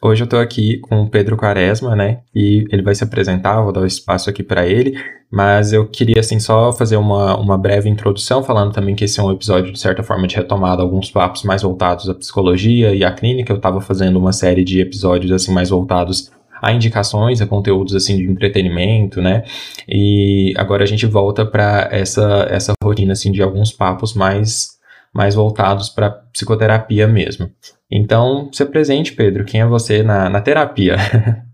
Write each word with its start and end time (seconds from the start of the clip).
Hoje 0.00 0.22
eu 0.22 0.26
estou 0.26 0.38
aqui 0.38 0.78
com 0.78 1.02
o 1.02 1.10
Pedro 1.10 1.36
Quaresma, 1.36 1.96
né? 1.96 2.20
E 2.32 2.64
ele 2.70 2.82
vai 2.82 2.94
se 2.94 3.02
apresentar, 3.02 3.60
vou 3.60 3.72
dar 3.72 3.80
o 3.80 3.86
espaço 3.86 4.30
aqui 4.30 4.44
para 4.44 4.66
ele. 4.66 4.96
Mas 5.30 5.72
eu 5.72 5.86
queria, 5.86 6.20
assim, 6.20 6.38
só 6.38 6.72
fazer 6.72 6.96
uma, 6.96 7.36
uma 7.36 7.58
breve 7.58 7.88
introdução, 7.88 8.42
falando 8.42 8.72
também 8.72 8.94
que 8.94 9.04
esse 9.04 9.18
é 9.18 9.22
um 9.22 9.32
episódio, 9.32 9.72
de 9.72 9.78
certa 9.78 10.02
forma, 10.02 10.26
de 10.26 10.36
retomada, 10.36 10.82
alguns 10.82 11.10
papos 11.10 11.42
mais 11.42 11.62
voltados 11.62 12.08
à 12.08 12.14
psicologia 12.14 12.94
e 12.94 13.04
à 13.04 13.12
clínica. 13.12 13.52
Eu 13.52 13.56
estava 13.56 13.80
fazendo 13.80 14.18
uma 14.18 14.32
série 14.32 14.64
de 14.64 14.80
episódios, 14.80 15.32
assim, 15.32 15.52
mais 15.52 15.68
voltados 15.68 16.30
a 16.62 16.72
indicações, 16.72 17.40
a 17.40 17.46
conteúdos, 17.46 17.94
assim, 17.94 18.16
de 18.16 18.24
entretenimento, 18.24 19.20
né? 19.20 19.44
E 19.88 20.54
agora 20.56 20.82
a 20.82 20.86
gente 20.86 21.06
volta 21.06 21.44
para 21.44 21.88
essa, 21.90 22.46
essa 22.50 22.72
rotina, 22.82 23.12
assim, 23.12 23.32
de 23.32 23.42
alguns 23.42 23.72
papos 23.72 24.14
mais, 24.14 24.77
mais 25.12 25.34
voltados 25.34 25.88
para 25.88 26.10
psicoterapia 26.10 27.06
mesmo. 27.06 27.52
Então, 27.90 28.50
se 28.52 28.62
apresente, 28.62 29.12
Pedro. 29.12 29.44
Quem 29.44 29.60
é 29.60 29.66
você 29.66 30.02
na, 30.02 30.28
na 30.28 30.40
terapia? 30.40 30.96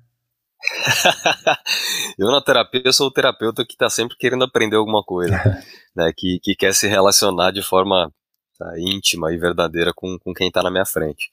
eu 2.18 2.30
na 2.30 2.42
terapia 2.42 2.92
sou 2.92 3.08
o 3.08 3.12
terapeuta 3.12 3.64
que 3.64 3.74
está 3.74 3.88
sempre 3.88 4.16
querendo 4.16 4.44
aprender 4.44 4.76
alguma 4.76 5.02
coisa, 5.02 5.34
né? 5.94 6.12
Que, 6.16 6.38
que 6.42 6.54
quer 6.54 6.74
se 6.74 6.88
relacionar 6.88 7.52
de 7.52 7.62
forma 7.62 8.10
tá, 8.58 8.72
íntima 8.78 9.32
e 9.32 9.38
verdadeira 9.38 9.92
com, 9.94 10.18
com 10.18 10.32
quem 10.32 10.48
está 10.48 10.62
na 10.62 10.70
minha 10.70 10.86
frente. 10.86 11.30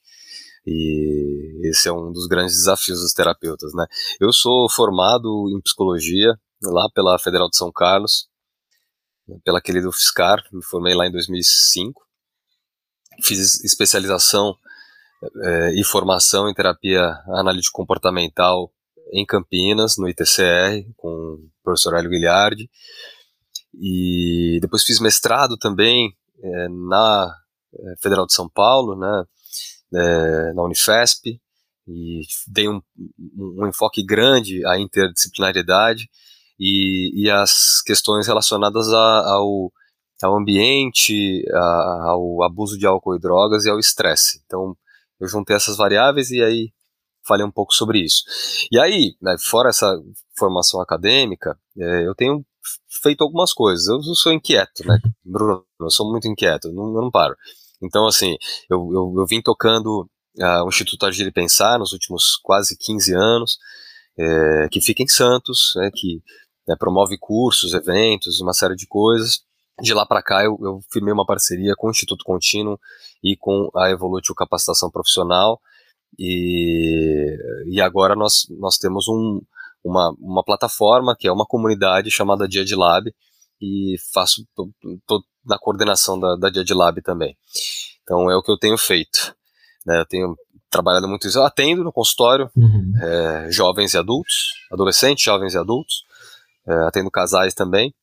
E 0.64 1.68
esse 1.68 1.88
é 1.88 1.92
um 1.92 2.12
dos 2.12 2.28
grandes 2.28 2.54
desafios 2.54 3.00
dos 3.00 3.12
terapeutas, 3.12 3.74
né? 3.74 3.84
Eu 4.20 4.32
sou 4.32 4.70
formado 4.70 5.48
em 5.50 5.60
psicologia 5.60 6.38
lá 6.62 6.88
pela 6.94 7.18
Federal 7.18 7.50
de 7.50 7.56
São 7.56 7.72
Carlos, 7.72 8.28
pela 9.44 9.60
querida 9.60 9.88
UFSCar, 9.88 10.42
me 10.52 10.64
formei 10.64 10.94
lá 10.94 11.06
em 11.06 11.12
2005. 11.12 12.02
Fiz 13.22 13.62
especialização 13.64 14.56
é, 15.42 15.74
e 15.74 15.84
formação 15.84 16.48
em 16.48 16.54
terapia 16.54 17.02
analítico 17.28 17.76
comportamental 17.76 18.72
em 19.12 19.26
Campinas, 19.26 19.96
no 19.98 20.08
ITCR, 20.08 20.86
com 20.96 21.08
o 21.08 21.50
professor 21.62 21.94
Hélio 21.94 22.10
Guilhardi. 22.10 22.70
E 23.74 24.58
depois 24.60 24.82
fiz 24.82 25.00
mestrado 25.00 25.56
também 25.56 26.14
é, 26.42 26.68
na 26.68 27.34
é, 27.74 27.94
Federal 28.02 28.26
de 28.26 28.32
São 28.32 28.48
Paulo, 28.48 28.96
né, 28.96 29.24
é, 29.94 30.52
na 30.54 30.62
Unifesp, 30.62 31.40
e 31.86 32.22
dei 32.46 32.68
um, 32.68 32.80
um, 33.36 33.66
enfoque 33.66 34.04
grande 34.04 34.64
à 34.66 34.78
interdisciplinariedade 34.78 36.08
e, 36.58 37.10
e 37.14 37.30
às 37.30 37.82
questões 37.82 38.26
relacionadas 38.26 38.88
a, 38.92 39.32
ao, 39.32 39.72
ao 40.22 40.36
ambiente, 40.36 41.44
a, 41.52 42.10
ao 42.10 42.42
abuso 42.42 42.78
de 42.78 42.86
álcool 42.86 43.16
e 43.16 43.20
drogas 43.20 43.64
e 43.64 43.70
ao 43.70 43.78
estresse. 43.78 44.40
Então, 44.46 44.76
eu 45.20 45.28
juntei 45.28 45.56
essas 45.56 45.76
variáveis 45.76 46.30
e 46.30 46.42
aí 46.42 46.72
falei 47.26 47.44
um 47.44 47.50
pouco 47.50 47.74
sobre 47.74 48.00
isso. 48.00 48.22
E 48.70 48.78
aí, 48.78 49.14
né, 49.20 49.36
fora 49.38 49.68
essa 49.68 50.00
formação 50.36 50.80
acadêmica, 50.80 51.58
é, 51.78 52.06
eu 52.06 52.14
tenho 52.14 52.44
feito 53.02 53.22
algumas 53.22 53.52
coisas. 53.52 53.86
Eu 53.88 54.02
sou 54.14 54.32
inquieto, 54.32 54.86
né, 54.86 54.98
Bruno? 55.24 55.64
Eu 55.80 55.90
sou 55.90 56.10
muito 56.10 56.28
inquieto, 56.28 56.68
eu 56.68 56.72
não, 56.72 56.94
eu 56.94 57.02
não 57.02 57.10
paro. 57.10 57.36
Então, 57.82 58.06
assim, 58.06 58.36
eu, 58.70 58.90
eu, 58.92 59.14
eu 59.18 59.26
vim 59.26 59.42
tocando 59.42 60.08
uh, 60.38 60.64
o 60.64 60.68
Instituto 60.68 61.04
Agir 61.06 61.26
e 61.26 61.32
Pensar 61.32 61.78
nos 61.78 61.92
últimos 61.92 62.36
quase 62.42 62.76
15 62.76 63.14
anos, 63.14 63.58
é, 64.16 64.68
que 64.70 64.80
fica 64.80 65.02
em 65.02 65.08
Santos, 65.08 65.72
né, 65.76 65.90
que 65.92 66.22
né, 66.66 66.76
promove 66.78 67.18
cursos, 67.18 67.74
eventos, 67.74 68.40
uma 68.40 68.52
série 68.52 68.76
de 68.76 68.86
coisas. 68.86 69.42
De 69.80 69.94
lá 69.94 70.04
para 70.04 70.22
cá, 70.22 70.44
eu, 70.44 70.58
eu 70.62 70.80
firmei 70.92 71.12
uma 71.12 71.24
parceria 71.24 71.74
com 71.76 71.88
o 71.88 71.90
Instituto 71.90 72.24
Contínuo 72.24 72.78
e 73.22 73.36
com 73.36 73.70
a 73.74 73.90
Evolutio 73.90 74.34
Capacitação 74.34 74.90
Profissional. 74.90 75.60
E, 76.18 77.36
e 77.66 77.80
agora 77.80 78.14
nós, 78.14 78.46
nós 78.50 78.76
temos 78.76 79.08
um, 79.08 79.40
uma, 79.82 80.14
uma 80.20 80.44
plataforma 80.44 81.16
que 81.18 81.26
é 81.26 81.32
uma 81.32 81.46
comunidade 81.46 82.10
chamada 82.10 82.46
Dia 82.46 82.64
de 82.64 82.76
Lab 82.76 83.12
e 83.60 83.96
faço 84.12 84.46
tô, 84.54 85.24
na 85.44 85.58
coordenação 85.58 86.18
da, 86.18 86.36
da 86.36 86.50
Dia 86.50 86.64
de 86.64 86.74
Lab 86.74 87.00
também. 87.00 87.36
Então 88.02 88.30
é 88.30 88.36
o 88.36 88.42
que 88.42 88.50
eu 88.50 88.58
tenho 88.58 88.76
feito. 88.76 89.34
Né? 89.86 90.00
Eu 90.00 90.06
tenho 90.06 90.36
trabalhado 90.70 91.08
muito 91.08 91.26
isso. 91.26 91.38
Eu 91.38 91.44
atendo 91.44 91.82
no 91.82 91.92
consultório 91.92 92.50
uhum. 92.56 92.92
é, 93.00 93.50
jovens 93.50 93.94
e 93.94 93.98
adultos, 93.98 94.52
adolescentes, 94.70 95.24
jovens 95.24 95.54
e 95.54 95.58
adultos. 95.58 96.04
É, 96.66 96.74
atendo 96.86 97.10
casais 97.10 97.54
também. 97.54 97.94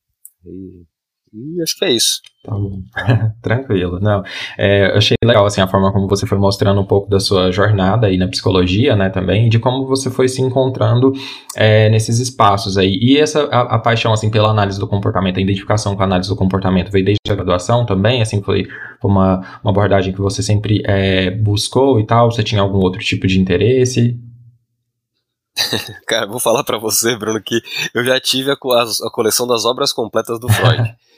E 0.44 0.84
e 1.32 1.62
acho 1.62 1.76
que 1.78 1.84
é 1.84 1.92
isso. 1.92 2.20
Tá 2.42 2.52
bom. 2.52 2.82
Tranquilo. 3.42 4.00
Não, 4.00 4.22
é, 4.58 4.86
achei 4.96 5.16
legal 5.22 5.46
assim, 5.46 5.60
a 5.60 5.68
forma 5.68 5.92
como 5.92 6.08
você 6.08 6.26
foi 6.26 6.38
mostrando 6.38 6.80
um 6.80 6.86
pouco 6.86 7.08
da 7.08 7.20
sua 7.20 7.52
jornada 7.52 8.06
aí 8.06 8.16
na 8.16 8.26
psicologia, 8.26 8.96
né, 8.96 9.10
também, 9.10 9.48
de 9.48 9.58
como 9.58 9.86
você 9.86 10.10
foi 10.10 10.26
se 10.26 10.42
encontrando 10.42 11.12
é, 11.54 11.88
nesses 11.90 12.18
espaços 12.18 12.76
aí. 12.76 12.98
E 13.00 13.18
essa 13.18 13.44
a, 13.44 13.76
a, 13.76 13.78
paixão 13.78 14.12
assim 14.12 14.30
pela 14.30 14.50
análise 14.50 14.80
do 14.80 14.88
comportamento, 14.88 15.38
a 15.38 15.42
identificação 15.42 15.94
com 15.94 16.02
a 16.02 16.06
análise 16.06 16.28
do 16.28 16.36
comportamento 16.36 16.90
veio 16.90 17.04
desde 17.04 17.30
a 17.30 17.34
graduação 17.34 17.86
também, 17.86 18.22
assim, 18.22 18.42
foi 18.42 18.66
uma, 19.02 19.60
uma 19.62 19.70
abordagem 19.70 20.12
que 20.12 20.20
você 20.20 20.42
sempre 20.42 20.82
é, 20.84 21.30
buscou 21.30 22.00
e 22.00 22.06
tal. 22.06 22.30
Você 22.30 22.42
tinha 22.42 22.60
algum 22.60 22.78
outro 22.78 23.00
tipo 23.00 23.26
de 23.26 23.38
interesse? 23.38 24.18
Cara, 26.06 26.26
vou 26.26 26.40
falar 26.40 26.64
para 26.64 26.78
você, 26.78 27.16
Bruno, 27.16 27.40
que 27.42 27.60
eu 27.94 28.04
já 28.04 28.18
tive 28.20 28.50
a, 28.50 28.54
a, 28.54 28.82
a 28.82 29.10
coleção 29.12 29.46
das 29.46 29.64
obras 29.64 29.92
completas 29.92 30.38
do 30.40 30.48
Freud. 30.48 30.94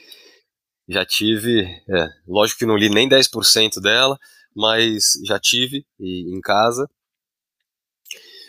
já 0.92 1.04
tive, 1.04 1.62
é, 1.88 2.08
lógico 2.26 2.60
que 2.60 2.66
não 2.66 2.76
li 2.76 2.88
nem 2.88 3.08
10% 3.08 3.80
dela, 3.80 4.18
mas 4.54 5.12
já 5.24 5.38
tive 5.38 5.84
e, 5.98 6.34
em 6.34 6.40
casa. 6.40 6.88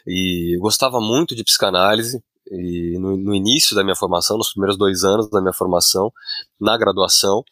E 0.05 0.57
gostava 0.59 0.99
muito 0.99 1.35
de 1.35 1.43
psicanálise. 1.43 2.21
E 2.51 2.99
no, 2.99 3.15
no, 3.15 3.33
início 3.33 3.75
da 3.75 3.83
minha 3.83 3.95
formação, 3.95 4.37
nos 4.37 4.51
primeiros 4.51 4.77
dois 4.77 5.03
anos 5.03 5.29
da 5.29 5.41
minha 5.41 5.53
formação, 5.53 6.11
na 6.59 6.77
graduação. 6.77 7.43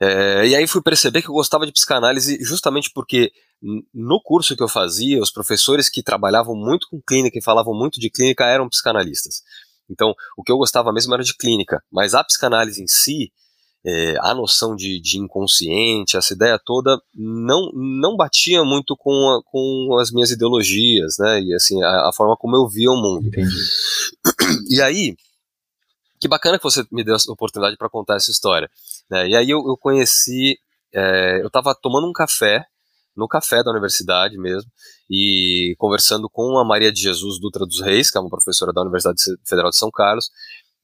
É, 0.00 0.46
e 0.46 0.56
aí 0.56 0.66
fui 0.66 0.80
perceber 0.80 1.20
que 1.20 1.28
eu 1.28 1.34
gostava 1.34 1.66
de 1.66 1.72
psicanálise 1.72 2.38
justamente 2.40 2.90
porque 2.94 3.30
no 3.92 4.20
curso 4.22 4.56
que 4.56 4.62
eu 4.62 4.68
fazia, 4.68 5.20
os 5.20 5.30
professores 5.30 5.90
que 5.90 6.02
trabalhavam 6.02 6.54
muito 6.54 6.88
com 6.88 7.02
clínica 7.02 7.38
e 7.38 7.42
falavam 7.42 7.74
muito 7.74 8.00
de 8.00 8.08
clínica 8.08 8.46
eram 8.46 8.68
psicanalistas. 8.68 9.42
Então, 9.90 10.14
o 10.36 10.42
que 10.42 10.52
eu 10.52 10.56
gostava 10.56 10.92
mesmo 10.92 11.12
era 11.12 11.22
de 11.22 11.36
clínica, 11.36 11.82
mas 11.90 12.14
a 12.14 12.24
psicanálise 12.24 12.82
em 12.82 12.86
si, 12.86 13.32
é, 13.84 14.16
a 14.20 14.34
noção 14.34 14.76
de, 14.76 15.00
de, 15.00 15.18
inconsciente, 15.18 16.16
essa 16.16 16.34
ideia 16.34 16.60
toda, 16.62 17.00
não, 17.14 17.70
não 17.72 18.16
batia 18.16 18.62
muito 18.62 18.96
com, 18.96 19.10
a, 19.10 19.42
com 19.44 19.96
as 20.00 20.10
minhas 20.10 20.30
ideologias, 20.30 21.16
né? 21.18 21.40
E 21.40 21.54
assim, 21.54 21.82
a, 21.82 22.08
a, 22.08 22.12
forma 22.14 22.36
como 22.36 22.56
eu 22.56 22.68
via 22.68 22.90
o 22.90 23.00
mundo. 23.00 23.26
Entendi. 23.26 23.56
E 24.68 24.82
aí, 24.82 25.16
que 26.20 26.28
bacana 26.28 26.58
que 26.58 26.64
você 26.64 26.84
me 26.92 27.02
deu 27.02 27.14
a 27.14 27.32
oportunidade 27.32 27.76
para 27.76 27.88
contar 27.88 28.16
essa 28.16 28.30
história. 28.30 28.70
Né? 29.10 29.28
E 29.28 29.36
aí 29.36 29.48
eu, 29.48 29.58
eu 29.66 29.76
conheci, 29.78 30.58
é, 30.92 31.40
eu 31.40 31.46
estava 31.46 31.74
tomando 31.74 32.06
um 32.06 32.12
café, 32.12 32.66
no 33.16 33.26
café 33.26 33.62
da 33.62 33.70
universidade 33.70 34.36
mesmo, 34.38 34.70
e 35.08 35.74
conversando 35.78 36.28
com 36.30 36.58
a 36.58 36.64
Maria 36.64 36.92
de 36.92 37.00
Jesus 37.00 37.40
Dutra 37.40 37.66
dos 37.66 37.80
Reis, 37.80 38.10
que 38.10 38.18
é 38.18 38.20
uma 38.20 38.30
professora 38.30 38.72
da 38.72 38.82
Universidade 38.82 39.20
Federal 39.46 39.70
de 39.70 39.76
São 39.76 39.90
Carlos, 39.90 40.30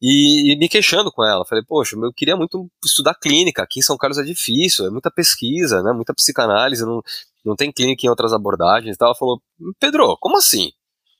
e, 0.00 0.52
e, 0.52 0.58
me 0.58 0.68
queixando 0.68 1.10
com 1.10 1.24
ela. 1.24 1.44
Falei, 1.44 1.64
poxa, 1.64 1.96
eu 1.96 2.12
queria 2.12 2.36
muito 2.36 2.70
estudar 2.84 3.14
clínica. 3.14 3.62
Aqui 3.62 3.80
em 3.80 3.82
São 3.82 3.96
Carlos 3.96 4.18
é 4.18 4.22
difícil, 4.22 4.86
é 4.86 4.90
muita 4.90 5.10
pesquisa, 5.10 5.82
né? 5.82 5.92
Muita 5.92 6.14
psicanálise, 6.14 6.84
não, 6.84 7.02
não 7.44 7.56
tem 7.56 7.72
clínica 7.72 8.06
em 8.06 8.10
outras 8.10 8.32
abordagens. 8.32 8.94
Então 8.94 9.06
ela 9.06 9.14
falou, 9.16 9.40
Pedro, 9.80 10.16
como 10.20 10.36
assim? 10.36 10.70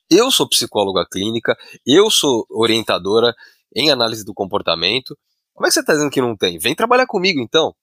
Eu 0.09 0.31
sou 0.31 0.47
psicóloga 0.47 1.05
clínica, 1.11 1.57
eu 1.85 2.09
sou 2.09 2.45
orientadora 2.49 3.35
em 3.75 3.91
análise 3.91 4.23
do 4.23 4.33
comportamento. 4.33 5.17
Como 5.53 5.65
é 5.65 5.69
que 5.69 5.73
você 5.73 5.81
está 5.81 5.93
dizendo 5.93 6.11
que 6.11 6.21
não 6.21 6.35
tem? 6.35 6.57
Vem 6.59 6.75
trabalhar 6.75 7.07
comigo 7.07 7.41
então. 7.41 7.75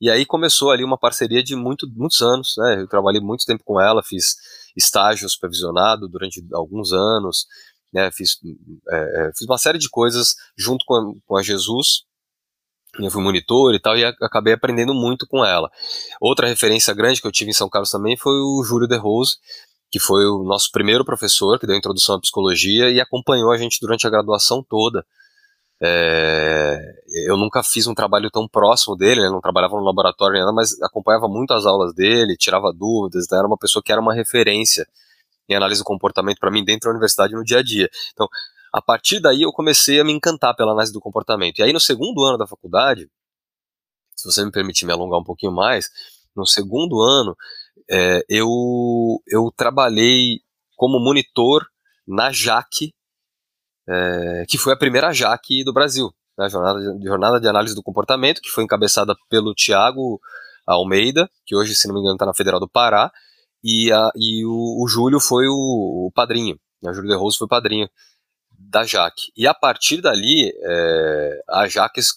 E 0.00 0.10
aí 0.10 0.26
começou 0.26 0.70
ali 0.70 0.84
uma 0.84 0.98
parceria 0.98 1.42
de 1.42 1.56
muito, 1.56 1.88
muitos 1.90 2.20
anos, 2.20 2.54
né? 2.58 2.80
Eu 2.80 2.88
trabalhei 2.88 3.20
muito 3.20 3.44
tempo 3.46 3.64
com 3.64 3.80
ela, 3.80 4.02
fiz 4.02 4.36
estágio 4.76 5.28
supervisionado 5.28 6.08
durante 6.08 6.44
alguns 6.52 6.92
anos, 6.92 7.46
né, 7.94 8.10
fiz, 8.10 8.38
é, 8.90 8.96
é, 8.96 9.30
fiz 9.32 9.46
uma 9.46 9.56
série 9.56 9.78
de 9.78 9.88
coisas 9.88 10.34
junto 10.58 10.84
com 10.84 10.94
a, 10.94 11.12
com 11.24 11.36
a 11.36 11.42
Jesus, 11.42 12.02
eu 12.98 13.10
fui 13.10 13.22
monitor 13.22 13.74
e 13.74 13.80
tal, 13.80 13.96
e 13.96 14.04
acabei 14.04 14.52
aprendendo 14.52 14.92
muito 14.92 15.26
com 15.26 15.44
ela. 15.44 15.70
Outra 16.20 16.48
referência 16.48 16.92
grande 16.92 17.20
que 17.20 17.26
eu 17.26 17.32
tive 17.32 17.50
em 17.50 17.54
São 17.54 17.68
Carlos 17.68 17.90
também 17.90 18.16
foi 18.16 18.32
o 18.32 18.62
Júlio 18.64 18.88
de 18.88 18.96
Rose, 18.96 19.36
que 19.90 20.00
foi 20.00 20.26
o 20.26 20.42
nosso 20.42 20.70
primeiro 20.72 21.04
professor 21.04 21.58
que 21.58 21.66
deu 21.66 21.76
a 21.76 21.78
introdução 21.78 22.16
à 22.16 22.20
psicologia 22.20 22.90
e 22.90 23.00
acompanhou 23.00 23.52
a 23.52 23.56
gente 23.56 23.78
durante 23.80 24.06
a 24.06 24.10
graduação 24.10 24.64
toda. 24.68 25.04
É, 25.80 26.78
eu 27.26 27.36
nunca 27.36 27.62
fiz 27.62 27.86
um 27.86 27.94
trabalho 27.94 28.30
tão 28.30 28.48
próximo 28.48 28.96
dele, 28.96 29.20
né, 29.20 29.28
não 29.28 29.40
trabalhava 29.40 29.76
no 29.76 29.84
laboratório 29.84 30.38
nada, 30.38 30.52
mas 30.52 30.80
acompanhava 30.82 31.28
muito 31.28 31.52
as 31.52 31.66
aulas 31.66 31.92
dele, 31.94 32.36
tirava 32.36 32.72
dúvidas, 32.72 33.24
então 33.24 33.38
era 33.38 33.46
uma 33.46 33.58
pessoa 33.58 33.82
que 33.82 33.92
era 33.92 34.00
uma 34.00 34.14
referência 34.14 34.86
em 35.48 35.54
análise 35.54 35.80
do 35.80 35.84
comportamento 35.84 36.38
para 36.38 36.50
mim 36.50 36.64
dentro 36.64 36.88
da 36.88 36.90
universidade 36.90 37.34
no 37.34 37.44
dia 37.44 37.58
a 37.58 37.62
dia. 37.62 37.88
Então, 38.12 38.28
a 38.72 38.82
partir 38.82 39.20
daí 39.20 39.42
eu 39.42 39.52
comecei 39.52 40.00
a 40.00 40.04
me 40.04 40.12
encantar 40.12 40.54
pela 40.56 40.72
análise 40.72 40.92
do 40.92 41.00
comportamento. 41.00 41.58
E 41.58 41.62
aí 41.62 41.72
no 41.72 41.80
segundo 41.80 42.24
ano 42.24 42.38
da 42.38 42.46
faculdade, 42.46 43.08
se 44.16 44.24
você 44.24 44.44
me 44.44 44.50
permitir 44.50 44.86
me 44.86 44.92
alongar 44.92 45.20
um 45.20 45.24
pouquinho 45.24 45.52
mais, 45.52 45.88
no 46.34 46.46
segundo 46.46 47.00
ano 47.00 47.36
é, 47.90 48.24
eu, 48.28 49.22
eu 49.26 49.52
trabalhei 49.56 50.40
como 50.76 50.98
monitor 50.98 51.66
na 52.06 52.32
JAC, 52.32 52.92
é, 53.88 54.44
que 54.48 54.58
foi 54.58 54.72
a 54.72 54.76
primeira 54.76 55.12
JAC 55.12 55.62
do 55.64 55.72
Brasil, 55.72 56.12
né, 56.36 56.48
jornada 56.48 56.80
de, 56.80 57.06
jornada 57.06 57.40
de 57.40 57.48
Análise 57.48 57.74
do 57.74 57.82
Comportamento, 57.82 58.40
que 58.40 58.50
foi 58.50 58.64
encabeçada 58.64 59.14
pelo 59.28 59.54
Tiago 59.54 60.20
Almeida, 60.66 61.30
que 61.46 61.54
hoje, 61.54 61.74
se 61.74 61.86
não 61.86 61.94
me 61.94 62.00
engano, 62.00 62.14
está 62.14 62.26
na 62.26 62.34
Federal 62.34 62.58
do 62.58 62.68
Pará, 62.68 63.12
e, 63.64 63.90
a, 63.90 64.10
e 64.14 64.44
o, 64.44 64.84
o 64.84 64.86
Júlio 64.86 65.18
foi 65.18 65.48
o, 65.48 66.06
o 66.06 66.12
padrinho, 66.14 66.58
né, 66.82 66.90
o 66.90 66.94
Júlio 66.94 67.08
de 67.08 67.16
Rose 67.16 67.38
foi 67.38 67.46
o 67.46 67.48
padrinho 67.48 67.88
da 68.56 68.84
Jaque. 68.84 69.32
E 69.36 69.46
a 69.46 69.54
partir 69.54 70.00
dali, 70.00 70.52
é, 70.62 71.40
a 71.48 71.66
Jaques 71.66 72.08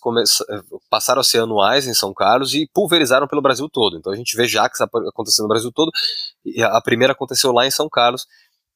passaram 0.90 1.22
a 1.22 1.24
ser 1.24 1.40
anuais 1.40 1.88
em 1.88 1.94
São 1.94 2.14
Carlos 2.14 2.54
e 2.54 2.70
pulverizaram 2.74 3.28
pelo 3.28 3.42
Brasil 3.42 3.70
todo. 3.70 3.98
Então 3.98 4.12
a 4.12 4.16
gente 4.16 4.36
vê 4.36 4.48
Jaques 4.48 4.82
acontecendo 4.82 5.44
no 5.44 5.50
Brasil 5.50 5.72
todo, 5.72 5.92
e 6.46 6.62
a 6.62 6.82
primeira 6.82 7.14
aconteceu 7.14 7.52
lá 7.52 7.66
em 7.66 7.72
São 7.72 7.88
Carlos, 7.90 8.26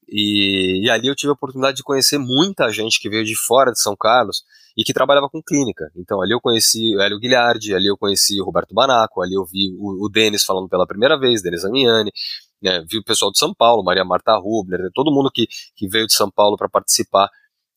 e, 0.07 0.85
e, 0.85 0.89
ali 0.89 1.07
eu 1.07 1.15
tive 1.15 1.29
a 1.29 1.33
oportunidade 1.33 1.77
de 1.77 1.83
conhecer 1.83 2.17
muita 2.17 2.69
gente 2.69 2.99
que 2.99 3.09
veio 3.09 3.23
de 3.23 3.35
fora 3.35 3.71
de 3.71 3.79
São 3.79 3.95
Carlos 3.95 4.43
e 4.75 4.83
que 4.83 4.91
trabalhava 4.91 5.29
com 5.29 5.41
clínica. 5.41 5.89
Então 5.95 6.21
ali 6.21 6.33
eu 6.33 6.41
conheci 6.41 6.95
o 6.95 7.01
Hélio 7.01 7.17
Guilherme, 7.17 7.73
ali 7.73 7.87
eu 7.87 7.97
conheci 7.97 8.41
o 8.41 8.43
Roberto 8.43 8.73
Banaco, 8.73 9.21
ali 9.21 9.35
eu 9.35 9.45
vi 9.45 9.73
o, 9.77 10.05
o 10.05 10.09
Denis 10.09 10.43
falando 10.43 10.67
pela 10.67 10.85
primeira 10.85 11.17
vez, 11.17 11.41
Denis 11.41 11.63
Amiani, 11.63 12.11
né, 12.61 12.83
vi 12.87 12.99
o 12.99 13.03
pessoal 13.03 13.31
de 13.31 13.39
São 13.39 13.53
Paulo, 13.53 13.83
Maria 13.83 14.05
Marta 14.05 14.35
Rubner, 14.37 14.91
todo 14.93 15.11
mundo 15.11 15.31
que, 15.31 15.47
que 15.75 15.87
veio 15.87 16.07
de 16.07 16.13
São 16.13 16.29
Paulo 16.29 16.55
para 16.55 16.69
participar 16.69 17.29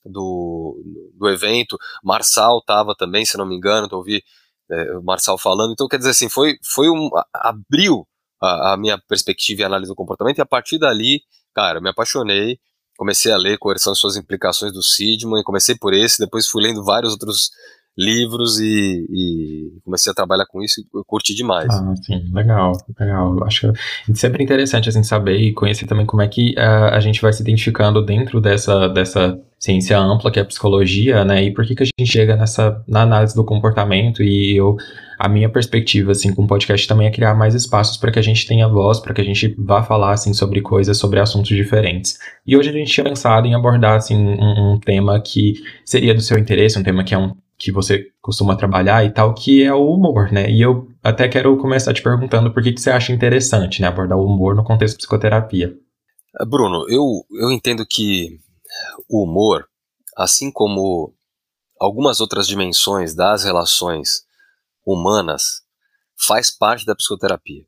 do, 0.04 0.80
do 1.14 1.28
evento. 1.28 1.78
Marçal 2.02 2.58
estava 2.58 2.94
também, 2.94 3.24
se 3.24 3.38
não 3.38 3.46
me 3.46 3.56
engano, 3.56 3.86
então 3.86 3.98
ouvi 3.98 4.22
é, 4.70 4.96
o 4.96 5.02
Marçal 5.02 5.38
falando. 5.38 5.72
Então, 5.72 5.88
quer 5.88 5.98
dizer 5.98 6.10
assim, 6.10 6.28
foi, 6.28 6.58
foi 6.62 6.88
um. 6.90 7.10
abriu 7.32 8.06
a, 8.40 8.74
a, 8.74 8.76
minha 8.76 8.98
perspectiva 8.98 9.62
e 9.62 9.64
análise 9.64 9.90
do 9.90 9.96
comportamento, 9.96 10.38
e 10.38 10.42
a 10.42 10.46
partir 10.46 10.78
dali, 10.78 11.22
cara, 11.54 11.80
me 11.80 11.90
apaixonei. 11.90 12.58
Comecei 12.96 13.32
a 13.32 13.36
ler 13.36 13.58
quais 13.58 13.82
são 13.82 13.92
as 13.92 13.98
suas 13.98 14.16
implicações 14.16 14.72
do 14.72 14.82
Sidman, 14.82 15.40
e 15.40 15.44
comecei 15.44 15.74
por 15.76 15.92
esse, 15.92 16.18
depois 16.18 16.46
fui 16.46 16.62
lendo 16.62 16.84
vários 16.84 17.12
outros 17.12 17.50
livros 17.96 18.58
e, 18.58 19.06
e, 19.08 19.80
comecei 19.84 20.10
a 20.10 20.14
trabalhar 20.14 20.46
com 20.46 20.62
isso 20.62 20.80
e 20.80 20.84
eu 20.94 21.04
curti 21.04 21.34
demais. 21.34 21.68
Ah, 21.72 21.94
sim, 22.02 22.30
legal, 22.32 22.72
legal. 22.98 23.44
Acho 23.44 23.72
que 23.72 24.14
sempre 24.16 24.42
interessante 24.42 24.88
assim, 24.88 25.02
saber 25.02 25.36
e 25.36 25.52
conhecer 25.52 25.86
também 25.86 26.04
como 26.04 26.22
é 26.22 26.28
que 26.28 26.54
uh, 26.58 26.92
a 26.92 27.00
gente 27.00 27.22
vai 27.22 27.32
se 27.32 27.42
identificando 27.42 28.04
dentro 28.04 28.40
dessa, 28.40 28.88
dessa 28.88 29.40
ciência 29.58 29.98
ampla 29.98 30.30
que 30.30 30.38
é 30.38 30.42
a 30.42 30.46
psicologia, 30.46 31.24
né? 31.24 31.44
E 31.44 31.52
por 31.52 31.64
que, 31.64 31.74
que 31.74 31.84
a 31.84 31.86
gente 31.86 32.10
chega 32.10 32.36
nessa 32.36 32.82
na 32.86 33.02
análise 33.02 33.34
do 33.34 33.44
comportamento 33.44 34.22
e 34.22 34.56
eu 34.56 34.76
a 35.16 35.28
minha 35.28 35.48
perspectiva 35.48 36.10
assim 36.10 36.34
com 36.34 36.42
o 36.42 36.46
podcast 36.46 36.88
também 36.88 37.06
é 37.06 37.10
criar 37.10 37.34
mais 37.34 37.54
espaços 37.54 37.96
para 37.96 38.10
que 38.10 38.18
a 38.18 38.22
gente 38.22 38.46
tenha 38.46 38.68
voz, 38.68 38.98
para 38.98 39.14
que 39.14 39.20
a 39.20 39.24
gente 39.24 39.54
vá 39.56 39.82
falar 39.82 40.12
assim 40.12 40.34
sobre 40.34 40.60
coisas, 40.60 40.98
sobre 40.98 41.20
assuntos 41.20 41.56
diferentes. 41.56 42.18
E 42.44 42.56
hoje 42.56 42.70
a 42.70 42.72
gente 42.72 42.92
tinha 42.92 43.04
pensado 43.04 43.46
em 43.46 43.54
abordar 43.54 43.96
assim 43.96 44.16
um, 44.16 44.72
um 44.72 44.78
tema 44.78 45.20
que 45.20 45.62
seria 45.84 46.12
do 46.12 46.20
seu 46.20 46.36
interesse, 46.36 46.78
um 46.78 46.82
tema 46.82 47.04
que 47.04 47.14
é 47.14 47.18
um 47.18 47.32
que 47.64 47.72
você 47.72 48.10
costuma 48.20 48.56
trabalhar 48.56 49.04
e 49.06 49.10
tal, 49.10 49.32
que 49.32 49.62
é 49.62 49.72
o 49.72 49.88
humor, 49.90 50.30
né? 50.30 50.50
E 50.50 50.60
eu 50.60 50.86
até 51.02 51.26
quero 51.26 51.56
começar 51.56 51.94
te 51.94 52.02
perguntando 52.02 52.52
por 52.52 52.62
que, 52.62 52.72
que 52.72 52.80
você 52.80 52.90
acha 52.90 53.10
interessante 53.10 53.80
né, 53.80 53.88
abordar 53.88 54.18
o 54.18 54.26
humor 54.26 54.54
no 54.54 54.62
contexto 54.62 54.96
de 54.96 54.98
psicoterapia. 54.98 55.74
Bruno, 56.46 56.84
eu, 56.90 57.24
eu 57.40 57.50
entendo 57.50 57.86
que 57.88 58.38
o 59.08 59.24
humor, 59.24 59.66
assim 60.14 60.52
como 60.52 61.14
algumas 61.80 62.20
outras 62.20 62.46
dimensões 62.46 63.14
das 63.14 63.44
relações 63.44 64.24
humanas, 64.84 65.62
faz 66.16 66.50
parte 66.50 66.84
da 66.84 66.94
psicoterapia. 66.94 67.64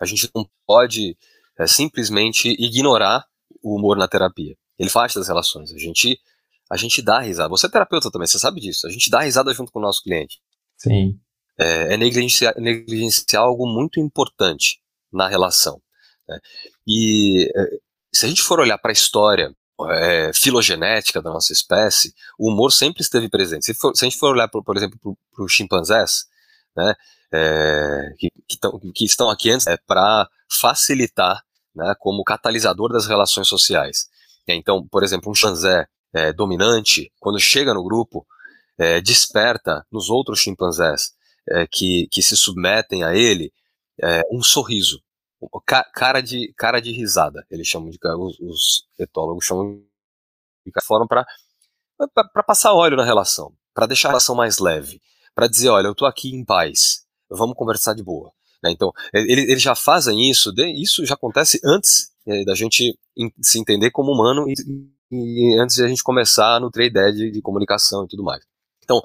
A 0.00 0.06
gente 0.06 0.30
não 0.34 0.48
pode 0.66 1.18
é, 1.58 1.66
simplesmente 1.66 2.48
ignorar 2.58 3.26
o 3.62 3.76
humor 3.76 3.98
na 3.98 4.08
terapia. 4.08 4.56
Ele 4.78 4.88
faz 4.88 5.12
das 5.12 5.28
relações. 5.28 5.70
A 5.70 5.78
gente 5.78 6.18
a 6.74 6.76
gente 6.76 7.00
dá 7.00 7.20
risada. 7.20 7.48
Você 7.50 7.66
é 7.66 7.70
terapeuta 7.70 8.10
também, 8.10 8.26
você 8.26 8.36
sabe 8.36 8.60
disso. 8.60 8.84
A 8.88 8.90
gente 8.90 9.08
dá 9.08 9.20
risada 9.20 9.54
junto 9.54 9.70
com 9.70 9.78
o 9.78 9.82
nosso 9.82 10.02
cliente. 10.02 10.40
Sim. 10.76 11.20
É, 11.56 11.94
é 11.94 11.96
negligenciar, 11.96 12.52
negligenciar 12.58 13.44
algo 13.44 13.64
muito 13.64 14.00
importante 14.00 14.80
na 15.12 15.28
relação. 15.28 15.80
Né? 16.28 16.40
E 16.84 17.48
é, 17.54 17.78
se 18.12 18.26
a 18.26 18.28
gente 18.28 18.42
for 18.42 18.58
olhar 18.58 18.76
para 18.76 18.90
a 18.90 18.92
história 18.92 19.54
é, 19.88 20.32
filogenética 20.34 21.22
da 21.22 21.30
nossa 21.30 21.52
espécie, 21.52 22.12
o 22.36 22.50
humor 22.50 22.72
sempre 22.72 23.02
esteve 23.02 23.28
presente. 23.28 23.66
Se, 23.66 23.74
for, 23.74 23.94
se 23.94 24.04
a 24.04 24.08
gente 24.08 24.18
for 24.18 24.32
olhar, 24.32 24.48
por, 24.48 24.64
por 24.64 24.76
exemplo, 24.76 24.98
para 25.32 25.44
os 25.44 25.52
chimpanzés, 25.52 26.24
né, 26.76 26.92
é, 27.32 28.14
que, 28.18 28.32
que, 28.48 28.58
tão, 28.58 28.80
que, 28.92 29.04
estão 29.04 29.30
aqui 29.30 29.48
antes, 29.48 29.68
é 29.68 29.76
para 29.76 30.28
facilitar 30.50 31.40
né, 31.72 31.94
como 32.00 32.24
catalisador 32.24 32.92
das 32.92 33.06
relações 33.06 33.46
sociais. 33.46 34.08
Então, 34.48 34.84
por 34.88 35.04
exemplo, 35.04 35.30
um 35.30 35.34
chimpanzé 35.36 35.86
é, 36.14 36.32
dominante, 36.32 37.12
quando 37.18 37.40
chega 37.40 37.74
no 37.74 37.82
grupo, 37.82 38.26
é, 38.78 39.00
desperta 39.00 39.84
nos 39.90 40.08
outros 40.08 40.38
chimpanzés 40.38 41.12
é, 41.48 41.66
que, 41.66 42.06
que 42.10 42.22
se 42.22 42.36
submetem 42.36 43.02
a 43.02 43.14
ele 43.14 43.52
é, 44.00 44.22
um 44.30 44.42
sorriso, 44.42 45.02
cara 45.92 46.20
de, 46.20 46.52
cara 46.56 46.80
de 46.80 46.92
risada, 46.92 47.44
eles 47.50 47.66
chamam 47.66 47.90
de, 47.90 47.98
os, 48.02 48.40
os 48.40 48.88
etólogos 48.98 49.44
chamam 49.44 49.82
de 50.64 50.72
forma 50.84 51.06
para 51.06 52.42
passar 52.42 52.72
óleo 52.72 52.96
na 52.96 53.04
relação, 53.04 53.52
para 53.74 53.86
deixar 53.86 54.08
a 54.08 54.12
relação 54.12 54.34
mais 54.34 54.58
leve, 54.58 55.02
para 55.34 55.48
dizer, 55.48 55.68
olha, 55.68 55.88
eu 55.88 55.92
estou 55.92 56.08
aqui 56.08 56.34
em 56.34 56.44
paz, 56.44 57.04
vamos 57.28 57.56
conversar 57.56 57.94
de 57.94 58.02
boa. 58.02 58.32
Né? 58.62 58.70
Então, 58.70 58.92
eles, 59.12 59.48
eles 59.48 59.62
já 59.62 59.74
fazem 59.74 60.30
isso, 60.30 60.52
isso 60.56 61.04
já 61.04 61.14
acontece 61.14 61.60
antes 61.62 62.12
é, 62.26 62.44
da 62.44 62.54
gente 62.54 62.98
se 63.42 63.58
entender 63.58 63.90
como 63.90 64.12
humano 64.12 64.48
e 64.48 64.54
e 65.14 65.60
antes 65.60 65.76
de 65.76 65.84
a 65.84 65.88
gente 65.88 66.02
começar 66.02 66.56
a 66.56 66.60
nutrir 66.60 66.86
ideia 66.86 67.12
de, 67.12 67.30
de 67.30 67.42
comunicação 67.42 68.04
e 68.04 68.08
tudo 68.08 68.22
mais. 68.22 68.42
Então, 68.82 69.00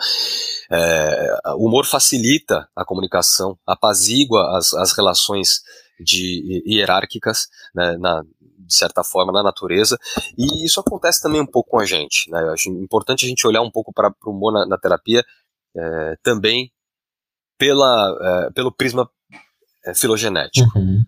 é, 0.71 1.39
o 1.55 1.67
humor 1.67 1.85
facilita 1.85 2.67
a 2.75 2.83
comunicação, 2.83 3.57
apazigua 3.65 4.57
as, 4.57 4.73
as 4.73 4.91
relações 4.91 5.61
de, 5.99 6.63
hierárquicas, 6.65 7.47
né, 7.73 7.97
na, 7.97 8.21
de 8.41 8.73
certa 8.73 9.03
forma, 9.03 9.31
na 9.31 9.41
natureza, 9.41 9.97
e 10.37 10.65
isso 10.65 10.79
acontece 10.79 11.21
também 11.21 11.41
um 11.41 11.45
pouco 11.45 11.71
com 11.71 11.79
a 11.79 11.85
gente. 11.85 12.29
Né, 12.29 12.41
eu 12.43 12.53
acho 12.53 12.69
importante 12.69 13.25
a 13.25 13.29
gente 13.29 13.47
olhar 13.47 13.61
um 13.61 13.71
pouco 13.71 13.93
para 13.93 14.13
o 14.25 14.31
humor 14.31 14.53
na, 14.53 14.65
na 14.65 14.77
terapia 14.77 15.23
é, 15.75 16.17
também 16.21 16.71
pela, 17.57 18.17
é, 18.21 18.51
pelo 18.51 18.71
prisma 18.71 19.09
é, 19.85 19.93
filogenético. 19.93 20.77
Uhum. 20.77 21.03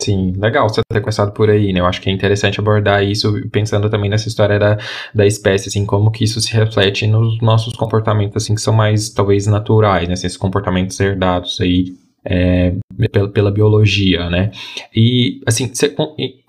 Sim, 0.00 0.32
legal 0.38 0.66
você 0.66 0.80
ter 0.90 1.00
começado 1.00 1.32
por 1.32 1.50
aí, 1.50 1.72
né? 1.72 1.80
Eu 1.80 1.86
acho 1.86 2.00
que 2.00 2.08
é 2.08 2.12
interessante 2.12 2.58
abordar 2.58 3.04
isso 3.04 3.32
pensando 3.50 3.90
também 3.90 4.08
nessa 4.08 4.28
história 4.28 4.58
da, 4.58 4.78
da 5.14 5.26
espécie, 5.26 5.68
assim, 5.68 5.84
como 5.84 6.10
que 6.10 6.24
isso 6.24 6.40
se 6.40 6.52
reflete 6.54 7.06
nos 7.06 7.38
nossos 7.42 7.74
comportamentos, 7.74 8.42
assim, 8.42 8.54
que 8.54 8.62
são 8.62 8.72
mais, 8.72 9.10
talvez, 9.10 9.46
naturais, 9.46 10.08
né? 10.08 10.14
Assim, 10.14 10.26
esses 10.26 10.38
comportamentos 10.38 10.98
herdados 10.98 11.60
aí 11.60 11.92
é, 12.24 12.74
pela, 13.12 13.28
pela 13.28 13.50
biologia, 13.50 14.30
né? 14.30 14.50
E, 14.94 15.42
assim, 15.46 15.68
você 15.68 15.94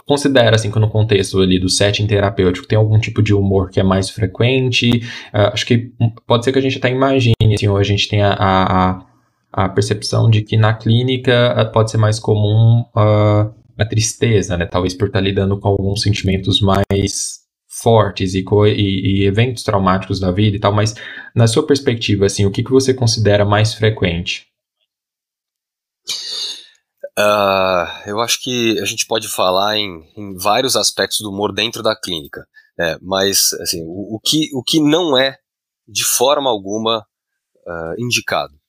considera, 0.05 0.55
assim, 0.55 0.71
que 0.71 0.79
no 0.79 0.89
contexto 0.89 1.41
ali 1.41 1.59
do 1.59 1.67
setting 1.67 2.07
terapêutico 2.07 2.67
tem 2.67 2.77
algum 2.77 2.99
tipo 2.99 3.21
de 3.21 3.33
humor 3.33 3.69
que 3.69 3.81
é 3.81 3.83
mais 3.83 4.09
frequente? 4.09 4.89
Uh, 5.33 5.51
acho 5.51 5.65
que 5.65 5.91
pode 6.25 6.45
ser 6.45 6.53
que 6.53 6.59
a 6.59 6.61
gente 6.61 6.77
até 6.77 6.89
imagine, 6.89 7.35
assim, 7.53 7.67
ou 7.67 7.75
a 7.75 7.83
gente 7.83 8.07
tenha 8.07 8.29
a, 8.29 8.91
a 8.91 9.10
a 9.51 9.67
percepção 9.67 10.29
de 10.29 10.41
que 10.41 10.55
na 10.55 10.73
clínica 10.73 11.31
eh, 11.31 11.65
pode 11.65 11.91
ser 11.91 11.97
mais 11.97 12.19
comum 12.19 12.81
uh, 12.95 13.53
a 13.77 13.85
tristeza, 13.85 14.55
né? 14.55 14.65
Talvez 14.65 14.93
por 14.93 15.07
estar 15.07 15.19
lidando 15.19 15.59
com 15.59 15.67
alguns 15.67 16.01
sentimentos 16.01 16.61
mais 16.61 17.41
fortes 17.67 18.33
e, 18.33 18.43
e, 18.43 19.21
e, 19.21 19.25
eventos 19.25 19.63
traumáticos 19.63 20.19
da 20.19 20.31
vida 20.31 20.55
e 20.55 20.59
tal, 20.59 20.73
mas 20.73 20.93
na 21.35 21.47
sua 21.47 21.65
perspectiva, 21.65 22.25
assim, 22.25 22.45
o 22.45 22.51
que, 22.51 22.63
que 22.63 22.71
você 22.71 22.93
considera 22.93 23.45
mais 23.45 23.73
frequente? 23.73 24.47
Uh, 27.17 27.87
eu 28.05 28.19
acho 28.19 28.41
que 28.41 28.79
a 28.79 28.85
gente 28.85 29.05
pode 29.05 29.27
falar 29.27 29.77
em, 29.77 30.01
em 30.15 30.35
vários 30.37 30.75
aspectos 30.75 31.19
do 31.19 31.29
humor 31.29 31.53
dentro 31.53 31.83
da 31.83 31.95
clínica, 31.95 32.45
né? 32.77 32.97
mas 33.01 33.53
assim, 33.61 33.83
o, 33.83 34.15
o, 34.15 34.19
que, 34.19 34.49
o 34.53 34.63
que 34.63 34.79
não 34.79 35.17
é 35.17 35.37
de 35.87 36.03
forma 36.03 36.49
alguma 36.49 37.05
uh, 37.67 37.95
indicado 38.01 38.60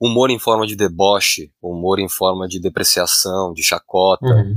humor 0.00 0.30
em 0.30 0.38
forma 0.38 0.66
de 0.66 0.76
deboche, 0.76 1.52
humor 1.60 1.98
em 1.98 2.08
forma 2.08 2.46
de 2.46 2.60
depreciação, 2.60 3.52
de 3.52 3.62
chacota, 3.62 4.26
uhum. 4.26 4.54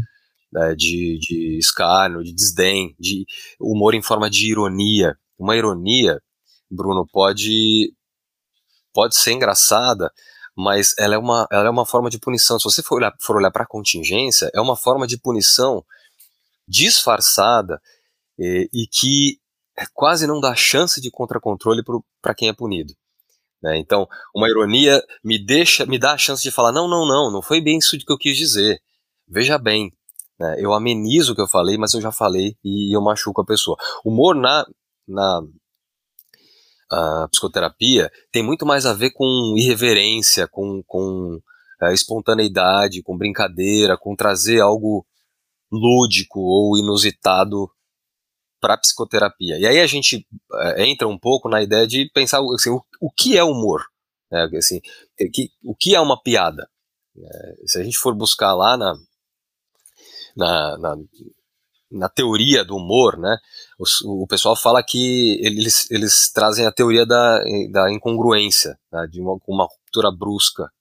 né, 0.51 0.75
de, 0.75 1.17
de 1.19 1.57
escárnio, 1.57 2.23
de 2.23 2.33
desdém, 2.33 2.95
de 2.99 3.25
humor 3.59 3.93
em 3.95 4.01
forma 4.01 4.29
de 4.29 4.51
ironia. 4.51 5.17
Uma 5.37 5.55
ironia, 5.55 6.21
Bruno, 6.69 7.07
pode, 7.11 7.93
pode 8.93 9.15
ser 9.15 9.31
engraçada, 9.31 10.11
mas 10.55 10.93
ela 10.99 11.15
é, 11.15 11.17
uma, 11.17 11.47
ela 11.51 11.67
é 11.67 11.69
uma 11.69 11.85
forma 11.85 12.09
de 12.09 12.19
punição. 12.19 12.59
Se 12.59 12.65
você 12.65 12.83
for 12.83 12.97
olhar, 12.97 13.13
for 13.19 13.37
olhar 13.37 13.51
para 13.51 13.63
a 13.63 13.67
contingência, 13.67 14.49
é 14.53 14.61
uma 14.61 14.75
forma 14.75 15.07
de 15.07 15.17
punição 15.17 15.83
disfarçada 16.67 17.81
e, 18.37 18.69
e 18.71 18.87
que 18.87 19.39
quase 19.93 20.27
não 20.27 20.39
dá 20.39 20.53
chance 20.53 21.01
de 21.01 21.09
contracontrole 21.09 21.81
para 22.21 22.35
quem 22.35 22.49
é 22.49 22.53
punido. 22.53 22.93
Né? 23.61 23.77
Então, 23.77 24.07
uma 24.35 24.49
ironia 24.49 25.01
me 25.23 25.43
deixa, 25.43 25.85
me 25.85 25.99
dá 25.99 26.13
a 26.13 26.17
chance 26.17 26.41
de 26.41 26.51
falar: 26.51 26.71
não, 26.71 26.87
não, 26.87 27.07
não, 27.07 27.31
não 27.31 27.41
foi 27.41 27.61
bem 27.61 27.77
isso 27.77 27.97
que 27.97 28.11
eu 28.11 28.17
quis 28.17 28.37
dizer. 28.37 28.81
Veja 29.27 29.57
bem, 29.57 29.93
né? 30.39 30.55
eu 30.59 30.73
amenizo 30.73 31.33
o 31.33 31.35
que 31.35 31.41
eu 31.41 31.47
falei, 31.47 31.77
mas 31.77 31.93
eu 31.93 32.01
já 32.01 32.11
falei 32.11 32.55
e 32.63 32.95
eu 32.95 33.01
machuco 33.01 33.41
a 33.41 33.45
pessoa. 33.45 33.77
Humor 34.03 34.35
na, 34.35 34.65
na 35.07 35.41
psicoterapia 37.29 38.11
tem 38.31 38.43
muito 38.43 38.65
mais 38.65 38.85
a 38.85 38.93
ver 38.93 39.11
com 39.11 39.53
irreverência, 39.57 40.47
com, 40.47 40.83
com 40.85 41.39
é, 41.81 41.93
espontaneidade, 41.93 43.01
com 43.01 43.17
brincadeira, 43.17 43.97
com 43.97 44.15
trazer 44.15 44.59
algo 44.59 45.05
lúdico 45.71 46.39
ou 46.39 46.77
inusitado 46.77 47.69
para 48.61 48.77
psicoterapia. 48.77 49.57
E 49.57 49.65
aí 49.65 49.79
a 49.79 49.87
gente 49.87 50.25
é, 50.53 50.85
entra 50.85 51.07
um 51.07 51.17
pouco 51.17 51.49
na 51.49 51.61
ideia 51.61 51.87
de 51.87 52.09
pensar 52.13 52.39
assim, 52.53 52.69
o, 52.69 52.81
o 53.01 53.11
que 53.11 53.35
é 53.37 53.43
humor, 53.43 53.83
né? 54.31 54.47
assim, 54.55 54.79
que, 55.33 55.49
o 55.63 55.75
que 55.75 55.95
é 55.95 55.99
uma 55.99 56.21
piada. 56.21 56.69
É, 57.17 57.55
se 57.65 57.79
a 57.79 57.83
gente 57.83 57.97
for 57.97 58.15
buscar 58.15 58.53
lá 58.53 58.77
na, 58.77 58.93
na, 60.37 60.77
na, 60.77 60.95
na 61.91 62.09
teoria 62.09 62.63
do 62.63 62.75
humor, 62.75 63.17
né, 63.17 63.37
o, 63.77 64.23
o, 64.23 64.27
pessoal 64.27 64.55
fala 64.55 64.81
que 64.83 65.39
eles, 65.43 65.89
eles 65.91 66.31
trazem 66.31 66.65
a 66.65 66.71
teoria 66.71 67.05
da, 67.05 67.43
da 67.71 67.91
incongruência, 67.91 68.79
né, 68.91 69.07
de 69.11 69.19
uma, 69.19 69.37
uma 69.47 69.65
ruptura 69.65 70.11
brusca 70.11 70.71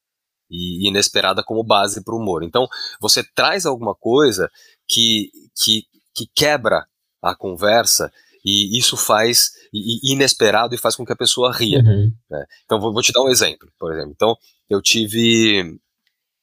e 0.48 0.86
inesperada 0.88 1.42
como 1.42 1.64
base 1.64 2.04
para 2.04 2.14
o 2.14 2.18
humor. 2.18 2.42
Então, 2.42 2.68
você 3.00 3.22
traz 3.34 3.66
alguma 3.66 3.94
coisa 3.94 4.50
que, 4.86 5.30
que, 5.56 5.84
que 6.14 6.26
quebra 6.34 6.86
a 7.22 7.34
conversa 7.34 8.12
e 8.44 8.78
isso 8.78 8.96
faz 8.96 9.52
e, 9.72 10.12
inesperado 10.12 10.74
e 10.74 10.78
faz 10.78 10.96
com 10.96 11.04
que 11.04 11.12
a 11.12 11.16
pessoa 11.16 11.52
ria. 11.52 11.80
Uhum. 11.80 12.12
Né? 12.30 12.44
Então 12.64 12.80
vou, 12.80 12.92
vou, 12.92 13.02
te 13.02 13.12
dar 13.12 13.22
um 13.22 13.28
exemplo, 13.28 13.70
por 13.78 13.92
exemplo. 13.92 14.12
Então 14.14 14.36
eu 14.68 14.80
tive 14.80 15.78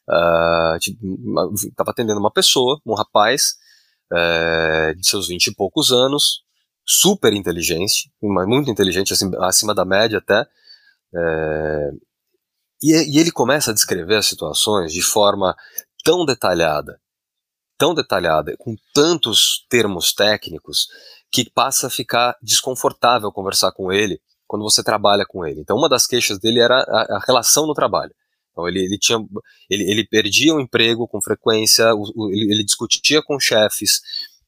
estava 0.07 1.89
uh, 1.89 1.91
atendendo 1.91 2.19
uma 2.19 2.31
pessoa, 2.31 2.79
um 2.85 2.93
rapaz 2.93 3.55
uh, 4.11 4.95
de 4.95 5.05
seus 5.05 5.27
vinte 5.27 5.47
e 5.47 5.55
poucos 5.55 5.91
anos, 5.91 6.43
super 6.85 7.33
inteligente, 7.33 8.09
muito 8.21 8.71
inteligente, 8.71 9.11
assim, 9.11 9.29
acima 9.39 9.75
da 9.75 9.83
média 9.83 10.19
até. 10.19 10.43
Uh, 11.13 11.99
e, 12.81 13.15
e 13.15 13.19
ele 13.19 13.31
começa 13.31 13.71
a 13.71 13.73
descrever 13.73 14.15
as 14.15 14.27
situações 14.27 14.93
de 14.93 15.01
forma 15.01 15.55
tão 16.03 16.25
detalhada 16.25 16.99
tão 17.77 17.93
detalhada, 17.93 18.55
com 18.57 18.75
tantos 18.93 19.65
termos 19.69 20.13
técnicos, 20.13 20.87
que 21.31 21.49
passa 21.49 21.87
a 21.87 21.89
ficar 21.89 22.35
desconfortável 22.41 23.31
conversar 23.31 23.71
com 23.71 23.91
ele 23.91 24.19
quando 24.47 24.63
você 24.63 24.83
trabalha 24.83 25.25
com 25.27 25.45
ele. 25.45 25.59
Então, 25.59 25.77
uma 25.77 25.89
das 25.89 26.07
queixas 26.07 26.39
dele 26.39 26.59
era 26.59 26.77
a, 26.77 27.17
a 27.17 27.23
relação 27.25 27.67
no 27.67 27.73
trabalho. 27.73 28.13
Então, 28.51 28.67
ele, 28.67 28.79
ele, 28.79 28.97
tinha, 28.97 29.19
ele, 29.69 29.83
ele 29.91 30.07
perdia 30.07 30.55
o 30.55 30.59
emprego 30.59 31.07
com 31.07 31.21
frequência, 31.21 31.93
o, 31.93 32.11
o, 32.15 32.31
ele, 32.31 32.53
ele 32.53 32.63
discutia 32.63 33.21
com 33.21 33.39
chefes, 33.39 34.01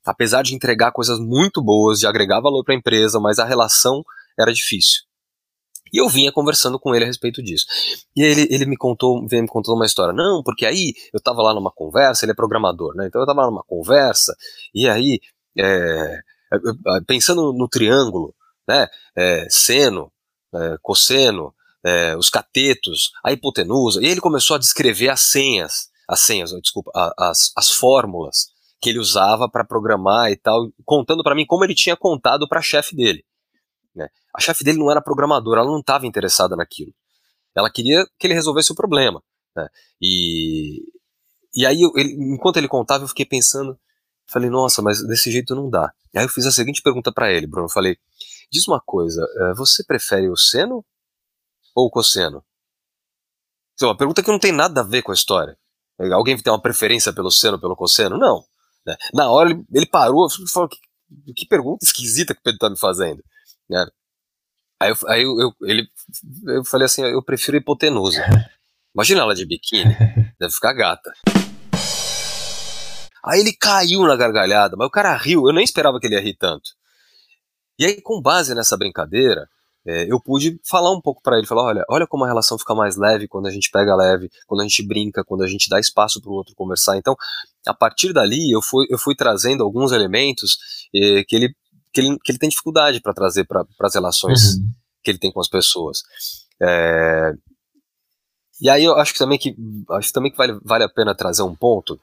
apesar 0.03 0.41
de 0.41 0.55
entregar 0.55 0.91
coisas 0.91 1.19
muito 1.19 1.61
boas, 1.61 1.99
de 1.99 2.07
agregar 2.07 2.39
valor 2.39 2.63
para 2.63 2.73
a 2.73 2.77
empresa, 2.77 3.19
mas 3.19 3.37
a 3.37 3.45
relação 3.45 4.03
era 4.39 4.51
difícil. 4.51 5.08
E 5.93 6.01
eu 6.01 6.07
vinha 6.09 6.31
conversando 6.31 6.79
com 6.79 6.93
ele 6.93 7.05
a 7.05 7.07
respeito 7.07 7.41
disso. 7.41 7.65
E 8.15 8.21
ele, 8.21 8.47
ele 8.49 8.65
me 8.65 8.77
contou, 8.77 9.25
veio 9.27 9.41
me 9.41 9.47
contando 9.47 9.75
uma 9.75 9.85
história. 9.85 10.13
Não, 10.13 10.41
porque 10.43 10.65
aí 10.65 10.93
eu 11.13 11.17
estava 11.17 11.41
lá 11.41 11.53
numa 11.53 11.71
conversa, 11.71 12.25
ele 12.25 12.31
é 12.31 12.35
programador, 12.35 12.95
né? 12.95 13.07
Então 13.07 13.21
eu 13.21 13.25
estava 13.25 13.41
lá 13.41 13.47
numa 13.47 13.63
conversa, 13.63 14.35
e 14.73 14.87
aí, 14.87 15.19
é, 15.57 16.19
pensando 17.07 17.53
no 17.53 17.67
triângulo, 17.67 18.33
né? 18.67 18.87
É, 19.15 19.47
seno, 19.49 20.11
é, 20.53 20.77
cosseno, 20.81 21.53
é, 21.83 22.15
os 22.15 22.29
catetos, 22.29 23.11
a 23.23 23.31
hipotenusa, 23.31 24.01
e 24.01 24.07
ele 24.07 24.21
começou 24.21 24.55
a 24.55 24.59
descrever 24.59 25.09
as 25.09 25.21
senhas, 25.21 25.89
as 26.07 26.19
senhas, 26.21 26.51
desculpa, 26.61 26.91
as, 27.17 27.51
as 27.55 27.71
fórmulas 27.71 28.47
que 28.81 28.89
ele 28.89 28.99
usava 28.99 29.49
para 29.49 29.65
programar 29.65 30.31
e 30.31 30.37
tal, 30.37 30.69
contando 30.85 31.23
para 31.23 31.35
mim 31.35 31.45
como 31.45 31.63
ele 31.63 31.75
tinha 31.75 31.95
contado 31.95 32.47
para 32.47 32.61
chefe 32.61 32.95
dele. 32.95 33.23
Né? 33.93 34.07
A 34.39 34.41
chefe 34.41 34.63
dele 34.63 34.77
não 34.77 34.89
era 34.89 35.01
programadora, 35.01 35.59
ela 35.59 35.69
não 35.69 35.81
estava 35.81 36.07
interessada 36.07 36.55
naquilo. 36.55 36.93
Ela 37.53 37.69
queria 37.69 38.07
que 38.17 38.25
ele 38.25 38.33
resolvesse 38.33 38.71
o 38.71 38.75
problema. 38.75 39.21
Né? 39.53 39.67
E, 40.01 40.81
e 41.53 41.65
aí, 41.65 41.81
ele, 41.97 42.13
enquanto 42.33 42.55
ele 42.55 42.69
contava, 42.69 43.03
eu 43.03 43.07
fiquei 43.09 43.25
pensando, 43.25 43.77
falei, 44.25 44.49
nossa, 44.49 44.81
mas 44.81 45.05
desse 45.05 45.29
jeito 45.29 45.53
não 45.53 45.69
dá. 45.69 45.91
Aí 46.15 46.23
eu 46.23 46.29
fiz 46.29 46.45
a 46.45 46.53
seguinte 46.53 46.81
pergunta 46.81 47.11
para 47.11 47.29
ele, 47.33 47.47
Bruno, 47.47 47.65
eu 47.65 47.69
falei, 47.69 47.97
diz 48.49 48.65
uma 48.65 48.79
coisa, 48.79 49.21
eh, 49.41 49.53
você 49.55 49.83
prefere 49.83 50.29
o 50.29 50.37
seno 50.37 50.85
ou 51.75 51.87
o 51.87 51.91
cosseno? 51.91 52.41
Então, 53.73 53.89
uma 53.89 53.97
pergunta 53.97 54.23
que 54.23 54.31
não 54.31 54.39
tem 54.39 54.53
nada 54.53 54.79
a 54.79 54.85
ver 54.85 55.01
com 55.01 55.11
a 55.11 55.15
história. 55.15 55.57
Alguém 56.13 56.37
tem 56.37 56.53
uma 56.53 56.61
preferência 56.61 57.11
pelo 57.11 57.29
seno, 57.29 57.59
pelo 57.59 57.75
cosseno? 57.75 58.17
Não. 58.17 58.45
Né? 58.87 58.95
Na 59.13 59.29
hora 59.29 59.49
ele, 59.49 59.65
ele 59.73 59.85
parou 59.85 60.27
e 60.27 60.49
falou, 60.49 60.69
que, 60.69 60.77
que 61.35 61.45
pergunta 61.45 61.83
esquisita 61.83 62.33
que 62.33 62.39
o 62.39 62.43
Pedro 62.43 62.55
está 62.55 62.69
me 62.69 62.77
fazendo. 62.77 63.21
Né? 63.69 63.85
Aí, 64.81 64.89
eu, 64.89 64.97
aí 65.07 65.23
eu, 65.23 65.39
eu, 65.39 65.53
ele, 65.63 65.87
eu 66.47 66.63
falei 66.63 66.85
assim, 66.85 67.03
eu 67.03 67.21
prefiro 67.21 67.57
hipotenusa. 67.57 68.23
Imagina 68.95 69.21
ela 69.21 69.35
de 69.35 69.45
biquíni, 69.45 69.95
deve 70.39 70.53
ficar 70.53 70.73
gata. 70.73 71.11
Aí 73.23 73.41
ele 73.41 73.53
caiu 73.53 74.01
na 74.03 74.15
gargalhada, 74.15 74.75
mas 74.77 74.87
o 74.87 74.91
cara 74.91 75.15
riu, 75.15 75.47
eu 75.47 75.53
nem 75.53 75.63
esperava 75.63 75.99
que 75.99 76.07
ele 76.07 76.15
ia 76.15 76.21
rir 76.21 76.35
tanto. 76.35 76.71
E 77.77 77.85
aí, 77.85 78.01
com 78.01 78.21
base 78.21 78.55
nessa 78.55 78.77
brincadeira, 78.77 79.47
é, 79.85 80.11
eu 80.11 80.19
pude 80.19 80.59
falar 80.67 80.91
um 80.91 81.01
pouco 81.01 81.21
para 81.21 81.37
ele, 81.37 81.47
falar, 81.47 81.63
olha, 81.63 81.85
olha 81.89 82.07
como 82.07 82.23
a 82.23 82.27
relação 82.27 82.57
fica 82.57 82.75
mais 82.75 82.97
leve 82.97 83.27
quando 83.27 83.47
a 83.47 83.51
gente 83.51 83.69
pega 83.71 83.95
leve, 83.95 84.29
quando 84.47 84.61
a 84.61 84.63
gente 84.63 84.85
brinca, 84.85 85.23
quando 85.23 85.43
a 85.43 85.47
gente 85.47 85.69
dá 85.69 85.79
espaço 85.79 86.21
para 86.21 86.29
o 86.29 86.33
outro 86.33 86.55
conversar. 86.55 86.97
Então, 86.97 87.15
a 87.65 87.73
partir 87.73 88.13
dali, 88.13 88.51
eu 88.51 88.61
fui, 88.61 88.85
eu 88.89 88.97
fui 88.97 89.15
trazendo 89.15 89.63
alguns 89.63 89.91
elementos 89.91 90.57
eh, 90.93 91.23
que 91.25 91.35
ele 91.35 91.55
que 91.99 92.07
ele, 92.07 92.19
que 92.23 92.31
ele 92.31 92.39
tem 92.39 92.49
dificuldade 92.49 93.01
para 93.01 93.13
trazer 93.13 93.45
para 93.45 93.65
as 93.81 93.93
relações 93.93 94.55
uhum. 94.55 94.71
que 95.03 95.11
ele 95.11 95.19
tem 95.19 95.31
com 95.31 95.39
as 95.39 95.47
pessoas. 95.47 96.03
É, 96.61 97.33
e 98.61 98.69
aí 98.69 98.83
eu 98.83 98.95
acho 98.95 99.13
que 99.13 99.19
também 99.19 99.37
que 99.37 99.55
acho 99.91 100.11
também 100.11 100.31
que 100.31 100.37
vale, 100.37 100.59
vale 100.63 100.83
a 100.83 100.89
pena 100.89 101.15
trazer 101.15 101.43
um 101.43 101.55
ponto 101.55 101.99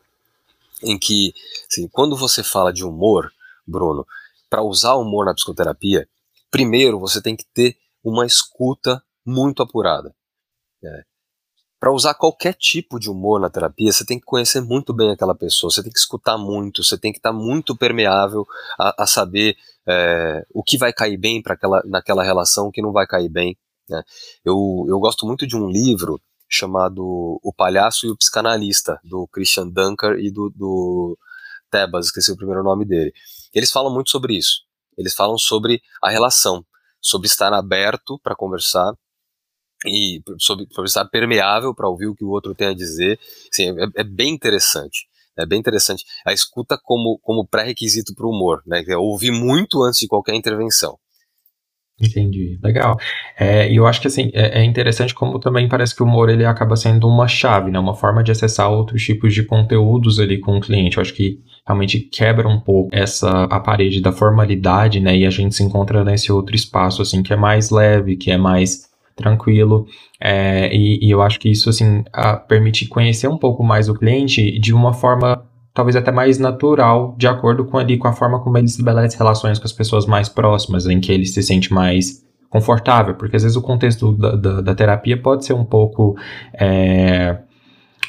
em 0.82 0.98
que, 0.98 1.32
assim, 1.70 1.88
quando 1.88 2.16
você 2.16 2.42
fala 2.42 2.72
de 2.72 2.84
humor, 2.84 3.32
Bruno, 3.66 4.06
para 4.48 4.62
usar 4.62 4.94
humor 4.94 5.24
na 5.24 5.34
psicoterapia, 5.34 6.08
primeiro 6.50 7.00
você 7.00 7.20
tem 7.20 7.34
que 7.34 7.46
ter 7.54 7.76
uma 8.04 8.26
escuta 8.26 9.02
muito 9.24 9.62
apurada. 9.62 10.14
É, 10.84 11.04
para 11.80 11.92
usar 11.92 12.14
qualquer 12.14 12.54
tipo 12.54 12.98
de 12.98 13.10
humor 13.10 13.40
na 13.40 13.50
terapia, 13.50 13.92
você 13.92 14.04
tem 14.04 14.18
que 14.18 14.24
conhecer 14.24 14.60
muito 14.60 14.92
bem 14.92 15.10
aquela 15.10 15.34
pessoa, 15.34 15.70
você 15.70 15.82
tem 15.82 15.92
que 15.92 15.98
escutar 15.98 16.38
muito, 16.38 16.82
você 16.82 16.96
tem 16.96 17.12
que 17.12 17.18
estar 17.18 17.32
tá 17.32 17.36
muito 17.36 17.76
permeável 17.76 18.46
a, 18.78 19.02
a 19.02 19.06
saber 19.06 19.56
é, 19.88 20.44
o 20.52 20.62
que 20.62 20.78
vai 20.78 20.92
cair 20.92 21.16
bem 21.16 21.42
para 21.42 21.54
aquela, 21.54 21.82
naquela 21.84 22.22
relação, 22.22 22.66
o 22.66 22.72
que 22.72 22.82
não 22.82 22.92
vai 22.92 23.06
cair 23.06 23.28
bem. 23.28 23.56
Né? 23.88 24.02
Eu, 24.44 24.84
eu 24.88 24.98
gosto 24.98 25.26
muito 25.26 25.46
de 25.46 25.56
um 25.56 25.68
livro 25.68 26.20
chamado 26.48 27.40
O 27.42 27.52
Palhaço 27.52 28.06
e 28.06 28.10
o 28.10 28.16
Psicanalista, 28.16 29.00
do 29.02 29.26
Christian 29.28 29.68
Dunker 29.68 30.18
e 30.18 30.30
do, 30.30 30.50
do 30.54 31.18
Tebas, 31.70 32.06
esqueci 32.06 32.30
o 32.32 32.36
primeiro 32.36 32.62
nome 32.62 32.84
dele. 32.84 33.12
Eles 33.52 33.70
falam 33.70 33.92
muito 33.92 34.10
sobre 34.10 34.36
isso. 34.36 34.62
Eles 34.96 35.14
falam 35.14 35.36
sobre 35.36 35.82
a 36.02 36.10
relação, 36.10 36.64
sobre 37.00 37.26
estar 37.26 37.52
aberto 37.52 38.18
para 38.22 38.36
conversar, 38.36 38.94
e 39.84 40.22
sobre, 40.38 40.66
sobre 40.72 40.88
estar 40.88 41.04
permeável 41.06 41.74
para 41.74 41.88
ouvir 41.88 42.06
o 42.06 42.14
que 42.14 42.24
o 42.24 42.30
outro 42.30 42.54
tem 42.54 42.68
a 42.68 42.74
dizer. 42.74 43.18
Assim, 43.52 43.70
é, 43.70 44.00
é, 44.00 44.04
bem 44.04 44.32
interessante. 44.32 45.06
É 45.38 45.46
bem 45.46 45.58
interessante. 45.58 46.04
A 46.24 46.32
escuta 46.32 46.78
como, 46.82 47.18
como 47.22 47.46
pré-requisito 47.46 48.14
para 48.14 48.26
o 48.26 48.30
humor, 48.30 48.62
né? 48.66 48.82
É 48.88 48.96
ouvir 48.96 49.30
muito 49.30 49.82
antes 49.82 50.00
de 50.00 50.08
qualquer 50.08 50.34
intervenção. 50.34 50.98
Entendi, 51.98 52.58
legal. 52.62 52.98
É, 53.38 53.72
e 53.72 53.76
eu 53.76 53.86
acho 53.86 54.02
que 54.02 54.06
assim, 54.06 54.30
é, 54.34 54.60
é, 54.60 54.64
interessante 54.64 55.14
como 55.14 55.38
também 55.38 55.66
parece 55.66 55.94
que 55.96 56.02
o 56.02 56.06
humor 56.06 56.28
ele 56.28 56.44
acaba 56.44 56.76
sendo 56.76 57.08
uma 57.08 57.26
chave, 57.26 57.70
né? 57.70 57.78
Uma 57.78 57.94
forma 57.94 58.22
de 58.22 58.30
acessar 58.30 58.70
outros 58.70 59.02
tipos 59.02 59.32
de 59.32 59.42
conteúdos 59.42 60.20
ali 60.20 60.38
com 60.38 60.58
o 60.58 60.60
cliente. 60.60 60.98
Eu 60.98 61.00
acho 61.00 61.14
que 61.14 61.40
realmente 61.66 61.98
quebra 62.00 62.46
um 62.46 62.60
pouco 62.60 62.90
essa 62.92 63.44
a 63.44 63.58
parede 63.60 64.02
da 64.02 64.12
formalidade, 64.12 65.00
né? 65.00 65.16
E 65.16 65.24
a 65.24 65.30
gente 65.30 65.54
se 65.54 65.62
encontra 65.62 66.04
nesse 66.04 66.30
outro 66.30 66.54
espaço 66.54 67.00
assim 67.00 67.22
que 67.22 67.32
é 67.32 67.36
mais 67.36 67.70
leve, 67.70 68.16
que 68.16 68.30
é 68.30 68.36
mais 68.36 68.90
tranquilo. 69.16 69.86
É, 70.20 70.72
e, 70.72 71.06
e, 71.06 71.10
eu 71.10 71.22
acho 71.22 71.40
que 71.40 71.50
isso 71.50 71.70
assim 71.70 72.04
permite 72.46 72.86
conhecer 72.86 73.26
um 73.26 73.38
pouco 73.38 73.64
mais 73.64 73.88
o 73.88 73.94
cliente 73.94 74.60
de 74.60 74.74
uma 74.74 74.92
forma 74.92 75.42
talvez 75.72 75.94
até 75.94 76.10
mais 76.10 76.38
natural, 76.38 77.14
de 77.18 77.26
acordo 77.26 77.64
com 77.64 77.76
ali 77.76 77.98
com 77.98 78.08
a 78.08 78.12
forma 78.12 78.40
como 78.40 78.56
ele 78.56 78.66
estabelece 78.66 79.16
relações 79.18 79.58
com 79.58 79.66
as 79.66 79.72
pessoas 79.72 80.06
mais 80.06 80.26
próximas, 80.26 80.86
em 80.86 81.00
que 81.00 81.12
ele 81.12 81.26
se 81.26 81.42
sente 81.42 81.72
mais 81.72 82.24
confortável, 82.48 83.14
porque 83.14 83.36
às 83.36 83.42
vezes 83.42 83.56
o 83.56 83.62
contexto 83.62 84.12
da, 84.12 84.36
da, 84.36 84.60
da 84.62 84.74
terapia 84.74 85.20
pode 85.20 85.44
ser 85.44 85.52
um 85.52 85.64
pouco 85.64 86.16
é, 86.58 87.38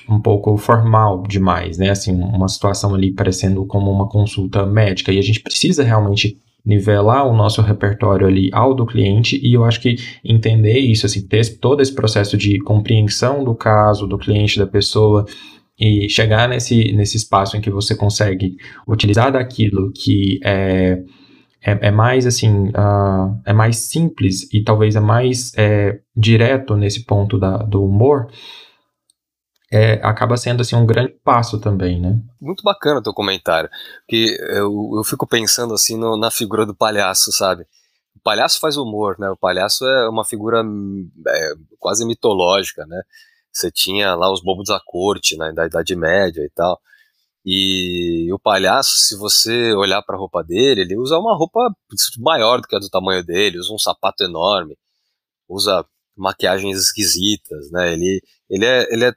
um 0.09 0.21
pouco 0.21 0.55
formal 0.55 1.23
demais, 1.23 1.77
né? 1.77 1.89
Assim, 1.89 2.13
uma 2.13 2.47
situação 2.47 2.95
ali 2.95 3.11
parecendo 3.11 3.65
como 3.65 3.91
uma 3.91 4.07
consulta 4.07 4.65
médica 4.65 5.11
e 5.11 5.19
a 5.19 5.21
gente 5.21 5.41
precisa 5.41 5.83
realmente 5.83 6.37
nivelar 6.65 7.25
o 7.25 7.35
nosso 7.35 7.61
repertório 7.61 8.27
ali 8.27 8.49
ao 8.51 8.73
do 8.73 8.85
cliente 8.85 9.39
e 9.41 9.53
eu 9.53 9.63
acho 9.63 9.79
que 9.79 9.95
entender 10.23 10.79
isso, 10.79 11.05
assim, 11.05 11.25
ter 11.25 11.57
todo 11.59 11.81
esse 11.81 11.93
processo 11.93 12.35
de 12.37 12.59
compreensão 12.59 13.43
do 13.43 13.55
caso, 13.55 14.05
do 14.05 14.17
cliente, 14.17 14.59
da 14.59 14.67
pessoa 14.67 15.25
e 15.79 16.09
chegar 16.09 16.49
nesse, 16.49 16.91
nesse 16.93 17.17
espaço 17.17 17.55
em 17.55 17.61
que 17.61 17.69
você 17.69 17.95
consegue 17.95 18.57
utilizar 18.87 19.31
daquilo 19.31 19.91
que 19.93 20.39
é, 20.43 21.03
é, 21.63 21.87
é 21.87 21.91
mais 21.91 22.25
assim, 22.25 22.69
uh, 22.69 23.39
é 23.45 23.53
mais 23.53 23.77
simples 23.77 24.51
e 24.51 24.63
talvez 24.63 24.95
é 24.95 24.99
mais 24.99 25.53
é, 25.55 25.99
direto 26.15 26.75
nesse 26.75 27.05
ponto 27.05 27.37
da, 27.37 27.57
do 27.57 27.83
humor, 27.83 28.27
é, 29.71 29.93
acaba 30.03 30.37
sendo 30.37 30.61
assim 30.61 30.75
um 30.75 30.85
grande 30.85 31.13
passo 31.23 31.59
também, 31.59 31.99
né? 31.99 32.19
Muito 32.39 32.63
bacana 32.63 32.99
o 32.99 33.03
teu 33.03 33.13
comentário, 33.13 33.69
porque 33.99 34.37
eu, 34.51 34.91
eu 34.97 35.03
fico 35.03 35.27
pensando 35.27 35.73
assim 35.73 35.97
no, 35.97 36.17
na 36.17 36.31
figura 36.31 36.65
do 36.65 36.75
palhaço, 36.75 37.31
sabe? 37.31 37.63
O 38.15 38.19
palhaço 38.23 38.59
faz 38.59 38.77
humor, 38.77 39.17
né? 39.19 39.29
O 39.29 39.37
palhaço 39.37 39.85
é 39.85 40.09
uma 40.09 40.23
figura 40.23 40.63
é, 41.27 41.53
quase 41.79 42.05
mitológica, 42.05 42.85
né? 42.85 43.01
Você 43.51 43.71
tinha 43.71 44.15
lá 44.15 44.31
os 44.31 44.41
bobos 44.41 44.67
da 44.67 44.79
corte, 44.85 45.35
né, 45.37 45.51
da 45.51 45.65
Idade 45.65 45.95
Média 45.95 46.41
e 46.41 46.49
tal. 46.49 46.79
E 47.45 48.31
o 48.33 48.39
palhaço, 48.39 48.97
se 48.97 49.17
você 49.17 49.73
olhar 49.73 50.01
para 50.01 50.15
a 50.15 50.19
roupa 50.19 50.43
dele, 50.43 50.81
ele 50.81 50.97
usa 50.97 51.17
uma 51.17 51.35
roupa 51.35 51.59
maior 52.19 52.61
do 52.61 52.67
que 52.67 52.75
a 52.75 52.79
do 52.79 52.89
tamanho 52.89 53.23
dele, 53.23 53.57
usa 53.57 53.73
um 53.73 53.79
sapato 53.79 54.23
enorme, 54.23 54.77
usa 55.47 55.85
maquiagens 56.15 56.77
esquisitas, 56.77 57.71
né? 57.71 57.93
Ele, 57.93 58.21
ele, 58.49 58.65
é, 58.65 58.93
ele 58.93 59.05
é 59.05 59.13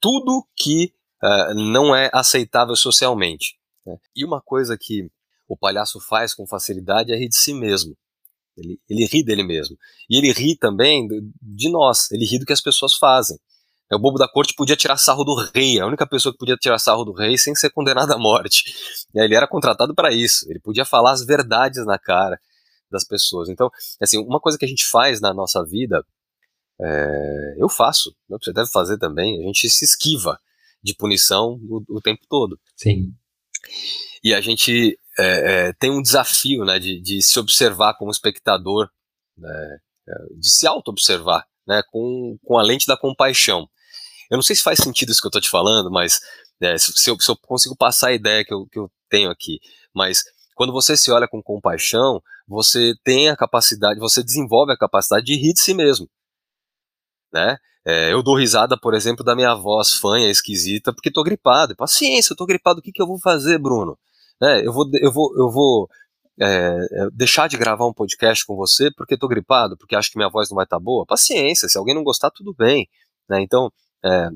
tudo 0.00 0.46
que 0.56 0.92
uh, 1.22 1.54
não 1.54 1.94
é 1.94 2.10
aceitável 2.12 2.76
socialmente. 2.76 3.58
Né? 3.86 3.96
E 4.14 4.24
uma 4.24 4.40
coisa 4.40 4.76
que 4.78 5.10
o 5.48 5.56
palhaço 5.56 5.98
faz 6.00 6.34
com 6.34 6.46
facilidade 6.46 7.12
é 7.12 7.16
rir 7.16 7.28
de 7.28 7.36
si 7.36 7.54
mesmo. 7.54 7.96
Ele, 8.56 8.80
ele 8.88 9.06
ri 9.06 9.24
dele 9.24 9.42
mesmo. 9.42 9.76
E 10.10 10.18
ele 10.18 10.32
ri 10.32 10.56
também 10.56 11.06
de 11.40 11.70
nós, 11.70 12.10
ele 12.10 12.24
ri 12.24 12.38
do 12.38 12.44
que 12.44 12.52
as 12.52 12.60
pessoas 12.60 12.94
fazem. 12.94 13.38
É, 13.90 13.96
o 13.96 13.98
bobo 13.98 14.18
da 14.18 14.28
corte 14.28 14.54
podia 14.54 14.76
tirar 14.76 14.98
sarro 14.98 15.24
do 15.24 15.34
rei, 15.54 15.80
a 15.80 15.86
única 15.86 16.06
pessoa 16.06 16.32
que 16.32 16.38
podia 16.38 16.56
tirar 16.56 16.78
sarro 16.78 17.04
do 17.04 17.12
rei 17.12 17.38
sem 17.38 17.54
ser 17.54 17.70
condenado 17.70 18.12
à 18.12 18.18
morte. 18.18 18.64
Ele 19.14 19.34
era 19.34 19.46
contratado 19.46 19.94
para 19.94 20.12
isso, 20.12 20.44
ele 20.50 20.60
podia 20.60 20.84
falar 20.84 21.12
as 21.12 21.24
verdades 21.24 21.84
na 21.86 21.98
cara 21.98 22.38
das 22.90 23.02
pessoas. 23.04 23.48
Então, 23.48 23.70
assim, 24.00 24.18
uma 24.18 24.38
coisa 24.38 24.58
que 24.58 24.64
a 24.64 24.68
gente 24.68 24.86
faz 24.86 25.20
na 25.20 25.32
nossa 25.32 25.64
vida 25.64 26.04
é, 26.80 27.54
eu 27.58 27.68
faço, 27.68 28.14
você 28.28 28.52
deve 28.52 28.70
fazer 28.70 28.98
também. 28.98 29.40
A 29.42 29.46
gente 29.46 29.68
se 29.68 29.84
esquiva 29.84 30.38
de 30.82 30.94
punição 30.94 31.58
o, 31.68 31.82
o 31.88 32.00
tempo 32.00 32.22
todo. 32.28 32.58
Sim. 32.76 33.12
E 34.22 34.32
a 34.32 34.40
gente 34.40 34.98
é, 35.18 35.68
é, 35.68 35.72
tem 35.72 35.90
um 35.90 36.02
desafio 36.02 36.64
né, 36.64 36.78
de, 36.78 37.00
de, 37.00 37.22
se 37.22 37.38
observar 37.38 37.94
como 37.94 38.10
espectador, 38.10 38.88
né, 39.36 39.78
é, 40.08 40.12
de 40.36 40.50
se 40.50 40.66
auto-observar 40.66 41.44
né, 41.66 41.82
com, 41.90 42.38
com 42.44 42.58
a 42.58 42.62
lente 42.62 42.86
da 42.86 42.96
compaixão. 42.96 43.68
Eu 44.30 44.36
não 44.36 44.42
sei 44.42 44.54
se 44.54 44.62
faz 44.62 44.78
sentido 44.78 45.10
isso 45.10 45.20
que 45.20 45.26
eu 45.26 45.30
estou 45.30 45.42
te 45.42 45.50
falando, 45.50 45.90
mas 45.90 46.20
é, 46.60 46.78
se, 46.78 46.92
se, 46.92 47.10
eu, 47.10 47.18
se, 47.18 47.30
eu, 47.30 47.36
consigo 47.36 47.76
passar 47.76 48.08
a 48.08 48.14
ideia 48.14 48.44
que 48.44 48.54
eu, 48.54 48.66
que 48.66 48.78
eu 48.78 48.90
tenho 49.08 49.30
aqui. 49.30 49.58
Mas 49.92 50.22
quando 50.54 50.72
você 50.72 50.96
se 50.96 51.10
olha 51.10 51.26
com 51.26 51.42
compaixão, 51.42 52.22
você 52.46 52.94
tem 53.02 53.28
a 53.28 53.36
capacidade, 53.36 53.98
você 53.98 54.22
desenvolve 54.22 54.72
a 54.72 54.76
capacidade 54.76 55.26
de 55.26 55.34
rir 55.34 55.54
de 55.54 55.60
si 55.60 55.74
mesmo 55.74 56.08
né? 57.32 57.56
É, 57.84 58.12
eu 58.12 58.22
dou 58.22 58.36
risada, 58.36 58.76
por 58.78 58.94
exemplo, 58.94 59.24
da 59.24 59.34
minha 59.34 59.54
voz 59.54 59.94
fanha, 59.94 60.30
esquisita, 60.30 60.92
porque 60.92 61.10
tô 61.10 61.22
gripado. 61.22 61.74
Paciência, 61.76 62.32
eu 62.32 62.36
tô 62.36 62.44
gripado, 62.44 62.80
o 62.80 62.82
que, 62.82 62.92
que 62.92 63.00
eu 63.00 63.06
vou 63.06 63.18
fazer, 63.18 63.58
Bruno? 63.58 63.98
Né? 64.40 64.66
Eu 64.66 64.72
vou, 64.72 64.86
eu 65.00 65.12
vou, 65.12 65.34
eu 65.38 65.50
vou 65.50 65.88
é, 66.40 66.46
é 66.46 67.10
deixar 67.12 67.48
de 67.48 67.56
gravar 67.56 67.86
um 67.86 67.94
podcast 67.94 68.44
com 68.46 68.54
você 68.56 68.90
porque 68.96 69.16
tô 69.16 69.26
gripado, 69.26 69.76
porque 69.76 69.96
acho 69.96 70.10
que 70.10 70.18
minha 70.18 70.28
voz 70.28 70.50
não 70.50 70.56
vai 70.56 70.64
estar 70.64 70.76
tá 70.76 70.80
boa. 70.82 71.06
Paciência, 71.06 71.68
se 71.68 71.78
alguém 71.78 71.94
não 71.94 72.04
gostar, 72.04 72.30
tudo 72.30 72.54
bem. 72.54 72.88
Né? 73.28 73.40
Então, 73.40 73.72
é, 74.04 74.28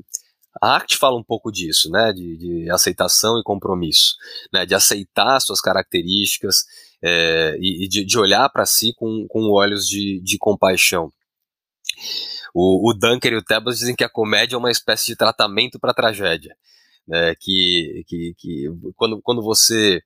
a 0.61 0.73
arte 0.75 0.97
fala 0.97 1.17
um 1.17 1.23
pouco 1.23 1.51
disso, 1.51 1.89
né? 1.89 2.13
De, 2.13 2.37
de 2.37 2.71
aceitação 2.71 3.39
e 3.39 3.43
compromisso, 3.43 4.15
né? 4.51 4.65
De 4.65 4.75
aceitar 4.75 5.39
suas 5.39 5.59
características 5.61 6.65
é, 7.01 7.57
e, 7.59 7.85
e 7.85 7.87
de, 7.87 8.05
de, 8.05 8.19
olhar 8.19 8.47
para 8.49 8.65
si 8.65 8.93
com, 8.95 9.25
com 9.27 9.49
olhos 9.51 9.87
de, 9.87 10.21
de 10.21 10.37
compaixão. 10.37 11.11
O, 12.53 12.89
o 12.89 12.93
Dunker 12.93 13.33
e 13.33 13.37
o 13.37 13.43
Tebas 13.43 13.79
dizem 13.79 13.95
que 13.95 14.03
a 14.03 14.09
comédia 14.09 14.55
é 14.55 14.59
uma 14.59 14.71
espécie 14.71 15.07
de 15.07 15.15
tratamento 15.15 15.79
para 15.79 15.91
a 15.91 15.95
tragédia. 15.95 16.55
Né, 17.07 17.35
que, 17.39 18.03
que, 18.07 18.33
que 18.37 18.65
quando, 18.95 19.21
quando 19.21 19.41
você 19.41 20.01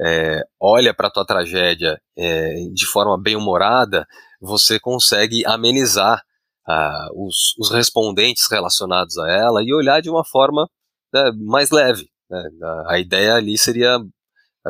é, 0.00 0.42
olha 0.58 0.92
para 0.92 1.08
a 1.08 1.10
tua 1.10 1.24
tragédia 1.24 2.00
é, 2.16 2.54
de 2.72 2.86
forma 2.86 3.20
bem 3.20 3.36
humorada, 3.36 4.06
você 4.40 4.80
consegue 4.80 5.46
amenizar 5.46 6.22
ah, 6.66 7.08
os, 7.14 7.54
os, 7.58 7.70
respondentes 7.70 8.50
relacionados 8.50 9.18
a 9.18 9.30
ela 9.30 9.62
e 9.62 9.74
olhar 9.74 10.00
de 10.00 10.10
uma 10.10 10.24
forma 10.24 10.68
né, 11.12 11.30
mais 11.36 11.70
leve. 11.70 12.08
Né? 12.28 12.42
A 12.86 12.98
ideia 12.98 13.34
ali 13.34 13.58
seria 13.58 13.98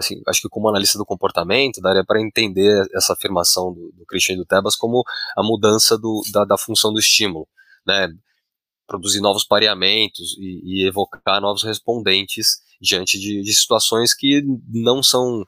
assim, 0.01 0.21
acho 0.27 0.43
que 0.43 0.49
como 0.49 0.69
analista 0.69 0.99
do 0.99 1.07
comportamento, 1.07 1.81
daria 1.81 2.05
para 2.05 2.21
entender 2.21 2.87
essa 2.95 3.13
afirmação 3.13 3.73
do, 3.73 3.93
do 3.97 4.05
Christian 4.07 4.35
e 4.35 4.39
do 4.39 4.45
Tebas 4.45 4.77
como 4.77 5.05
a 5.37 5.43
mudança 5.43 5.97
do, 5.97 6.23
da, 6.33 6.45
da, 6.45 6.59
função 6.59 6.93
do 6.93 6.99
estímulo, 6.99 7.47
né? 7.87 8.09
Produzir 8.87 9.21
novos 9.21 9.45
pareamentos 9.45 10.37
e, 10.39 10.83
e 10.83 10.87
evocar 10.87 11.41
novos 11.41 11.63
respondentes 11.63 12.59
diante 12.81 13.19
de, 13.19 13.43
de, 13.43 13.53
situações 13.55 14.13
que 14.13 14.43
não 14.69 15.03
são 15.03 15.47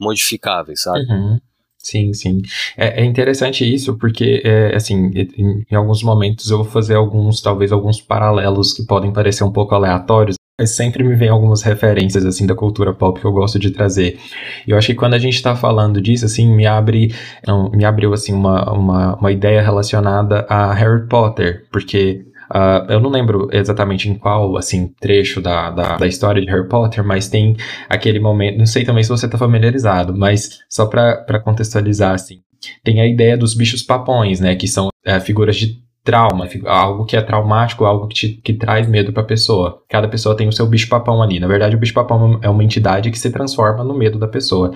modificáveis, 0.00 0.82
sabe? 0.82 1.00
Uhum. 1.00 1.38
Sim, 1.76 2.12
sim. 2.12 2.42
É, 2.76 3.02
é, 3.02 3.04
interessante 3.04 3.64
isso 3.64 3.96
porque, 3.96 4.42
é, 4.44 4.74
assim, 4.74 5.10
em, 5.14 5.64
em, 5.70 5.74
alguns 5.74 6.02
momentos 6.02 6.50
eu 6.50 6.58
vou 6.58 6.66
fazer 6.66 6.94
alguns, 6.94 7.40
talvez 7.40 7.72
alguns 7.72 8.00
paralelos 8.00 8.72
que 8.72 8.84
podem 8.84 9.12
parecer 9.12 9.44
um 9.44 9.52
pouco 9.52 9.74
aleatórios, 9.74 10.37
sempre 10.66 11.04
me 11.04 11.14
vem 11.14 11.28
algumas 11.28 11.62
referências, 11.62 12.24
assim, 12.24 12.46
da 12.46 12.54
cultura 12.54 12.92
pop 12.92 13.20
que 13.20 13.26
eu 13.26 13.32
gosto 13.32 13.58
de 13.58 13.70
trazer. 13.70 14.18
Eu 14.66 14.76
acho 14.76 14.88
que 14.88 14.94
quando 14.94 15.14
a 15.14 15.18
gente 15.18 15.34
está 15.34 15.54
falando 15.54 16.00
disso, 16.00 16.24
assim, 16.24 16.48
me 16.48 16.66
abre, 16.66 17.14
não, 17.46 17.70
me 17.70 17.84
abriu, 17.84 18.12
assim, 18.12 18.32
uma, 18.32 18.72
uma, 18.72 19.16
uma 19.16 19.32
ideia 19.32 19.62
relacionada 19.62 20.44
a 20.48 20.72
Harry 20.72 21.06
Potter, 21.06 21.66
porque 21.70 22.24
Uh, 22.48 22.90
eu 22.90 22.98
não 22.98 23.10
lembro 23.10 23.46
exatamente 23.52 24.08
em 24.08 24.14
qual, 24.14 24.56
assim, 24.56 24.90
trecho 24.98 25.38
da, 25.38 25.70
da, 25.70 25.98
da, 25.98 26.06
história 26.06 26.40
de 26.40 26.50
Harry 26.50 26.66
Potter, 26.66 27.04
mas 27.04 27.28
tem 27.28 27.54
aquele 27.90 28.18
momento, 28.18 28.56
não 28.56 28.64
sei 28.64 28.84
também 28.84 29.02
se 29.02 29.10
você 29.10 29.26
está 29.26 29.36
familiarizado, 29.36 30.16
mas 30.16 30.60
só 30.66 30.86
para 30.86 31.40
contextualizar, 31.40 32.14
assim, 32.14 32.40
tem 32.82 33.02
a 33.02 33.06
ideia 33.06 33.36
dos 33.36 33.52
bichos 33.52 33.82
papões, 33.82 34.40
né, 34.40 34.56
que 34.56 34.66
são 34.66 34.88
é, 35.04 35.20
figuras 35.20 35.56
de 35.56 35.78
trauma, 36.04 36.48
algo 36.66 37.04
que 37.04 37.16
é 37.16 37.20
traumático, 37.20 37.84
algo 37.84 38.08
que, 38.08 38.14
te, 38.14 38.28
que 38.42 38.54
traz 38.54 38.88
medo 38.88 39.12
para 39.12 39.22
a 39.22 39.26
pessoa. 39.26 39.82
Cada 39.88 40.08
pessoa 40.08 40.36
tem 40.36 40.48
o 40.48 40.52
seu 40.52 40.66
bicho-papão 40.66 41.22
ali. 41.22 41.38
Na 41.38 41.46
verdade, 41.46 41.76
o 41.76 41.78
bicho-papão 41.78 42.38
é 42.42 42.48
uma 42.48 42.64
entidade 42.64 43.10
que 43.10 43.18
se 43.18 43.30
transforma 43.30 43.84
no 43.84 43.94
medo 43.94 44.18
da 44.18 44.26
pessoa. 44.26 44.72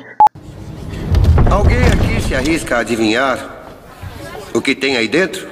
Alguém 1.50 1.78
aqui 1.78 2.20
se 2.20 2.35
arrisca 2.35 2.76
a 2.76 2.80
adivinhar 2.80 3.66
o 4.54 4.61
que 4.61 4.74
tem 4.74 4.96
aí 4.96 5.08
dentro? 5.08 5.48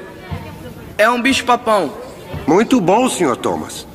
É 0.98 1.08
um 1.08 1.20
bicho-papão. 1.20 1.92
Muito 2.46 2.80
bom, 2.80 3.08
Sr. 3.08 3.36
Thomas. 3.36 3.86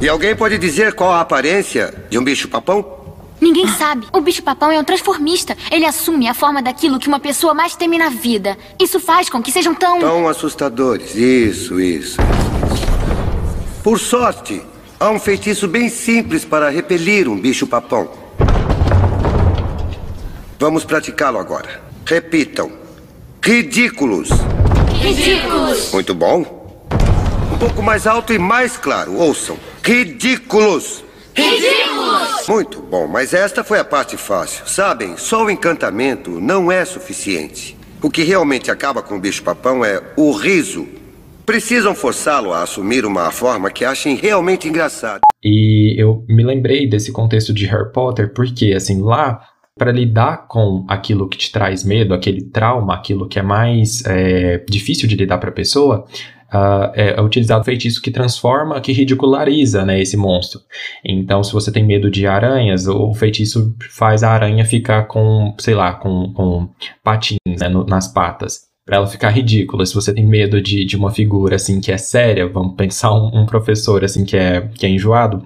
E 0.00 0.08
alguém 0.08 0.34
pode 0.34 0.58
dizer 0.58 0.94
qual 0.94 1.12
a 1.12 1.20
aparência 1.20 1.94
de 2.08 2.18
um 2.18 2.24
bicho-papão? 2.24 2.99
Ninguém 3.40 3.66
sabe. 3.68 4.06
O 4.12 4.20
bicho-papão 4.20 4.70
é 4.70 4.78
um 4.78 4.84
transformista. 4.84 5.56
Ele 5.70 5.86
assume 5.86 6.28
a 6.28 6.34
forma 6.34 6.60
daquilo 6.60 6.98
que 6.98 7.08
uma 7.08 7.18
pessoa 7.18 7.54
mais 7.54 7.74
teme 7.74 7.96
na 7.96 8.10
vida. 8.10 8.56
Isso 8.78 9.00
faz 9.00 9.30
com 9.30 9.42
que 9.42 9.50
sejam 9.50 9.74
tão. 9.74 9.98
Tão 9.98 10.28
assustadores. 10.28 11.14
Isso, 11.14 11.80
isso. 11.80 12.18
Por 13.82 13.98
sorte, 13.98 14.62
há 14.98 15.08
um 15.10 15.18
feitiço 15.18 15.66
bem 15.66 15.88
simples 15.88 16.44
para 16.44 16.68
repelir 16.68 17.28
um 17.28 17.38
bicho-papão. 17.38 18.10
Vamos 20.58 20.84
praticá-lo 20.84 21.38
agora. 21.38 21.82
Repitam: 22.04 22.70
ridículos. 23.42 24.28
Ridículos. 25.00 25.90
Muito 25.92 26.14
bom. 26.14 26.60
Um 27.54 27.56
pouco 27.56 27.82
mais 27.82 28.06
alto 28.06 28.34
e 28.34 28.38
mais 28.38 28.76
claro. 28.76 29.14
Ouçam: 29.16 29.56
ridículos. 29.82 31.02
Ridículos! 31.34 32.48
Muito 32.48 32.82
bom, 32.82 33.06
mas 33.06 33.32
esta 33.32 33.62
foi 33.62 33.78
a 33.78 33.84
parte 33.84 34.16
fácil. 34.16 34.66
Sabem, 34.66 35.16
só 35.16 35.44
o 35.44 35.50
encantamento 35.50 36.40
não 36.40 36.70
é 36.70 36.84
suficiente. 36.84 37.76
O 38.02 38.10
que 38.10 38.22
realmente 38.22 38.70
acaba 38.70 39.02
com 39.02 39.16
o 39.16 39.20
bicho-papão 39.20 39.84
é 39.84 40.02
o 40.16 40.32
riso. 40.32 40.88
precisam 41.44 41.94
forçá-lo 41.94 42.52
a 42.52 42.62
assumir 42.62 43.04
uma 43.04 43.30
forma 43.30 43.70
que 43.70 43.84
achem 43.84 44.14
realmente 44.14 44.68
engraçada. 44.68 45.20
E 45.42 45.94
eu 46.00 46.24
me 46.28 46.44
lembrei 46.44 46.88
desse 46.88 47.10
contexto 47.10 47.52
de 47.52 47.66
Harry 47.66 47.92
Potter 47.92 48.32
porque, 48.32 48.72
assim, 48.72 49.02
lá 49.02 49.40
para 49.76 49.92
lidar 49.92 50.46
com 50.46 50.84
aquilo 50.86 51.28
que 51.28 51.38
te 51.38 51.50
traz 51.50 51.82
medo, 51.82 52.12
aquele 52.12 52.42
trauma, 52.42 52.94
aquilo 52.94 53.26
que 53.26 53.38
é 53.38 53.42
mais 53.42 54.04
é, 54.04 54.62
difícil 54.68 55.08
de 55.08 55.16
lidar 55.16 55.38
para 55.38 55.48
a 55.48 55.52
pessoa, 55.52 56.06
uh, 56.52 56.92
é, 56.94 57.20
utilizado 57.20 57.64
feitiço 57.64 58.02
que 58.02 58.10
transforma, 58.10 58.80
que 58.80 58.92
ridiculariza 58.92 59.84
né, 59.84 60.00
esse 60.00 60.16
monstro. 60.16 60.60
Então, 61.04 61.42
se 61.42 61.52
você 61.52 61.72
tem 61.72 61.84
medo 61.84 62.10
de 62.10 62.26
aranhas, 62.26 62.86
o 62.86 63.14
feitiço 63.14 63.74
faz 63.90 64.22
a 64.22 64.30
aranha 64.30 64.64
ficar 64.64 65.04
com, 65.04 65.54
sei 65.58 65.74
lá, 65.74 65.92
com, 65.92 66.32
com 66.32 66.68
patins 67.02 67.38
né, 67.46 67.68
no, 67.68 67.84
nas 67.84 68.08
patas 68.08 68.70
para 68.84 68.96
ela 68.96 69.06
ficar 69.06 69.30
ridícula. 69.30 69.86
Se 69.86 69.94
você 69.94 70.12
tem 70.12 70.26
medo 70.26 70.60
de, 70.60 70.84
de 70.84 70.96
uma 70.96 71.10
figura 71.10 71.56
assim 71.56 71.80
que 71.80 71.92
é 71.92 71.96
séria, 71.96 72.48
vamos 72.48 72.74
pensar 72.74 73.12
um, 73.12 73.42
um 73.42 73.46
professor 73.46 74.04
assim 74.04 74.24
que 74.24 74.36
é, 74.36 74.68
que 74.74 74.84
é 74.84 74.88
enjoado, 74.88 75.44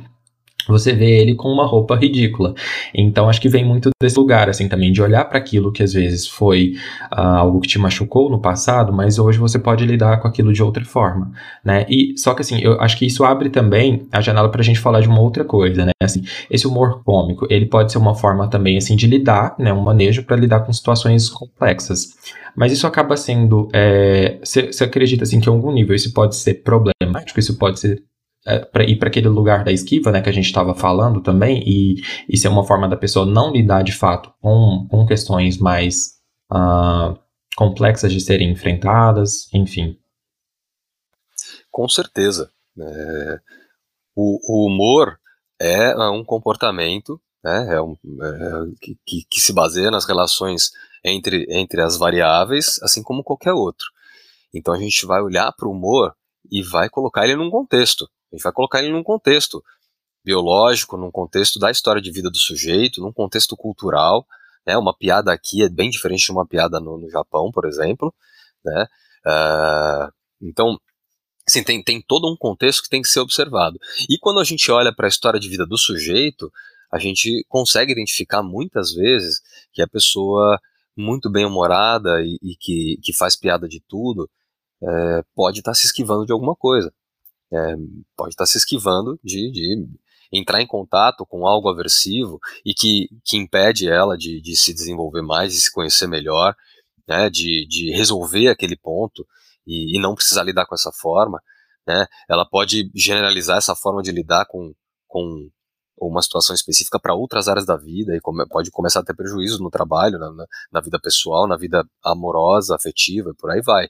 você 0.66 0.92
vê 0.92 1.18
ele 1.18 1.34
com 1.34 1.48
uma 1.48 1.66
roupa 1.66 1.96
ridícula. 1.96 2.54
Então 2.94 3.28
acho 3.28 3.40
que 3.40 3.48
vem 3.48 3.64
muito 3.64 3.90
desse 4.00 4.18
lugar, 4.18 4.48
assim, 4.48 4.68
também, 4.68 4.92
de 4.92 5.02
olhar 5.02 5.24
para 5.24 5.38
aquilo 5.38 5.72
que 5.72 5.82
às 5.82 5.92
vezes 5.92 6.26
foi 6.26 6.74
uh, 7.12 7.20
algo 7.20 7.60
que 7.60 7.68
te 7.68 7.78
machucou 7.78 8.30
no 8.30 8.40
passado, 8.40 8.92
mas 8.92 9.18
hoje 9.18 9.38
você 9.38 9.58
pode 9.58 9.84
lidar 9.84 10.20
com 10.20 10.28
aquilo 10.28 10.52
de 10.52 10.62
outra 10.62 10.84
forma, 10.84 11.32
né? 11.64 11.86
E 11.88 12.14
só 12.16 12.34
que 12.34 12.42
assim, 12.42 12.60
eu 12.60 12.80
acho 12.80 12.98
que 12.98 13.06
isso 13.06 13.24
abre 13.24 13.50
também 13.50 14.06
a 14.12 14.20
janela 14.20 14.48
para 14.48 14.60
a 14.60 14.64
gente 14.64 14.80
falar 14.80 15.00
de 15.00 15.08
uma 15.08 15.20
outra 15.20 15.44
coisa, 15.44 15.84
né? 15.84 15.92
Assim, 16.02 16.22
esse 16.50 16.66
humor 16.66 17.02
cômico, 17.02 17.46
ele 17.50 17.66
pode 17.66 17.92
ser 17.92 17.98
uma 17.98 18.14
forma 18.14 18.48
também, 18.48 18.76
assim, 18.76 18.96
de 18.96 19.06
lidar, 19.06 19.54
né? 19.58 19.72
Um 19.72 19.82
manejo 19.82 20.24
para 20.24 20.36
lidar 20.36 20.60
com 20.60 20.72
situações 20.72 21.28
complexas. 21.28 22.14
Mas 22.56 22.72
isso 22.72 22.86
acaba 22.86 23.16
sendo, 23.16 23.68
você 24.42 24.60
é, 24.60 24.84
acredita 24.84 25.24
assim 25.24 25.40
que 25.40 25.48
em 25.48 25.52
algum 25.52 25.72
nível 25.72 25.94
isso 25.94 26.12
pode 26.12 26.36
ser 26.36 26.62
problemático, 26.62 27.40
isso 27.40 27.58
pode 27.58 27.80
ser 27.80 28.02
é, 28.46 28.58
para 28.58 28.84
ir 28.84 28.96
para 28.96 29.08
aquele 29.08 29.28
lugar 29.28 29.64
da 29.64 29.72
esquiva, 29.72 30.10
né, 30.10 30.20
que 30.20 30.28
a 30.28 30.32
gente 30.32 30.46
estava 30.46 30.74
falando 30.74 31.20
também, 31.22 31.62
e 31.66 32.02
isso 32.28 32.46
é 32.46 32.50
uma 32.50 32.64
forma 32.64 32.88
da 32.88 32.96
pessoa 32.96 33.24
não 33.24 33.52
lidar 33.52 33.82
de 33.82 33.92
fato 33.92 34.32
com, 34.40 34.86
com 34.90 35.06
questões 35.06 35.58
mais 35.58 36.18
uh, 36.52 37.18
complexas 37.56 38.12
de 38.12 38.20
serem 38.20 38.50
enfrentadas, 38.50 39.48
enfim. 39.52 39.98
Com 41.70 41.88
certeza. 41.88 42.50
É, 42.78 43.40
o, 44.14 44.38
o, 44.42 44.66
humor 44.66 45.18
é 45.60 45.94
um 46.10 46.24
comportamento 46.24 47.20
né, 47.44 47.74
é 47.74 47.80
um, 47.80 47.92
é, 47.92 48.96
que, 49.04 49.24
que 49.28 49.38
se 49.40 49.52
baseia 49.52 49.90
nas 49.90 50.06
relações 50.06 50.72
entre, 51.04 51.46
entre 51.50 51.82
as 51.82 51.98
variáveis, 51.98 52.80
assim 52.82 53.02
como 53.02 53.22
qualquer 53.22 53.52
outro. 53.52 53.86
Então 54.52 54.72
a 54.72 54.78
gente 54.78 55.04
vai 55.04 55.20
olhar 55.20 55.52
para 55.52 55.68
o 55.68 55.72
humor 55.72 56.14
e 56.50 56.62
vai 56.62 56.88
colocar 56.88 57.24
ele 57.24 57.36
num 57.36 57.50
contexto. 57.50 58.08
A 58.34 58.36
gente 58.36 58.42
vai 58.42 58.52
colocar 58.52 58.82
ele 58.82 58.92
num 58.92 59.02
contexto 59.02 59.62
biológico, 60.24 60.96
num 60.96 61.10
contexto 61.10 61.58
da 61.58 61.70
história 61.70 62.02
de 62.02 62.10
vida 62.10 62.28
do 62.28 62.36
sujeito, 62.36 63.00
num 63.00 63.12
contexto 63.12 63.56
cultural. 63.56 64.26
Né? 64.66 64.76
Uma 64.76 64.96
piada 64.96 65.32
aqui 65.32 65.62
é 65.62 65.68
bem 65.68 65.88
diferente 65.88 66.24
de 66.24 66.32
uma 66.32 66.46
piada 66.46 66.80
no, 66.80 66.98
no 66.98 67.08
Japão, 67.08 67.52
por 67.52 67.64
exemplo. 67.66 68.12
Né? 68.64 68.86
Uh, 69.24 70.12
então, 70.42 70.80
assim, 71.46 71.62
tem, 71.62 71.82
tem 71.82 72.02
todo 72.02 72.30
um 72.30 72.36
contexto 72.36 72.82
que 72.82 72.88
tem 72.88 73.02
que 73.02 73.08
ser 73.08 73.20
observado. 73.20 73.78
E 74.08 74.18
quando 74.18 74.40
a 74.40 74.44
gente 74.44 74.70
olha 74.70 74.92
para 74.92 75.06
a 75.06 75.08
história 75.08 75.38
de 75.38 75.48
vida 75.48 75.64
do 75.64 75.78
sujeito, 75.78 76.50
a 76.90 76.98
gente 76.98 77.44
consegue 77.48 77.92
identificar 77.92 78.42
muitas 78.42 78.92
vezes 78.92 79.40
que 79.72 79.80
a 79.80 79.86
pessoa 79.86 80.58
muito 80.96 81.30
bem 81.30 81.44
humorada 81.44 82.22
e, 82.22 82.38
e 82.42 82.56
que, 82.56 82.98
que 83.02 83.12
faz 83.12 83.36
piada 83.36 83.68
de 83.68 83.80
tudo 83.86 84.28
é, 84.82 85.22
pode 85.34 85.58
estar 85.58 85.72
tá 85.72 85.74
se 85.74 85.86
esquivando 85.86 86.24
de 86.24 86.32
alguma 86.32 86.54
coisa 86.56 86.92
é, 87.54 87.76
pode 88.16 88.30
estar 88.30 88.46
se 88.46 88.58
esquivando 88.58 89.18
de, 89.22 89.50
de, 89.50 89.86
entrar 90.32 90.60
em 90.60 90.66
contato 90.66 91.24
com 91.26 91.46
algo 91.46 91.68
aversivo 91.68 92.40
e 92.64 92.74
que, 92.74 93.08
que 93.24 93.36
impede 93.36 93.88
ela 93.88 94.16
de, 94.16 94.40
de 94.40 94.56
se 94.56 94.74
desenvolver 94.74 95.22
mais, 95.22 95.52
de 95.52 95.60
se 95.60 95.72
conhecer 95.72 96.08
melhor, 96.08 96.54
né, 97.06 97.30
de, 97.30 97.66
de 97.68 97.90
resolver 97.92 98.48
aquele 98.48 98.76
ponto 98.76 99.26
e, 99.66 99.96
e 99.96 100.00
não 100.00 100.14
precisar 100.14 100.42
lidar 100.42 100.66
com 100.66 100.74
essa 100.74 100.90
forma. 100.92 101.40
Né, 101.86 102.06
ela 102.28 102.44
pode 102.44 102.90
generalizar 102.94 103.58
essa 103.58 103.76
forma 103.76 104.02
de 104.02 104.10
lidar 104.10 104.46
com, 104.46 104.74
com 105.06 105.48
uma 105.98 106.22
situação 106.22 106.54
específica 106.54 106.98
para 106.98 107.14
outras 107.14 107.46
áreas 107.48 107.66
da 107.66 107.76
vida 107.76 108.16
e 108.16 108.20
come, 108.20 108.46
pode 108.48 108.70
começar 108.70 109.00
a 109.00 109.04
ter 109.04 109.14
prejuízo 109.14 109.62
no 109.62 109.70
trabalho, 109.70 110.18
na, 110.18 110.32
na, 110.32 110.46
na, 110.72 110.80
vida 110.80 110.98
pessoal, 111.00 111.46
na 111.46 111.56
vida 111.56 111.84
amorosa, 112.02 112.74
afetiva 112.74 113.30
e 113.30 113.34
por 113.34 113.50
aí 113.50 113.60
vai. 113.62 113.88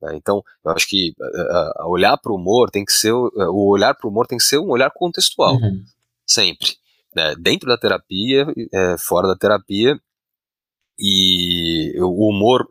Né? 0.00 0.16
Então, 0.16 0.42
eu 0.64 0.72
acho 0.72 0.88
que 0.88 1.14
uh, 1.18 1.88
olhar 1.88 2.16
para 2.16 2.32
o 2.32 2.36
humor 2.36 2.70
tem 2.70 2.84
que 2.84 2.92
ser 2.92 3.12
uh, 3.12 3.30
o 3.50 3.70
olhar 3.70 3.94
para 3.94 4.06
o 4.06 4.10
humor 4.10 4.26
tem 4.26 4.38
que 4.38 4.44
ser 4.44 4.58
um 4.58 4.70
olhar 4.70 4.90
contextual, 4.90 5.54
uhum. 5.54 5.84
sempre, 6.26 6.76
né? 7.14 7.34
dentro 7.36 7.68
da 7.68 7.76
terapia, 7.76 8.46
é, 8.72 8.96
fora 8.98 9.28
da 9.28 9.36
terapia 9.36 10.00
e 10.98 11.92
o 12.00 12.28
humor 12.28 12.68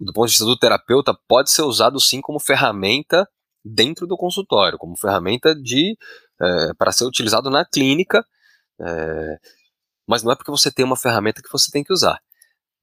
do 0.00 0.12
ponto 0.12 0.26
de 0.26 0.32
vista 0.32 0.44
do 0.44 0.58
terapeuta 0.58 1.12
pode 1.26 1.50
ser 1.50 1.62
usado 1.62 1.98
sim 2.00 2.20
como 2.20 2.38
ferramenta 2.38 3.28
dentro 3.64 4.06
do 4.06 4.16
consultório, 4.16 4.78
como 4.78 4.96
ferramenta 4.96 5.54
de 5.54 5.96
é, 6.40 6.74
para 6.74 6.92
ser 6.92 7.04
utilizado 7.04 7.50
na 7.50 7.64
clínica, 7.64 8.24
é, 8.80 9.38
mas 10.06 10.22
não 10.22 10.32
é 10.32 10.36
porque 10.36 10.50
você 10.50 10.70
tem 10.70 10.84
uma 10.84 10.96
ferramenta 10.96 11.42
que 11.42 11.52
você 11.52 11.70
tem 11.70 11.82
que 11.82 11.92
usar. 11.92 12.20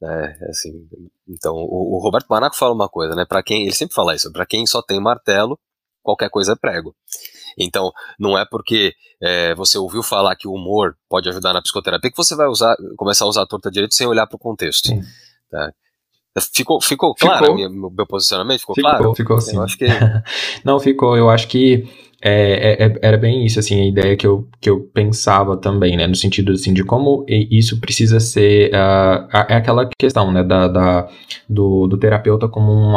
É, 0.03 0.49
assim, 0.49 0.87
então, 1.27 1.53
o, 1.53 1.95
o, 1.95 1.99
Roberto 1.99 2.27
Manaco 2.27 2.55
fala 2.55 2.73
uma 2.73 2.89
coisa, 2.89 3.15
né? 3.15 3.25
Para 3.27 3.41
quem 3.41 3.63
ele 3.63 3.73
sempre 3.73 3.95
fala 3.95 4.13
isso, 4.13 4.31
para 4.31 4.45
quem 4.45 4.65
só 4.65 4.81
tem 4.81 4.99
martelo, 4.99 5.57
qualquer 6.03 6.29
coisa 6.29 6.53
é 6.53 6.55
prego. 6.55 6.95
Então, 7.57 7.91
não 8.19 8.37
é 8.37 8.45
porque 8.45 8.93
é, 9.21 9.55
você 9.55 9.77
ouviu 9.77 10.03
falar 10.03 10.35
que 10.35 10.47
o 10.47 10.53
humor 10.53 10.95
pode 11.09 11.29
ajudar 11.29 11.53
na 11.53 11.61
psicoterapia 11.61 12.11
que 12.11 12.17
você 12.17 12.35
vai 12.35 12.47
usar, 12.47 12.75
começar 12.97 13.25
a 13.25 13.29
usar 13.29 13.43
a 13.43 13.47
torta 13.47 13.71
direito 13.71 13.95
sem 13.95 14.05
olhar 14.05 14.27
para 14.27 14.35
o 14.35 14.39
contexto. 14.39 14.89
Tá? 15.49 15.71
Ficou, 16.53 16.81
ficou 16.81 17.15
claro 17.15 17.45
ficou. 17.45 17.55
Minha, 17.55 17.69
meu 17.69 18.05
posicionamento? 18.05 18.59
Ficou, 18.59 18.75
ficou 18.75 18.91
claro? 18.91 19.15
Ficou 19.15 19.39
sim. 19.39 19.55
Eu 19.55 19.63
acho 19.63 19.77
que... 19.77 19.85
não, 20.65 20.79
ficou. 20.81 21.15
Eu 21.15 21.29
acho 21.29 21.47
que 21.47 21.87
é, 22.27 22.31
é, 22.31 22.85
é, 22.87 22.99
era 23.03 23.17
bem 23.19 23.45
isso, 23.45 23.59
assim, 23.59 23.79
a 23.79 23.85
ideia 23.85 24.17
que 24.17 24.25
eu, 24.25 24.47
que 24.59 24.67
eu 24.67 24.79
pensava 24.91 25.55
também, 25.55 25.95
né, 25.95 26.07
no 26.07 26.15
sentido, 26.15 26.53
assim, 26.53 26.73
de 26.73 26.83
como 26.83 27.23
isso 27.29 27.79
precisa 27.79 28.19
ser, 28.19 28.71
uh, 28.71 29.27
é 29.47 29.53
aquela 29.53 29.87
questão, 29.99 30.31
né, 30.31 30.43
da, 30.43 30.67
da 30.67 31.07
do, 31.47 31.85
do, 31.85 31.99
terapeuta 31.99 32.47
como 32.47 32.71
um 32.71 32.95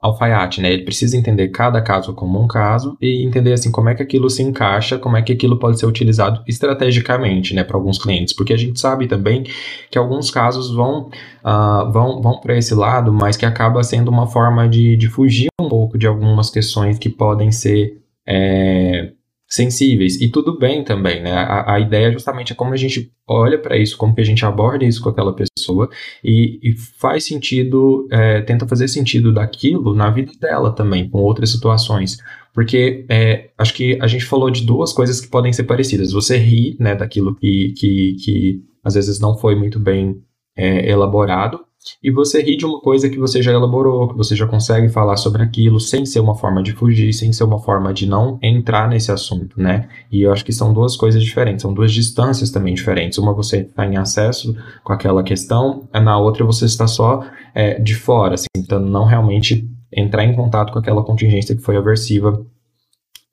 alfaiate, 0.00 0.62
né, 0.62 0.72
ele 0.72 0.84
precisa 0.84 1.14
entender 1.14 1.48
cada 1.48 1.82
caso 1.82 2.14
como 2.14 2.42
um 2.42 2.46
caso 2.46 2.96
e 3.02 3.22
entender, 3.22 3.52
assim, 3.52 3.70
como 3.70 3.90
é 3.90 3.94
que 3.94 4.02
aquilo 4.02 4.30
se 4.30 4.42
encaixa, 4.42 4.96
como 4.96 5.14
é 5.14 5.20
que 5.20 5.34
aquilo 5.34 5.58
pode 5.58 5.78
ser 5.78 5.84
utilizado 5.84 6.42
estrategicamente, 6.48 7.54
né, 7.54 7.62
para 7.62 7.76
alguns 7.76 7.98
clientes, 7.98 8.34
porque 8.34 8.54
a 8.54 8.58
gente 8.58 8.80
sabe 8.80 9.06
também 9.06 9.44
que 9.90 9.98
alguns 9.98 10.30
casos 10.30 10.74
vão, 10.74 11.10
uh, 11.44 11.92
vão, 11.92 12.22
vão 12.22 12.40
para 12.40 12.56
esse 12.56 12.74
lado, 12.74 13.12
mas 13.12 13.36
que 13.36 13.44
acaba 13.44 13.82
sendo 13.82 14.10
uma 14.10 14.26
forma 14.26 14.66
de, 14.66 14.96
de 14.96 15.06
fugir 15.06 15.48
um 15.60 15.68
pouco 15.68 15.98
de 15.98 16.06
algumas 16.06 16.48
questões 16.48 16.98
que 16.98 17.10
podem 17.10 17.52
ser 17.52 17.99
é, 18.26 19.12
sensíveis. 19.50 20.20
E 20.20 20.28
tudo 20.28 20.56
bem 20.56 20.84
também, 20.84 21.20
né? 21.20 21.32
A, 21.32 21.74
a 21.74 21.80
ideia 21.80 22.12
justamente 22.12 22.52
é 22.52 22.56
como 22.56 22.72
a 22.72 22.76
gente 22.76 23.12
olha 23.26 23.58
para 23.58 23.76
isso, 23.76 23.96
como 23.98 24.14
que 24.14 24.20
a 24.20 24.24
gente 24.24 24.44
aborda 24.46 24.84
isso 24.84 25.02
com 25.02 25.08
aquela 25.08 25.34
pessoa 25.34 25.90
e, 26.22 26.60
e 26.62 26.76
faz 26.76 27.24
sentido, 27.24 28.06
é, 28.12 28.40
tenta 28.42 28.66
fazer 28.66 28.86
sentido 28.86 29.32
daquilo 29.32 29.92
na 29.92 30.08
vida 30.08 30.32
dela 30.40 30.72
também, 30.72 31.08
com 31.08 31.18
outras 31.18 31.50
situações. 31.50 32.18
Porque 32.54 33.04
é, 33.08 33.50
acho 33.58 33.74
que 33.74 33.98
a 34.00 34.06
gente 34.06 34.24
falou 34.24 34.50
de 34.50 34.64
duas 34.64 34.92
coisas 34.92 35.20
que 35.20 35.28
podem 35.28 35.52
ser 35.52 35.64
parecidas. 35.64 36.12
Você 36.12 36.36
ri, 36.36 36.76
né, 36.78 36.94
daquilo 36.94 37.34
que, 37.34 37.74
que, 37.76 38.16
que 38.24 38.64
às 38.84 38.94
vezes 38.94 39.18
não 39.18 39.36
foi 39.36 39.56
muito 39.56 39.80
bem 39.80 40.22
é, 40.56 40.88
elaborado, 40.88 41.60
e 42.02 42.10
você 42.10 42.42
ri 42.42 42.56
de 42.56 42.66
uma 42.66 42.80
coisa 42.80 43.08
que 43.08 43.18
você 43.18 43.42
já 43.42 43.52
elaborou, 43.52 44.08
que 44.08 44.16
você 44.16 44.36
já 44.36 44.46
consegue 44.46 44.88
falar 44.88 45.16
sobre 45.16 45.42
aquilo 45.42 45.80
sem 45.80 46.04
ser 46.04 46.20
uma 46.20 46.34
forma 46.34 46.62
de 46.62 46.72
fugir, 46.72 47.12
sem 47.12 47.32
ser 47.32 47.44
uma 47.44 47.58
forma 47.58 47.92
de 47.92 48.06
não 48.06 48.38
entrar 48.42 48.88
nesse 48.88 49.10
assunto, 49.10 49.60
né? 49.60 49.88
E 50.10 50.22
eu 50.22 50.32
acho 50.32 50.44
que 50.44 50.52
são 50.52 50.72
duas 50.72 50.96
coisas 50.96 51.22
diferentes, 51.22 51.62
são 51.62 51.72
duas 51.72 51.92
distâncias 51.92 52.50
também 52.50 52.74
diferentes. 52.74 53.18
Uma 53.18 53.32
você 53.32 53.58
está 53.60 53.86
em 53.86 53.96
acesso 53.96 54.54
com 54.84 54.92
aquela 54.92 55.22
questão, 55.22 55.88
na 55.92 56.18
outra 56.18 56.44
você 56.44 56.66
está 56.66 56.86
só 56.86 57.24
é, 57.54 57.78
de 57.78 57.94
fora, 57.94 58.34
assim, 58.34 58.46
tentando 58.52 58.86
não 58.86 59.04
realmente 59.04 59.68
entrar 59.92 60.24
em 60.24 60.34
contato 60.34 60.72
com 60.72 60.78
aquela 60.78 61.02
contingência 61.02 61.56
que 61.56 61.62
foi 61.62 61.76
aversiva 61.76 62.44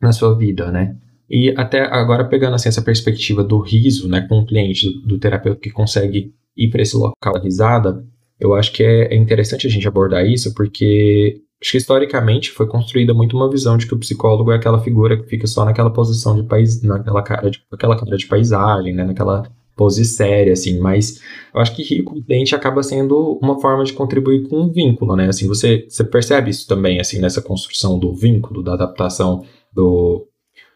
na 0.02 0.12
sua 0.12 0.36
vida, 0.36 0.72
né? 0.72 0.96
E 1.30 1.54
até 1.58 1.82
agora 1.82 2.24
pegando 2.24 2.56
assim 2.56 2.70
essa 2.70 2.82
perspectiva 2.82 3.44
do 3.44 3.60
riso, 3.60 4.08
né, 4.08 4.22
com 4.22 4.40
o 4.40 4.46
cliente 4.46 4.90
do, 4.90 5.08
do 5.08 5.20
terapeuta 5.20 5.60
que 5.60 5.70
consegue 5.70 6.34
ir 6.56 6.70
para 6.70 6.82
esse 6.82 6.96
local 6.96 7.34
da 7.34 7.42
risada, 7.42 8.06
eu 8.40 8.54
acho 8.54 8.72
que 8.72 8.84
é, 8.84 9.14
é 9.14 9.16
interessante 9.16 9.68
a 9.68 9.70
gente 9.70 9.88
abordar 9.88 10.26
isso, 10.26 10.54
porque 10.54 11.42
acho 11.62 11.72
que 11.72 11.78
historicamente 11.78 12.52
foi 12.52 12.68
construída 12.68 13.14
muito 13.14 13.36
uma 13.36 13.50
visão 13.50 13.78
de 13.78 13.88
que 13.88 13.94
o 13.94 14.00
psicólogo 14.00 14.52
é 14.52 14.56
aquela 14.56 14.80
figura 14.80 15.18
que 15.18 15.28
fica 15.28 15.48
só 15.48 15.66
naquela 15.66 15.92
posição 15.92 16.36
de 16.36 16.48
país, 16.48 16.82
naquela 16.84 17.24
cara 17.24 17.50
de, 17.50 17.64
aquela 17.72 17.98
cara 17.98 18.16
de 18.16 18.28
paisagem, 18.28 18.94
né, 18.94 19.04
naquela 19.04 19.44
pose 19.76 20.04
séria, 20.06 20.54
assim, 20.54 20.80
mas 20.80 21.22
eu 21.54 21.62
acho 21.62 21.76
que 21.76 21.84
rir 21.84 22.04
com 22.04 22.18
acaba 22.56 22.82
sendo 22.82 23.40
uma 23.42 23.62
forma 23.62 23.84
de 23.84 23.94
contribuir 23.94 24.50
com 24.50 24.62
um 24.62 24.72
vínculo, 24.72 25.16
né? 25.16 25.28
Assim, 25.28 25.48
você, 25.48 25.86
você 25.88 26.04
percebe 26.04 26.50
isso 26.50 26.68
também, 26.68 27.00
assim, 27.00 27.20
nessa 27.20 27.44
construção 27.44 28.00
do 28.00 28.12
vínculo, 28.12 28.64
da 28.64 28.74
adaptação 28.74 29.46
do, 29.72 30.28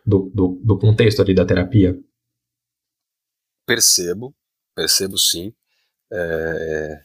do, 0.05 0.31
do, 0.33 0.61
do 0.63 0.77
contexto 0.77 1.19
ali 1.19 1.33
da 1.33 1.43
terapia? 1.43 1.97
Percebo, 3.65 4.35
percebo 4.75 5.17
sim. 5.17 5.51
É, 6.13 7.01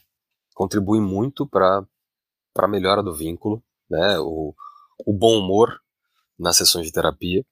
contribui 0.57 1.01
muito 1.01 1.47
para 1.47 1.87
a 2.57 2.67
melhora 2.67 3.03
do 3.03 3.15
vínculo, 3.15 3.63
né? 3.91 4.19
O, 4.19 4.55
o 5.07 5.13
bom 5.13 5.39
humor 5.39 5.79
nas 6.39 6.57
sessões 6.57 6.87
de 6.87 6.93
terapia. 6.93 7.45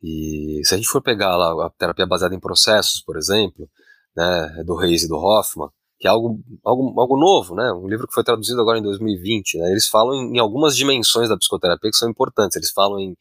E 0.00 0.60
se 0.64 0.72
a 0.72 0.76
gente 0.76 0.88
for 0.88 1.02
pegar 1.02 1.36
lá 1.36 1.66
a 1.66 1.70
terapia 1.70 2.06
baseada 2.06 2.34
em 2.34 2.40
processos, 2.40 3.02
por 3.02 3.16
exemplo, 3.16 3.68
né, 4.16 4.62
do 4.64 4.76
Reis 4.76 5.02
e 5.02 5.08
do 5.08 5.16
Hoffman, 5.16 5.68
que 5.98 6.06
é 6.06 6.10
algo, 6.10 6.40
algo, 6.64 7.00
algo 7.00 7.16
novo, 7.16 7.56
né, 7.56 7.72
um 7.72 7.88
livro 7.88 8.06
que 8.06 8.14
foi 8.14 8.22
traduzido 8.22 8.60
agora 8.60 8.78
em 8.78 8.82
2020, 8.82 9.58
né, 9.58 9.72
eles 9.72 9.88
falam 9.88 10.14
em, 10.14 10.36
em 10.36 10.38
algumas 10.38 10.76
dimensões 10.76 11.28
da 11.28 11.36
psicoterapia 11.36 11.90
que 11.90 11.96
são 11.96 12.08
importantes, 12.08 12.56
eles 12.56 12.70
falam 12.70 13.00
em, 13.00 13.16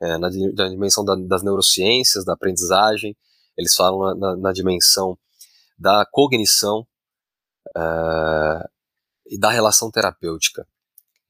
é, 0.00 0.16
na, 0.16 0.30
na, 0.30 0.68
dimensão 0.70 1.04
da, 1.04 1.14
das 1.14 1.42
neurociências, 1.42 2.24
da 2.24 2.32
aprendizagem, 2.32 3.14
eles 3.58 3.74
falam 3.74 4.16
na, 4.16 4.36
na 4.36 4.52
dimensão 4.52 5.18
da 5.78 6.06
cognição 6.10 6.86
uh, 7.76 8.68
e 9.26 9.38
da 9.38 9.50
relação 9.50 9.90
terapêutica 9.90 10.66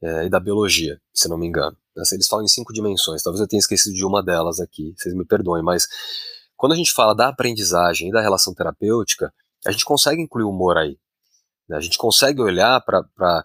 uh, 0.03 0.23
e 0.23 0.31
da 0.31 0.41
biologia, 0.41 1.01
se 1.13 1.29
não 1.29 1.39
me 1.39 1.47
engano. 1.47 1.77
Eles 2.13 2.27
falam 2.27 2.45
em 2.45 2.49
cinco 2.49 2.73
dimensões, 2.73 3.23
talvez 3.23 3.41
eu 3.41 3.49
tenha 3.49 3.61
esquecido 3.61 3.95
de 3.95 4.05
uma 4.05 4.23
delas 4.23 4.61
aqui, 4.61 4.95
vocês 4.97 5.15
me 5.15 5.27
perdoem, 5.27 5.63
mas 5.63 5.87
quando 6.57 6.73
a 6.73 6.77
gente 6.77 6.93
fala 6.93 7.15
da 7.15 7.29
aprendizagem 7.29 8.09
e 8.09 8.13
da 8.13 8.21
relação 8.21 8.55
terapêutica, 8.55 9.33
a 9.67 9.71
gente 9.71 9.85
consegue 9.85 10.23
incluir 10.23 10.45
o 10.45 10.51
humor 10.51 10.79
aí. 10.79 10.99
Né? 11.69 11.77
A 11.77 11.81
gente 11.81 11.99
consegue 11.99 12.41
olhar 12.41 12.81
para 12.81 13.45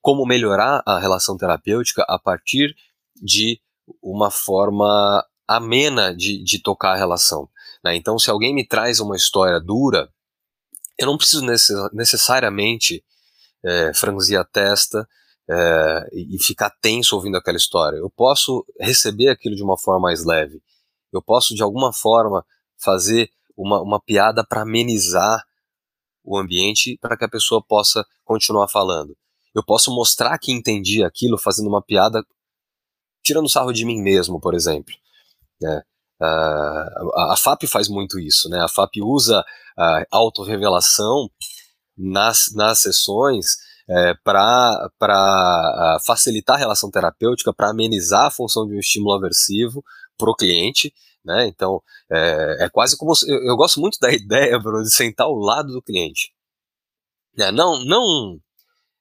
como 0.00 0.24
melhorar 0.24 0.82
a 0.86 0.98
relação 0.98 1.36
terapêutica 1.36 2.04
a 2.08 2.18
partir 2.18 2.74
de 3.14 3.60
uma 4.02 4.30
forma 4.30 5.24
amena 5.48 6.14
de, 6.14 6.42
de 6.42 6.60
tocar 6.60 6.92
a 6.92 6.96
relação. 6.96 7.48
Né? 7.84 7.96
Então, 7.96 8.18
se 8.18 8.30
alguém 8.30 8.54
me 8.54 8.66
traz 8.66 9.00
uma 9.00 9.16
história 9.16 9.60
dura, 9.60 10.08
eu 10.98 11.06
não 11.06 11.16
preciso 11.16 11.44
necessariamente 11.92 13.04
é, 13.64 13.92
franzir 13.94 14.38
a 14.38 14.44
testa, 14.44 15.06
é, 15.48 16.08
e 16.12 16.42
ficar 16.42 16.70
tenso 16.80 17.14
ouvindo 17.14 17.36
aquela 17.36 17.56
história. 17.56 17.96
Eu 17.98 18.10
posso 18.10 18.64
receber 18.80 19.28
aquilo 19.28 19.54
de 19.54 19.62
uma 19.62 19.78
forma 19.78 20.00
mais 20.00 20.24
leve. 20.24 20.60
Eu 21.12 21.22
posso, 21.22 21.54
de 21.54 21.62
alguma 21.62 21.92
forma, 21.92 22.44
fazer 22.78 23.30
uma, 23.56 23.80
uma 23.80 24.00
piada 24.00 24.44
para 24.44 24.62
amenizar 24.62 25.42
o 26.24 26.36
ambiente 26.36 26.98
para 27.00 27.16
que 27.16 27.24
a 27.24 27.28
pessoa 27.28 27.62
possa 27.64 28.04
continuar 28.24 28.68
falando. 28.68 29.16
Eu 29.54 29.64
posso 29.64 29.94
mostrar 29.94 30.36
que 30.38 30.52
entendi 30.52 31.04
aquilo 31.04 31.38
fazendo 31.38 31.68
uma 31.68 31.80
piada, 31.80 32.22
tirando 33.22 33.48
sarro 33.48 33.72
de 33.72 33.84
mim 33.84 34.02
mesmo, 34.02 34.40
por 34.40 34.54
exemplo. 34.54 34.92
Né? 35.60 35.82
Uh, 36.20 37.32
a 37.32 37.36
FAP 37.36 37.64
faz 37.66 37.88
muito 37.88 38.18
isso, 38.18 38.48
né? 38.48 38.60
A 38.60 38.68
FAP 38.68 38.96
usa 39.02 39.44
a 39.78 40.04
autorrevelação 40.10 41.28
nas, 41.96 42.52
nas 42.54 42.80
sessões 42.80 43.56
é, 43.88 44.14
para 44.24 44.90
ah, 45.00 45.98
facilitar 46.04 46.56
a 46.56 46.58
relação 46.58 46.90
terapêutica, 46.90 47.52
para 47.52 47.70
amenizar 47.70 48.26
a 48.26 48.30
função 48.30 48.66
de 48.66 48.74
um 48.74 48.78
estímulo 48.78 49.14
aversivo 49.14 49.84
para 50.18 50.30
o 50.30 50.34
cliente. 50.34 50.92
Né? 51.24 51.46
Então, 51.46 51.82
é, 52.10 52.64
é 52.64 52.68
quase 52.68 52.96
como. 52.96 53.14
Se, 53.14 53.30
eu, 53.30 53.42
eu, 53.44 53.56
gosto 53.56 53.80
muito 53.80 53.98
da 54.00 54.10
ideia, 54.12 54.58
Bruno, 54.58 54.82
de 54.82 54.92
sentar 54.92 55.26
ao 55.26 55.34
lado 55.34 55.72
do 55.72 55.82
cliente. 55.82 56.32
É, 57.38 57.52
não, 57.52 57.84
não 57.84 58.40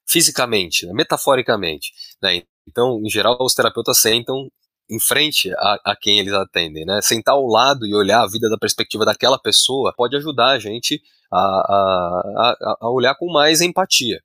fisicamente, 0.07 0.85
né? 0.85 0.93
metaforicamente. 0.93 1.93
Né? 2.21 2.43
Então, 2.67 2.99
em 3.03 3.09
geral, 3.09 3.37
os 3.39 3.53
terapeutas 3.53 3.99
sentam 3.99 4.49
em 4.89 4.99
frente 4.99 5.51
a, 5.55 5.79
a, 5.85 5.95
quem 5.95 6.19
eles 6.19 6.33
atendem, 6.33 6.85
né? 6.85 7.01
Sentar 7.01 7.35
ao 7.35 7.45
lado 7.45 7.85
e 7.85 7.95
olhar 7.95 8.21
a 8.21 8.27
vida 8.27 8.49
da 8.49 8.57
perspectiva 8.57 9.05
daquela 9.05 9.39
pessoa 9.39 9.93
pode 9.95 10.15
ajudar 10.15 10.49
a 10.49 10.59
gente 10.59 11.01
a, 11.31 11.37
a, 11.37 12.77
a 12.81 12.89
olhar 12.89 13.15
com 13.15 13.31
mais 13.31 13.61
empatia 13.61 14.21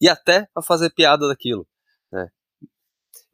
e 0.00 0.08
até 0.08 0.48
a 0.54 0.62
fazer 0.62 0.90
piada 0.90 1.26
daquilo, 1.28 1.66
né? 2.12 2.28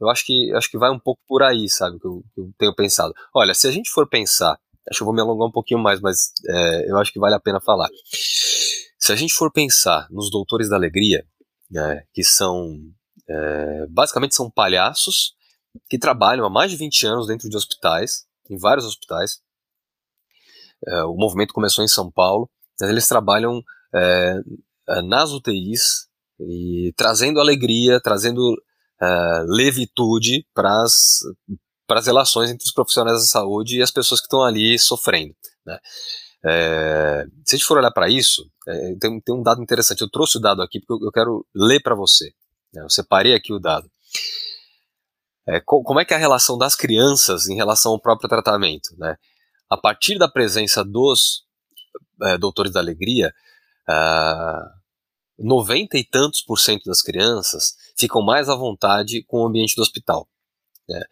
Eu 0.00 0.08
acho 0.08 0.24
que 0.24 0.52
acho 0.54 0.70
que 0.70 0.78
vai 0.78 0.90
um 0.90 0.98
pouco 0.98 1.20
por 1.26 1.42
aí, 1.42 1.68
sabe, 1.68 1.98
que 1.98 2.06
eu, 2.06 2.24
que 2.34 2.40
eu 2.40 2.52
tenho 2.58 2.74
pensado. 2.74 3.14
Olha, 3.34 3.54
se 3.54 3.68
a 3.68 3.70
gente 3.70 3.90
for 3.90 4.08
pensar, 4.08 4.58
acho 4.88 4.98
que 4.98 5.02
eu 5.02 5.06
vou 5.06 5.14
me 5.14 5.20
alongar 5.20 5.48
um 5.48 5.52
pouquinho 5.52 5.80
mais, 5.80 6.00
mas 6.00 6.32
é, 6.48 6.90
eu 6.90 6.98
acho 6.98 7.12
que 7.12 7.18
vale 7.18 7.34
a 7.34 7.40
pena 7.40 7.60
falar. 7.60 7.88
Se 8.98 9.12
a 9.12 9.16
gente 9.16 9.34
for 9.34 9.52
pensar 9.52 10.08
nos 10.10 10.30
Doutores 10.30 10.68
da 10.68 10.76
Alegria, 10.76 11.24
né, 11.70 12.04
que 12.12 12.24
são 12.24 12.78
é, 13.28 13.87
basicamente 13.88 14.34
são 14.34 14.50
palhaços 14.50 15.34
que 15.88 15.98
trabalham 15.98 16.44
há 16.46 16.50
mais 16.50 16.70
de 16.70 16.76
20 16.76 17.06
anos 17.06 17.26
dentro 17.26 17.48
de 17.48 17.56
hospitais, 17.56 18.24
em 18.50 18.58
vários 18.58 18.87
hospitais. 18.87 19.40
É, 20.87 21.02
o 21.04 21.14
movimento 21.14 21.54
começou 21.54 21.84
em 21.84 21.88
São 21.88 22.10
Paulo, 22.10 22.50
mas 22.80 22.90
eles 22.90 23.08
trabalham 23.08 23.62
é, 23.94 24.37
nas 25.02 25.30
UTIs 25.30 26.08
e 26.40 26.92
trazendo 26.96 27.40
alegria, 27.40 28.00
trazendo 28.00 28.54
uh, 29.00 29.44
levitude 29.46 30.46
para 30.52 30.82
as 30.82 32.06
relações 32.06 32.50
entre 32.50 32.66
os 32.66 32.72
profissionais 32.72 33.20
da 33.20 33.26
saúde 33.26 33.78
e 33.78 33.82
as 33.82 33.90
pessoas 33.90 34.20
que 34.20 34.26
estão 34.26 34.42
ali 34.42 34.78
sofrendo. 34.78 35.34
Né? 35.64 35.78
É, 36.46 37.26
se 37.44 37.54
a 37.54 37.58
gente 37.58 37.66
for 37.66 37.78
olhar 37.78 37.90
para 37.90 38.08
isso, 38.08 38.46
é, 38.68 38.94
tem, 39.00 39.20
tem, 39.20 39.34
um 39.34 39.42
dado 39.42 39.62
interessante. 39.62 40.02
Eu 40.02 40.10
trouxe 40.10 40.38
o 40.38 40.40
dado 40.40 40.62
aqui 40.62 40.80
porque 40.80 41.04
eu, 41.04 41.08
eu 41.08 41.12
quero 41.12 41.46
ler 41.54 41.80
para 41.80 41.94
você. 41.94 42.32
Né? 42.72 42.82
Eu 42.82 42.90
separei 42.90 43.34
aqui 43.34 43.52
o 43.52 43.60
dado. 43.60 43.90
É, 45.46 45.61
co 45.61 45.83
como 45.83 46.00
é 46.00 46.04
que 46.04 46.14
é 46.14 46.16
a 46.16 46.20
relação 46.20 46.57
das 46.57 46.74
crianças 46.74 47.48
em 47.48 47.57
relação 47.57 47.92
ao 47.92 48.00
próprio 48.00 48.28
tratamento? 48.28 48.94
Né? 48.96 49.16
A 49.68 49.76
partir 49.76 50.18
da 50.18 50.28
presença 50.28 50.85
dos 50.85 51.44
é, 52.22 52.38
doutores 52.38 52.72
da 52.72 52.80
alegria, 52.80 53.35
uh, 53.88 54.85
90 55.38 55.98
e 55.98 56.04
tantos 56.04 56.40
por 56.40 56.59
cento 56.59 56.85
das 56.85 57.02
crianças 57.02 57.74
ficam 57.98 58.22
mais 58.22 58.48
à 58.48 58.54
vontade 58.54 59.22
com 59.24 59.42
o 59.42 59.46
ambiente 59.46 59.74
do 59.74 59.83
hospital. 59.83 60.28
Né? 60.88 61.02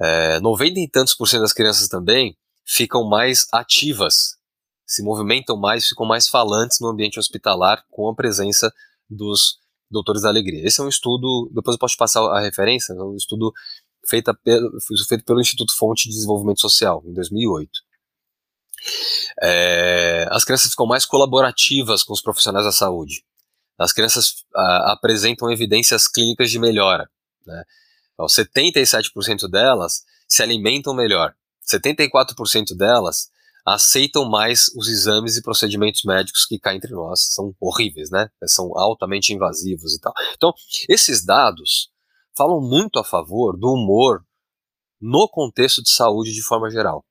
É, 0.00 0.40
90 0.40 0.80
e 0.80 0.88
tantos 0.88 1.14
por 1.14 1.26
cento 1.26 1.42
das 1.42 1.52
crianças 1.52 1.88
também 1.88 2.36
ficam 2.64 3.04
mais 3.04 3.46
ativas, 3.52 4.36
se 4.84 5.02
movimentam 5.02 5.56
mais, 5.56 5.86
ficam 5.88 6.04
mais 6.04 6.28
falantes 6.28 6.80
no 6.80 6.88
ambiente 6.88 7.18
hospitalar 7.18 7.84
com 7.90 8.08
a 8.08 8.14
presença 8.14 8.72
dos 9.08 9.58
doutores 9.90 10.22
da 10.22 10.28
alegria. 10.28 10.66
Esse 10.66 10.80
é 10.80 10.84
um 10.84 10.88
estudo, 10.88 11.50
depois 11.52 11.74
eu 11.74 11.78
posso 11.78 11.96
passar 11.96 12.20
a 12.22 12.40
referência, 12.40 12.92
é 12.92 13.02
um 13.02 13.16
estudo 13.16 13.52
feita 14.08 14.34
pelo, 14.34 14.70
feito 15.08 15.24
pelo 15.24 15.40
Instituto 15.40 15.76
Fonte 15.76 16.08
de 16.08 16.14
Desenvolvimento 16.14 16.60
Social, 16.60 17.02
em 17.06 17.12
2008. 17.12 17.70
É, 19.42 20.28
as 20.30 20.44
crianças 20.44 20.70
ficam 20.70 20.86
mais 20.86 21.04
colaborativas 21.04 22.02
com 22.02 22.12
os 22.12 22.20
profissionais 22.20 22.64
da 22.64 22.72
saúde 22.72 23.24
as 23.78 23.92
crianças 23.92 24.44
ah, 24.54 24.92
apresentam 24.92 25.50
evidências 25.50 26.08
clínicas 26.08 26.50
de 26.50 26.58
melhora. 26.58 27.08
Né? 27.46 27.62
Então, 28.14 28.26
77% 28.26 29.48
delas 29.50 30.04
se 30.26 30.42
alimentam 30.42 30.94
melhor, 30.94 31.34
74% 31.70 32.76
delas 32.76 33.30
aceitam 33.66 34.28
mais 34.30 34.70
os 34.76 34.86
exames 34.86 35.36
e 35.36 35.42
procedimentos 35.42 36.04
médicos 36.04 36.46
que 36.46 36.58
cá 36.58 36.72
entre 36.72 36.92
nós 36.92 37.26
são 37.32 37.52
horríveis, 37.60 38.10
né? 38.10 38.30
São 38.44 38.78
altamente 38.78 39.32
invasivos 39.32 39.94
e 39.94 40.00
tal. 40.00 40.14
Então, 40.34 40.54
esses 40.88 41.24
dados 41.24 41.90
falam 42.36 42.60
muito 42.60 43.00
a 43.00 43.04
favor 43.04 43.58
do 43.58 43.72
humor 43.72 44.24
no 45.00 45.28
contexto 45.28 45.82
de 45.82 45.90
saúde 45.90 46.32
de 46.32 46.42
forma 46.42 46.70
geral. 46.70 47.04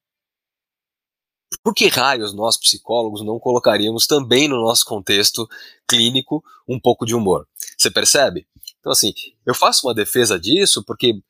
Por 1.61 1.73
que 1.73 1.87
raios 1.87 2.33
nós, 2.33 2.57
psicólogos, 2.57 3.23
não 3.23 3.39
colocaríamos 3.39 4.07
também 4.07 4.47
no 4.47 4.61
nosso 4.61 4.85
contexto 4.85 5.47
clínico 5.87 6.43
um 6.67 6.79
pouco 6.79 7.05
de 7.05 7.13
humor? 7.13 7.47
Você 7.77 7.91
percebe? 7.91 8.47
Então, 8.79 8.91
assim, 8.91 9.13
eu 9.45 9.53
faço 9.53 9.87
uma 9.87 9.93
defesa 9.93 10.39
disso 10.39 10.83
porque 10.85 11.21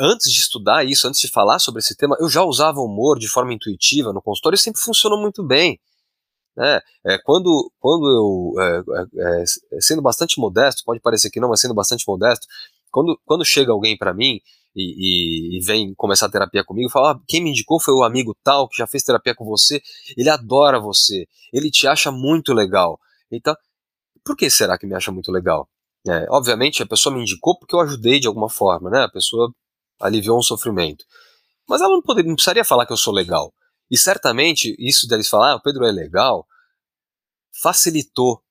antes 0.00 0.30
de 0.30 0.38
estudar 0.38 0.84
isso, 0.84 1.08
antes 1.08 1.20
de 1.20 1.28
falar 1.28 1.58
sobre 1.58 1.80
esse 1.80 1.96
tema, 1.96 2.16
eu 2.20 2.28
já 2.28 2.42
usava 2.42 2.80
humor 2.80 3.18
de 3.18 3.28
forma 3.28 3.52
intuitiva 3.52 4.12
no 4.12 4.22
consultório 4.22 4.56
e 4.56 4.58
sempre 4.58 4.80
funcionou 4.80 5.20
muito 5.20 5.42
bem. 5.42 5.80
Né? 6.56 6.80
É, 7.06 7.18
quando, 7.18 7.72
quando 7.78 8.06
eu, 8.06 8.62
é, 8.62 9.42
é, 9.42 9.80
sendo 9.80 10.02
bastante 10.02 10.38
modesto, 10.38 10.82
pode 10.84 11.00
parecer 11.00 11.30
que 11.30 11.40
não, 11.40 11.48
mas 11.48 11.60
sendo 11.60 11.74
bastante 11.74 12.04
modesto, 12.06 12.46
quando, 12.90 13.18
quando 13.24 13.44
chega 13.44 13.72
alguém 13.72 13.96
para 13.96 14.12
mim 14.12 14.38
e, 14.76 15.56
e, 15.56 15.58
e, 15.58 15.60
vem 15.64 15.94
começar 15.94 16.26
a 16.26 16.30
terapia 16.30 16.64
comigo, 16.64 16.90
fala: 16.90 17.12
ah, 17.12 17.20
quem 17.26 17.42
me 17.42 17.50
indicou 17.50 17.80
foi 17.80 17.94
o 17.94 18.02
amigo 18.02 18.36
tal 18.42 18.68
que 18.68 18.76
já 18.76 18.86
fez 18.86 19.02
terapia 19.02 19.34
com 19.34 19.44
você, 19.44 19.82
ele 20.16 20.28
adora 20.28 20.78
você, 20.78 21.26
ele 21.52 21.70
te 21.70 21.86
acha 21.86 22.10
muito 22.10 22.52
legal. 22.52 23.00
Então, 23.30 23.56
por 24.24 24.36
que 24.36 24.50
será 24.50 24.78
que 24.78 24.86
me 24.86 24.94
acha 24.94 25.10
muito 25.10 25.32
legal? 25.32 25.68
É, 26.08 26.26
obviamente 26.30 26.82
a 26.82 26.86
pessoa 26.86 27.14
me 27.14 27.22
indicou 27.22 27.58
porque 27.58 27.74
eu 27.74 27.80
ajudei 27.80 28.18
de 28.18 28.26
alguma 28.26 28.48
forma, 28.48 28.90
né? 28.90 29.02
A 29.04 29.08
pessoa 29.08 29.52
aliviou 30.00 30.38
um 30.38 30.42
sofrimento. 30.42 31.04
Mas 31.68 31.80
ela 31.80 31.92
não, 31.92 32.02
poderia, 32.02 32.28
não 32.28 32.34
precisaria 32.34 32.64
falar 32.64 32.86
que 32.86 32.92
eu 32.92 32.96
sou 32.96 33.14
legal. 33.14 33.52
E 33.90 33.96
certamente 33.96 34.74
isso 34.78 35.06
deles 35.06 35.28
falar, 35.28 35.52
ah, 35.52 35.56
o 35.56 35.62
Pedro 35.62 35.84
é 35.84 35.92
legal, 35.92 36.46
facilitou 37.62 38.42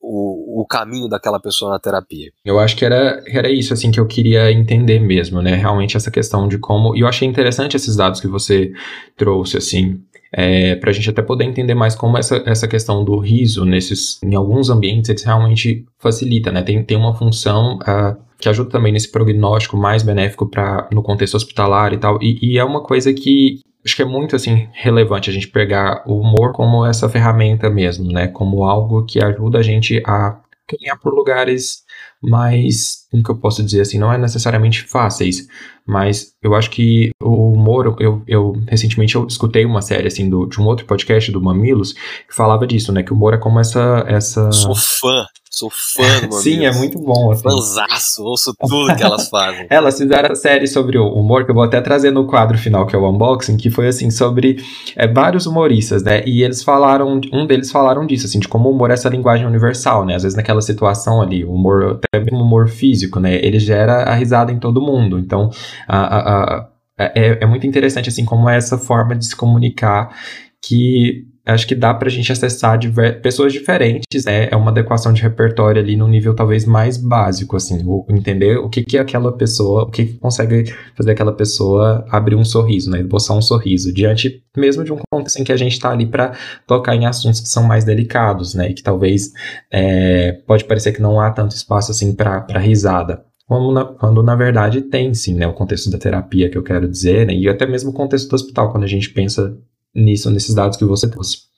o, 0.00 0.62
o 0.62 0.66
caminho 0.66 1.08
daquela 1.08 1.38
pessoa 1.38 1.72
na 1.72 1.78
terapia. 1.78 2.30
Eu 2.44 2.58
acho 2.58 2.76
que 2.76 2.84
era, 2.84 3.22
era 3.26 3.50
isso 3.50 3.72
assim 3.72 3.90
que 3.90 4.00
eu 4.00 4.06
queria 4.06 4.50
entender 4.50 4.98
mesmo, 4.98 5.42
né? 5.42 5.54
Realmente 5.54 5.96
essa 5.96 6.10
questão 6.10 6.48
de 6.48 6.58
como. 6.58 6.96
E 6.96 7.00
eu 7.00 7.08
achei 7.08 7.28
interessante 7.28 7.76
esses 7.76 7.96
dados 7.96 8.20
que 8.20 8.26
você 8.26 8.72
trouxe, 9.16 9.58
assim. 9.58 10.02
É, 10.32 10.76
para 10.76 10.90
a 10.90 10.92
gente 10.92 11.10
até 11.10 11.22
poder 11.22 11.44
entender 11.44 11.74
mais 11.74 11.96
como 11.96 12.16
essa, 12.16 12.42
essa 12.46 12.68
questão 12.68 13.04
do 13.04 13.18
riso 13.18 13.64
nesses, 13.64 14.20
em 14.22 14.34
alguns 14.34 14.70
ambientes 14.70 15.10
ele 15.10 15.20
realmente 15.24 15.84
facilita, 15.98 16.52
né? 16.52 16.62
Tem, 16.62 16.82
tem 16.84 16.96
uma 16.96 17.14
função 17.14 17.78
uh, 17.78 18.16
que 18.38 18.48
ajuda 18.48 18.70
também 18.70 18.92
nesse 18.92 19.10
prognóstico 19.10 19.76
mais 19.76 20.02
benéfico 20.02 20.48
para 20.48 20.88
no 20.92 21.02
contexto 21.02 21.34
hospitalar 21.34 21.92
e 21.92 21.98
tal. 21.98 22.18
E, 22.22 22.38
e, 22.40 22.58
é 22.58 22.64
uma 22.64 22.82
coisa 22.82 23.12
que 23.12 23.60
acho 23.84 23.96
que 23.96 24.02
é 24.02 24.06
muito 24.06 24.36
assim 24.36 24.68
relevante 24.72 25.30
a 25.30 25.32
gente 25.32 25.48
pegar 25.48 26.02
o 26.06 26.20
humor 26.20 26.52
como 26.52 26.86
essa 26.86 27.08
ferramenta 27.08 27.68
mesmo, 27.68 28.10
né? 28.12 28.28
Como 28.28 28.64
algo 28.64 29.04
que 29.04 29.22
ajuda 29.22 29.58
a 29.58 29.62
gente 29.62 30.02
a 30.06 30.38
caminhar 30.66 30.98
por 30.98 31.12
lugares 31.12 31.82
mais, 32.22 33.06
como 33.10 33.22
que 33.22 33.30
eu 33.30 33.36
posso 33.36 33.62
dizer 33.62 33.80
assim, 33.80 33.98
não 33.98 34.12
é 34.12 34.18
necessariamente 34.18 34.82
fáceis, 34.82 35.48
mas 35.90 36.32
eu 36.40 36.54
acho 36.54 36.70
que 36.70 37.10
o 37.20 37.52
humor, 37.52 37.96
eu, 37.98 38.22
eu 38.26 38.52
recentemente 38.68 39.16
eu 39.16 39.26
escutei 39.26 39.64
uma 39.64 39.82
série 39.82 40.06
assim 40.06 40.30
do, 40.30 40.46
de 40.46 40.60
um 40.60 40.64
outro 40.64 40.86
podcast 40.86 41.30
do 41.32 41.40
Mamilos 41.40 41.92
que 41.92 42.34
falava 42.34 42.66
disso, 42.66 42.92
né, 42.92 43.02
que 43.02 43.12
o 43.12 43.16
humor 43.16 43.34
é 43.34 43.38
como 43.38 43.58
essa 43.58 44.04
essa 44.06 44.52
Sou 44.52 44.74
fã 44.74 45.26
Sou 45.50 45.68
fã 45.68 46.28
do 46.28 46.32
Sim, 46.40 46.64
é 46.64 46.72
muito 46.72 46.98
bom. 46.98 47.32
Assim. 47.32 47.42
Fanzaço, 47.42 48.22
ouço 48.22 48.54
tudo 48.54 48.94
que 48.94 49.02
elas 49.02 49.28
fazem. 49.28 49.66
elas 49.68 49.98
fizeram 49.98 50.30
a 50.30 50.34
série 50.36 50.68
sobre 50.68 50.96
o 50.96 51.08
humor, 51.12 51.44
que 51.44 51.50
eu 51.50 51.54
vou 51.54 51.64
até 51.64 51.80
trazer 51.80 52.12
no 52.12 52.26
quadro 52.26 52.56
final, 52.56 52.86
que 52.86 52.94
é 52.94 52.98
o 52.98 53.10
unboxing, 53.10 53.56
que 53.56 53.68
foi 53.68 53.88
assim, 53.88 54.10
sobre 54.10 54.62
é, 54.94 55.08
vários 55.08 55.46
humoristas, 55.46 56.04
né? 56.04 56.22
E 56.24 56.44
eles 56.44 56.62
falaram, 56.62 57.20
um 57.32 57.46
deles 57.46 57.72
falaram 57.72 58.06
disso, 58.06 58.26
assim, 58.26 58.38
de 58.38 58.46
como 58.46 58.68
o 58.68 58.72
humor 58.72 58.90
é 58.90 58.94
essa 58.94 59.08
linguagem 59.08 59.46
universal, 59.46 60.06
né? 60.06 60.14
Às 60.14 60.22
vezes 60.22 60.36
naquela 60.36 60.60
situação 60.60 61.20
ali, 61.20 61.44
o 61.44 61.52
humor, 61.52 62.00
até 62.04 62.20
mesmo 62.20 62.40
humor 62.42 62.68
físico, 62.68 63.18
né? 63.18 63.34
Ele 63.44 63.58
gera 63.58 64.04
a 64.04 64.14
risada 64.14 64.52
em 64.52 64.58
todo 64.60 64.80
mundo. 64.80 65.18
Então, 65.18 65.50
a, 65.88 65.98
a, 65.98 66.44
a 66.58 66.68
é, 66.96 67.42
é 67.42 67.46
muito 67.46 67.66
interessante, 67.66 68.08
assim, 68.08 68.24
como 68.24 68.48
é 68.48 68.56
essa 68.56 68.78
forma 68.78 69.16
de 69.16 69.24
se 69.26 69.34
comunicar 69.34 70.14
que 70.62 71.24
acho 71.44 71.66
que 71.66 71.74
dá 71.74 71.92
para 71.94 72.08
a 72.08 72.10
gente 72.10 72.30
acessar 72.30 72.78
pessoas 73.22 73.52
diferentes, 73.52 74.24
né? 74.24 74.48
É 74.50 74.56
uma 74.56 74.70
adequação 74.70 75.12
de 75.12 75.22
repertório 75.22 75.80
ali 75.80 75.96
no 75.96 76.06
nível 76.06 76.34
talvez 76.34 76.64
mais 76.64 76.96
básico, 76.96 77.56
assim, 77.56 77.82
entender 78.08 78.58
o 78.58 78.68
que 78.68 78.82
que 78.82 78.98
aquela 78.98 79.32
pessoa, 79.32 79.84
o 79.84 79.90
que, 79.90 80.06
que 80.06 80.12
consegue 80.18 80.72
fazer 80.96 81.12
aquela 81.12 81.32
pessoa 81.32 82.04
abrir 82.10 82.36
um 82.36 82.44
sorriso, 82.44 82.90
né? 82.90 83.00
Esboçar 83.00 83.36
um 83.36 83.42
sorriso, 83.42 83.92
diante 83.92 84.42
mesmo 84.56 84.84
de 84.84 84.92
um 84.92 84.98
contexto 85.10 85.40
em 85.40 85.44
que 85.44 85.52
a 85.52 85.56
gente 85.56 85.72
está 85.72 85.90
ali 85.90 86.06
para 86.06 86.32
tocar 86.66 86.94
em 86.94 87.06
assuntos 87.06 87.40
que 87.40 87.48
são 87.48 87.62
mais 87.62 87.84
delicados, 87.84 88.54
né? 88.54 88.70
E 88.70 88.74
que 88.74 88.82
talvez 88.82 89.30
é, 89.70 90.32
pode 90.46 90.64
parecer 90.64 90.92
que 90.92 91.02
não 91.02 91.20
há 91.20 91.30
tanto 91.30 91.54
espaço 91.54 91.90
assim 91.90 92.14
para 92.14 92.58
risada. 92.58 93.24
Quando 93.46 93.72
na, 93.72 93.84
quando 93.84 94.22
na, 94.22 94.36
verdade 94.36 94.80
tem 94.82 95.12
sim, 95.12 95.34
né, 95.34 95.44
o 95.44 95.52
contexto 95.52 95.90
da 95.90 95.98
terapia 95.98 96.48
que 96.48 96.56
eu 96.56 96.62
quero 96.62 96.88
dizer, 96.88 97.26
né, 97.26 97.34
e 97.34 97.48
até 97.48 97.66
mesmo 97.66 97.90
o 97.90 97.92
contexto 97.92 98.28
do 98.28 98.36
hospital, 98.36 98.70
quando 98.70 98.84
a 98.84 98.86
gente 98.86 99.10
pensa 99.10 99.58
nisso, 99.94 100.30
nesses 100.30 100.54
dados 100.54 100.76
que 100.76 100.84
você 100.84 101.08
trouxe. 101.08 101.50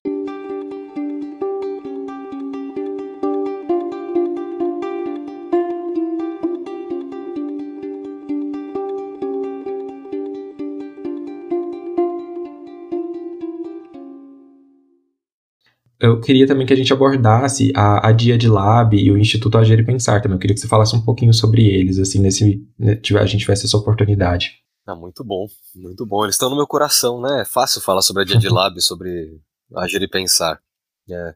eu 16.02 16.20
queria 16.20 16.46
também 16.46 16.66
que 16.66 16.72
a 16.72 16.76
gente 16.76 16.92
abordasse 16.92 17.72
a, 17.76 18.08
a 18.08 18.12
Dia 18.12 18.36
de 18.36 18.48
Lab 18.48 18.96
e 18.96 19.10
o 19.10 19.16
Instituto 19.16 19.56
Agir 19.56 19.78
e 19.78 19.84
Pensar 19.84 20.20
também. 20.20 20.34
Eu 20.34 20.40
queria 20.40 20.54
que 20.54 20.60
você 20.60 20.66
falasse 20.66 20.96
um 20.96 21.00
pouquinho 21.00 21.32
sobre 21.32 21.64
eles, 21.64 21.96
assim, 21.98 22.18
nesse, 22.18 22.60
né, 22.76 22.98
a 23.20 23.26
gente 23.26 23.40
tivesse 23.40 23.66
essa 23.66 23.76
oportunidade. 23.76 24.61
Ah, 24.86 24.96
muito 24.96 25.22
bom, 25.22 25.46
muito 25.74 26.04
bom. 26.04 26.24
Eles 26.24 26.34
estão 26.34 26.50
no 26.50 26.56
meu 26.56 26.66
coração, 26.66 27.20
né? 27.20 27.42
É 27.42 27.44
fácil 27.44 27.80
falar 27.80 28.02
sobre 28.02 28.22
a 28.22 28.26
Dia 28.26 28.38
de 28.38 28.48
Lab, 28.50 28.80
sobre 28.80 29.40
Agir 29.76 30.02
e 30.02 30.08
Pensar. 30.08 30.60
É. 31.08 31.34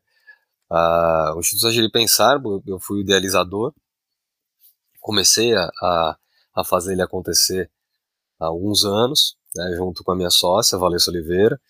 Ah, 0.69 1.33
o 1.37 1.41
Instituto 1.41 1.69
Agir 1.69 1.85
e 1.85 1.91
Pensar, 1.91 2.41
eu 2.67 2.81
fui 2.81 2.99
o 2.99 3.01
idealizador, 3.03 3.73
comecei 5.01 5.55
a, 5.55 5.71
a, 5.81 6.19
a 6.57 6.65
fazer 6.65 6.95
ele 6.95 7.03
acontecer 7.03 7.71
há 8.41 8.47
alguns 8.47 8.85
anos, 8.85 9.37
né, 9.55 9.77
junto 9.77 10.03
com 10.03 10.11
a 10.11 10.17
minha 10.17 10.31
sócia, 10.31 10.77
Valência 10.77 11.11
Oliveira. 11.11 11.61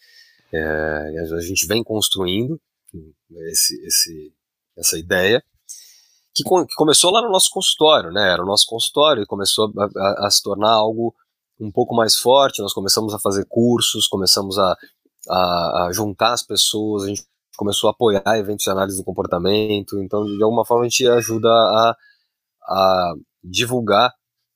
É, 0.51 1.21
a 1.37 1.41
gente 1.41 1.67
vem 1.67 1.85
construindo 1.85 2.59
esse, 3.51 3.79
esse, 3.85 4.35
essa 4.77 4.99
ideia, 4.99 5.45
que, 6.35 6.43
que, 6.43 6.75
começou 6.75 7.11
lá 7.11 7.21
no 7.21 7.31
nosso 7.31 7.51
consultório, 7.51 8.11
né? 8.11 8.33
Era 8.33 8.43
o 8.43 8.47
nosso 8.47 8.67
consultório 8.67 9.23
e 9.23 9.27
começou 9.27 9.73
a, 9.77 9.85
a, 9.85 10.27
a 10.27 10.31
se 10.31 10.43
tornar 10.43 10.71
algo 10.71 11.15
um 11.61 11.71
pouco 11.71 11.95
mais 11.95 12.16
forte, 12.16 12.61
nós 12.61 12.73
começamos 12.73 13.14
a 13.14 13.19
fazer 13.19 13.47
cursos, 13.49 14.07
começamos 14.07 14.59
a, 14.59 14.77
a, 15.29 15.87
a, 15.87 15.90
juntar 15.92 16.33
as 16.33 16.42
pessoas, 16.42 17.05
a 17.05 17.09
gente 17.09 17.25
começou 17.57 17.88
a 17.88 17.92
apoiar 17.92 18.23
eventos 18.38 18.64
de 18.64 18.71
análise 18.71 18.99
do 18.99 19.05
comportamento, 19.05 19.99
então 20.03 20.25
de 20.25 20.42
alguma 20.42 20.64
forma 20.64 20.85
a 20.85 20.88
gente 20.88 21.07
ajuda 21.09 21.49
a, 21.49 21.97
a 22.62 23.14
divulgar 23.42 24.12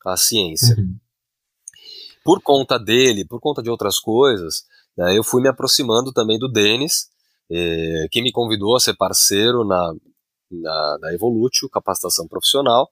a 0.06 0.16
ciência. 0.16 0.76
Uhum. 0.78 0.96
Por 2.22 2.42
conta 2.42 2.78
dele, 2.78 3.24
por 3.24 3.40
conta 3.40 3.62
de 3.62 3.70
outras 3.70 3.98
coisas, 3.98 4.64
né, 4.96 5.16
eu 5.16 5.24
fui 5.24 5.40
me 5.40 5.48
aproximando 5.48 6.12
também 6.12 6.38
do 6.38 6.48
Denis, 6.50 7.08
eh, 7.50 8.06
que 8.10 8.22
me 8.22 8.30
convidou 8.30 8.76
a 8.76 8.80
ser 8.80 8.94
parceiro 8.94 9.64
na, 9.64 9.94
na, 10.50 10.98
na 11.00 11.14
Evolutio, 11.14 11.68
capacitação 11.70 12.28
profissional. 12.28 12.90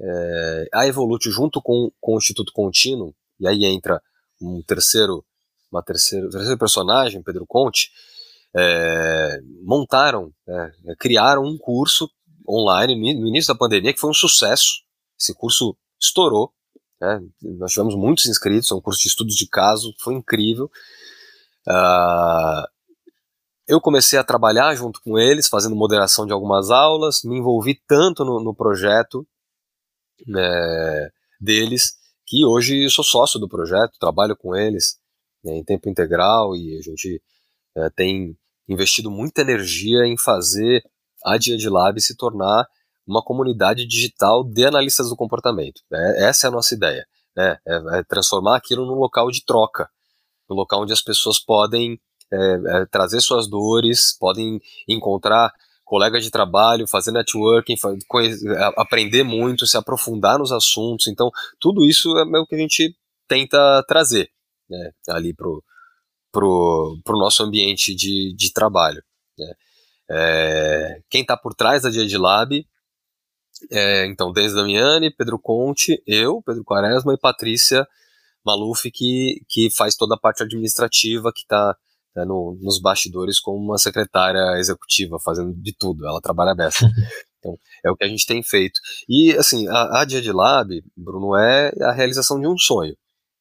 Eh, 0.00 0.68
a 0.72 0.86
Evolutio, 0.86 1.32
junto 1.32 1.60
com, 1.62 1.90
com 2.00 2.14
o 2.14 2.18
Instituto 2.18 2.52
Contínuo, 2.52 3.14
e 3.40 3.48
aí 3.48 3.64
entra 3.64 4.00
um 4.40 4.62
terceiro, 4.62 5.24
uma 5.72 5.82
terceiro, 5.82 6.28
terceiro 6.28 6.58
personagem, 6.58 7.22
Pedro 7.22 7.46
Conte, 7.46 7.90
é, 8.54 9.40
montaram, 9.62 10.32
é, 10.46 10.94
criaram 10.98 11.44
um 11.44 11.56
curso 11.56 12.10
online 12.48 12.94
no 13.14 13.26
início 13.26 13.52
da 13.52 13.58
pandemia 13.58 13.92
que 13.92 14.00
foi 14.00 14.10
um 14.10 14.14
sucesso. 14.14 14.82
Esse 15.18 15.34
curso 15.34 15.76
estourou. 16.00 16.52
Né? 17.00 17.20
Nós 17.42 17.72
tivemos 17.72 17.94
muitos 17.94 18.26
inscritos, 18.26 18.70
é 18.70 18.74
um 18.74 18.80
curso 18.80 19.00
de 19.00 19.08
estudos 19.08 19.34
de 19.34 19.46
caso, 19.46 19.94
foi 19.98 20.14
incrível. 20.14 20.70
Uh, 21.66 22.66
eu 23.66 23.80
comecei 23.80 24.18
a 24.18 24.24
trabalhar 24.24 24.74
junto 24.74 25.00
com 25.00 25.18
eles, 25.18 25.48
fazendo 25.48 25.76
moderação 25.76 26.26
de 26.26 26.32
algumas 26.32 26.70
aulas, 26.70 27.22
me 27.22 27.38
envolvi 27.38 27.80
tanto 27.86 28.24
no, 28.24 28.42
no 28.42 28.54
projeto 28.54 29.26
né, 30.26 31.10
deles 31.40 31.99
que 32.30 32.44
hoje 32.44 32.88
sou 32.88 33.04
sócio 33.04 33.40
do 33.40 33.48
projeto, 33.48 33.98
trabalho 33.98 34.36
com 34.36 34.54
eles 34.54 34.96
né, 35.42 35.56
em 35.56 35.64
tempo 35.64 35.88
integral 35.88 36.54
e 36.54 36.78
a 36.78 36.80
gente 36.80 37.20
é, 37.76 37.90
tem 37.90 38.38
investido 38.68 39.10
muita 39.10 39.40
energia 39.40 40.06
em 40.06 40.16
fazer 40.16 40.80
a 41.24 41.36
Dia 41.36 41.56
de 41.56 41.68
Lab 41.68 42.00
se 42.00 42.16
tornar 42.16 42.68
uma 43.04 43.20
comunidade 43.20 43.84
digital 43.84 44.44
de 44.44 44.64
analistas 44.64 45.08
do 45.08 45.16
comportamento. 45.16 45.82
Né? 45.90 46.28
Essa 46.28 46.46
é 46.46 46.48
a 46.48 46.52
nossa 46.52 46.72
ideia, 46.72 47.04
né? 47.36 47.58
é, 47.66 47.98
é 47.98 48.04
transformar 48.04 48.56
aquilo 48.56 48.86
num 48.86 48.94
local 48.94 49.28
de 49.28 49.44
troca, 49.44 49.90
num 50.48 50.54
local 50.54 50.82
onde 50.82 50.92
as 50.92 51.02
pessoas 51.02 51.40
podem 51.40 52.00
é, 52.32 52.86
trazer 52.92 53.20
suas 53.20 53.48
dores, 53.48 54.16
podem 54.16 54.60
encontrar 54.86 55.52
colegas 55.90 56.22
de 56.22 56.30
trabalho, 56.30 56.86
fazer 56.86 57.10
networking, 57.10 57.74
aprender 58.76 59.24
muito, 59.24 59.66
se 59.66 59.76
aprofundar 59.76 60.38
nos 60.38 60.52
assuntos. 60.52 61.08
Então, 61.08 61.32
tudo 61.58 61.84
isso 61.84 62.16
é 62.16 62.38
o 62.38 62.46
que 62.46 62.54
a 62.54 62.58
gente 62.58 62.96
tenta 63.26 63.82
trazer 63.88 64.30
né, 64.68 64.92
ali 65.08 65.34
pro, 65.34 65.64
pro, 66.30 66.96
pro 67.02 67.18
nosso 67.18 67.42
ambiente 67.42 67.92
de, 67.92 68.32
de 68.36 68.52
trabalho. 68.52 69.02
Né. 69.36 69.52
É, 70.12 71.02
quem 71.10 71.22
está 71.22 71.36
por 71.36 71.54
trás 71.54 71.82
da 71.82 71.90
Dia 71.90 72.20
Lab 72.20 72.64
é, 73.68 74.06
então, 74.06 74.32
Denis 74.32 74.54
Damiani, 74.54 75.10
Pedro 75.10 75.40
Conte, 75.40 76.00
eu, 76.06 76.40
Pedro 76.46 76.62
Quaresma 76.62 77.14
e 77.14 77.18
Patrícia 77.18 77.84
Maluf, 78.46 78.88
que, 78.92 79.42
que 79.48 79.68
faz 79.70 79.96
toda 79.96 80.14
a 80.14 80.18
parte 80.18 80.44
administrativa, 80.44 81.32
que 81.32 81.40
está 81.40 81.76
né, 82.14 82.24
no, 82.24 82.58
nos 82.60 82.80
bastidores 82.80 83.40
como 83.40 83.58
uma 83.58 83.78
secretária 83.78 84.58
executiva, 84.58 85.18
fazendo 85.18 85.54
de 85.54 85.74
tudo, 85.76 86.06
ela 86.06 86.20
trabalha 86.20 86.54
dessa. 86.54 86.88
Então, 87.40 87.58
é 87.82 87.90
o 87.90 87.96
que 87.96 88.04
a 88.04 88.06
gente 88.06 88.26
tem 88.26 88.42
feito. 88.42 88.78
E, 89.08 89.32
assim, 89.32 89.66
a, 89.66 90.02
a 90.02 90.04
Dia 90.04 90.20
de 90.20 90.30
Lab, 90.30 90.84
Bruno, 90.94 91.34
é 91.34 91.72
a 91.80 91.90
realização 91.90 92.38
de 92.38 92.46
um 92.46 92.54
sonho. 92.58 92.94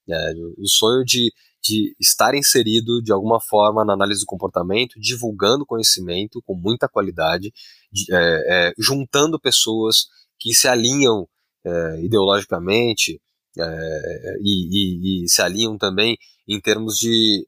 Né, 0.08 0.34
o 0.58 0.70
sonho 0.70 1.04
de, 1.04 1.34
de 1.62 1.94
estar 2.00 2.34
inserido, 2.34 3.02
de 3.02 3.12
alguma 3.12 3.42
forma, 3.42 3.84
na 3.84 3.92
análise 3.92 4.22
do 4.22 4.26
comportamento, 4.26 4.98
divulgando 5.02 5.66
conhecimento 5.66 6.42
com 6.46 6.56
muita 6.56 6.88
qualidade, 6.88 7.52
de, 7.92 8.06
é, 8.10 8.70
é, 8.70 8.74
juntando 8.80 9.38
pessoas 9.38 10.08
que 10.40 10.54
se 10.54 10.70
alinham 10.70 11.28
é, 11.66 12.02
ideologicamente 12.02 13.22
é, 13.58 14.38
e, 14.42 15.24
e, 15.24 15.26
e 15.26 15.30
se 15.30 15.42
alinham 15.42 15.78
também 15.78 16.18
em 16.48 16.60
termos 16.60 16.96
de 16.98 17.46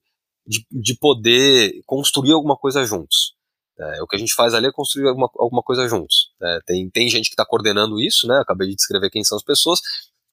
de, 0.51 0.65
de 0.69 0.97
poder 0.97 1.81
construir 1.85 2.33
alguma 2.33 2.57
coisa 2.57 2.83
juntos. 2.83 3.33
É, 3.79 4.03
o 4.03 4.07
que 4.07 4.17
a 4.17 4.19
gente 4.19 4.33
faz 4.33 4.53
ali 4.53 4.67
é 4.67 4.71
construir 4.71 5.07
alguma, 5.07 5.29
alguma 5.37 5.63
coisa 5.63 5.87
juntos. 5.87 6.29
É, 6.41 6.59
tem, 6.65 6.89
tem 6.89 7.09
gente 7.09 7.29
que 7.29 7.33
está 7.33 7.45
coordenando 7.45 8.01
isso, 8.01 8.27
né? 8.27 8.37
Acabei 8.39 8.67
de 8.67 8.75
descrever 8.75 9.09
quem 9.09 9.23
são 9.23 9.37
as 9.37 9.43
pessoas, 9.43 9.79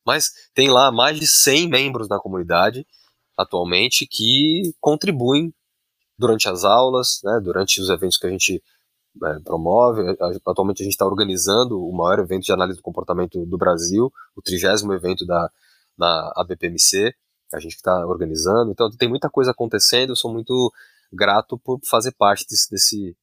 mas 0.05 0.31
tem 0.55 0.69
lá 0.69 0.91
mais 0.91 1.21
de 1.21 1.27
100 1.27 1.69
membros 1.69 2.09
da 2.09 2.19
comunidade 2.19 2.85
atualmente 3.37 4.07
que 4.11 4.75
contribuem 4.81 5.55
durante 6.19 6.49
as 6.49 6.65
aulas, 6.65 7.21
né, 7.23 7.39
durante 7.41 7.81
os 7.81 7.89
eventos 7.89 8.17
que 8.17 8.27
a 8.27 8.31
gente 8.31 8.61
é, 9.23 9.39
promove. 9.45 10.03
Atualmente 10.45 10.83
a 10.83 10.85
gente 10.85 10.95
está 10.95 11.07
organizando 11.07 11.81
o 11.81 11.97
maior 11.97 12.19
evento 12.19 12.43
de 12.43 12.53
análise 12.53 12.79
do 12.79 12.83
comportamento 12.83 13.47
do 13.47 13.57
Brasil, 13.57 14.13
o 14.35 14.43
trigésimo 14.43 14.93
evento 14.93 15.25
da, 15.25 15.49
da 15.97 16.33
ABPMC, 16.35 17.15
a 17.53 17.61
gente 17.61 17.75
está 17.75 18.07
organizando. 18.07 18.71
Então 18.71 18.91
tem 18.91 19.09
muita 19.09 19.29
coisa 19.29 19.51
acontecendo, 19.51 20.11
eu 20.11 20.17
sou 20.17 20.33
muito 20.33 20.73
grato 21.13 21.59
por 21.59 21.81
fazer 21.89 22.13
parte 22.13 22.45
desse, 22.49 22.71
desse 22.71 23.17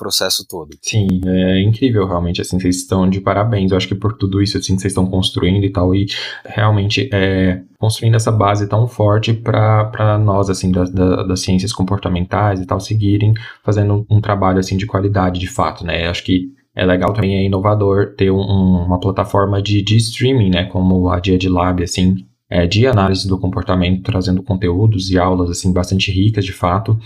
processo 0.00 0.46
todo. 0.48 0.70
Sim, 0.80 1.06
é 1.26 1.60
incrível 1.60 2.06
realmente, 2.06 2.40
assim, 2.40 2.58
vocês 2.58 2.76
estão 2.76 3.08
de 3.08 3.20
parabéns, 3.20 3.70
eu 3.70 3.76
acho 3.76 3.86
que 3.86 3.94
por 3.94 4.14
tudo 4.14 4.40
isso, 4.40 4.56
assim, 4.56 4.78
vocês 4.78 4.92
estão 4.92 5.06
construindo 5.06 5.62
e 5.62 5.70
tal, 5.70 5.94
e 5.94 6.06
realmente 6.42 7.10
é, 7.12 7.62
construindo 7.78 8.14
essa 8.14 8.32
base 8.32 8.66
tão 8.66 8.88
forte 8.88 9.34
para 9.34 10.18
nós, 10.18 10.48
assim, 10.48 10.72
da, 10.72 10.84
da, 10.84 11.22
das 11.24 11.40
ciências 11.40 11.70
comportamentais 11.70 12.60
e 12.60 12.66
tal, 12.66 12.80
seguirem 12.80 13.34
fazendo 13.62 14.06
um 14.10 14.22
trabalho, 14.22 14.58
assim, 14.58 14.78
de 14.78 14.86
qualidade, 14.86 15.38
de 15.38 15.48
fato, 15.48 15.84
né, 15.84 16.08
acho 16.08 16.24
que 16.24 16.48
é 16.74 16.86
legal 16.86 17.12
também, 17.12 17.36
é 17.36 17.44
inovador 17.44 18.14
ter 18.16 18.30
um, 18.30 18.40
uma 18.40 18.98
plataforma 18.98 19.60
de, 19.60 19.82
de 19.82 19.96
streaming, 19.96 20.48
né, 20.48 20.64
como 20.64 21.10
a 21.10 21.20
Dia 21.20 21.36
de 21.36 21.48
Lab, 21.48 21.82
assim, 21.82 22.24
é, 22.50 22.66
de 22.66 22.86
análise 22.86 23.28
do 23.28 23.38
comportamento, 23.38 24.02
trazendo 24.02 24.42
conteúdos 24.42 25.10
e 25.10 25.18
aulas, 25.18 25.48
assim, 25.50 25.72
bastante 25.72 26.10
ricas, 26.10 26.44
de 26.44 26.52
fato, 26.52 26.98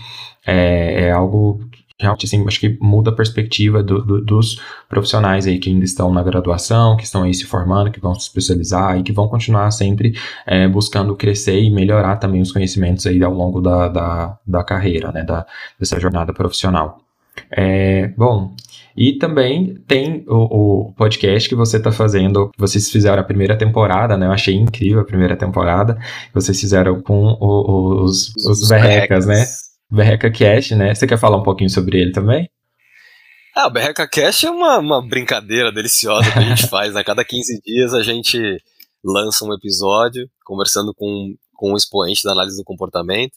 é, 0.45 1.05
é 1.05 1.11
algo 1.11 1.61
realmente 1.99 2.25
assim, 2.25 2.45
acho 2.45 2.59
que 2.59 2.77
muda 2.81 3.09
a 3.09 3.15
perspectiva 3.15 3.81
do, 3.81 4.03
do, 4.03 4.21
dos 4.21 4.61
profissionais 4.89 5.47
aí 5.47 5.57
que 5.57 5.69
ainda 5.69 5.85
estão 5.85 6.13
na 6.13 6.21
graduação, 6.21 6.97
que 6.97 7.03
estão 7.03 7.23
aí 7.23 7.33
se 7.33 7.45
formando, 7.45 7.89
que 7.89 8.01
vão 8.01 8.13
se 8.15 8.27
especializar 8.27 8.97
e 8.99 9.03
que 9.03 9.13
vão 9.13 9.27
continuar 9.29 9.71
sempre 9.71 10.13
é, 10.45 10.67
buscando 10.67 11.15
crescer 11.15 11.61
e 11.61 11.71
melhorar 11.71 12.17
também 12.17 12.41
os 12.41 12.51
conhecimentos 12.51 13.05
aí 13.05 13.23
ao 13.23 13.33
longo 13.33 13.61
da, 13.61 13.87
da, 13.87 14.37
da 14.45 14.63
carreira, 14.63 15.11
né, 15.11 15.23
da, 15.23 15.45
dessa 15.79 15.99
jornada 15.99 16.33
profissional. 16.33 17.04
É, 17.51 18.07
bom, 18.09 18.55
e 18.95 19.17
também 19.17 19.75
tem 19.87 20.23
o, 20.27 20.87
o 20.87 20.93
podcast 20.93 21.49
que 21.49 21.55
você 21.55 21.77
está 21.77 21.91
fazendo, 21.91 22.49
vocês 22.57 22.89
fizeram 22.89 23.21
a 23.21 23.25
primeira 23.25 23.57
temporada, 23.57 24.15
né? 24.15 24.25
Eu 24.25 24.31
achei 24.31 24.55
incrível 24.55 25.01
a 25.01 25.05
primeira 25.05 25.35
temporada. 25.35 25.97
Vocês 26.33 26.59
fizeram 26.59 27.01
com 27.01 27.37
o, 27.39 28.03
os, 28.03 28.33
os, 28.37 28.61
os 28.61 28.69
berrecas, 28.69 29.25
né? 29.25 29.45
Berreca 29.91 30.31
Cash, 30.31 30.71
né? 30.71 30.95
Você 30.95 31.05
quer 31.05 31.17
falar 31.17 31.37
um 31.37 31.43
pouquinho 31.43 31.69
sobre 31.69 31.99
ele 31.99 32.11
também? 32.11 32.49
Ah, 33.55 33.67
o 33.67 33.69
Berreca 33.69 34.07
Cash 34.07 34.43
é 34.43 34.49
uma, 34.49 34.79
uma 34.79 35.07
brincadeira 35.07 35.71
deliciosa 35.71 36.29
que 36.31 36.39
a 36.39 36.41
gente 36.41 36.67
faz. 36.69 36.91
A 36.91 36.99
né? 36.99 37.03
cada 37.03 37.23
15 37.23 37.61
dias 37.65 37.93
a 37.93 38.03
gente 38.03 38.37
lança 39.03 39.45
um 39.45 39.53
episódio 39.53 40.29
conversando 40.43 40.93
com, 40.93 41.33
com 41.53 41.71
um 41.71 41.77
expoente 41.77 42.23
da 42.23 42.31
análise 42.31 42.57
do 42.57 42.63
comportamento, 42.63 43.33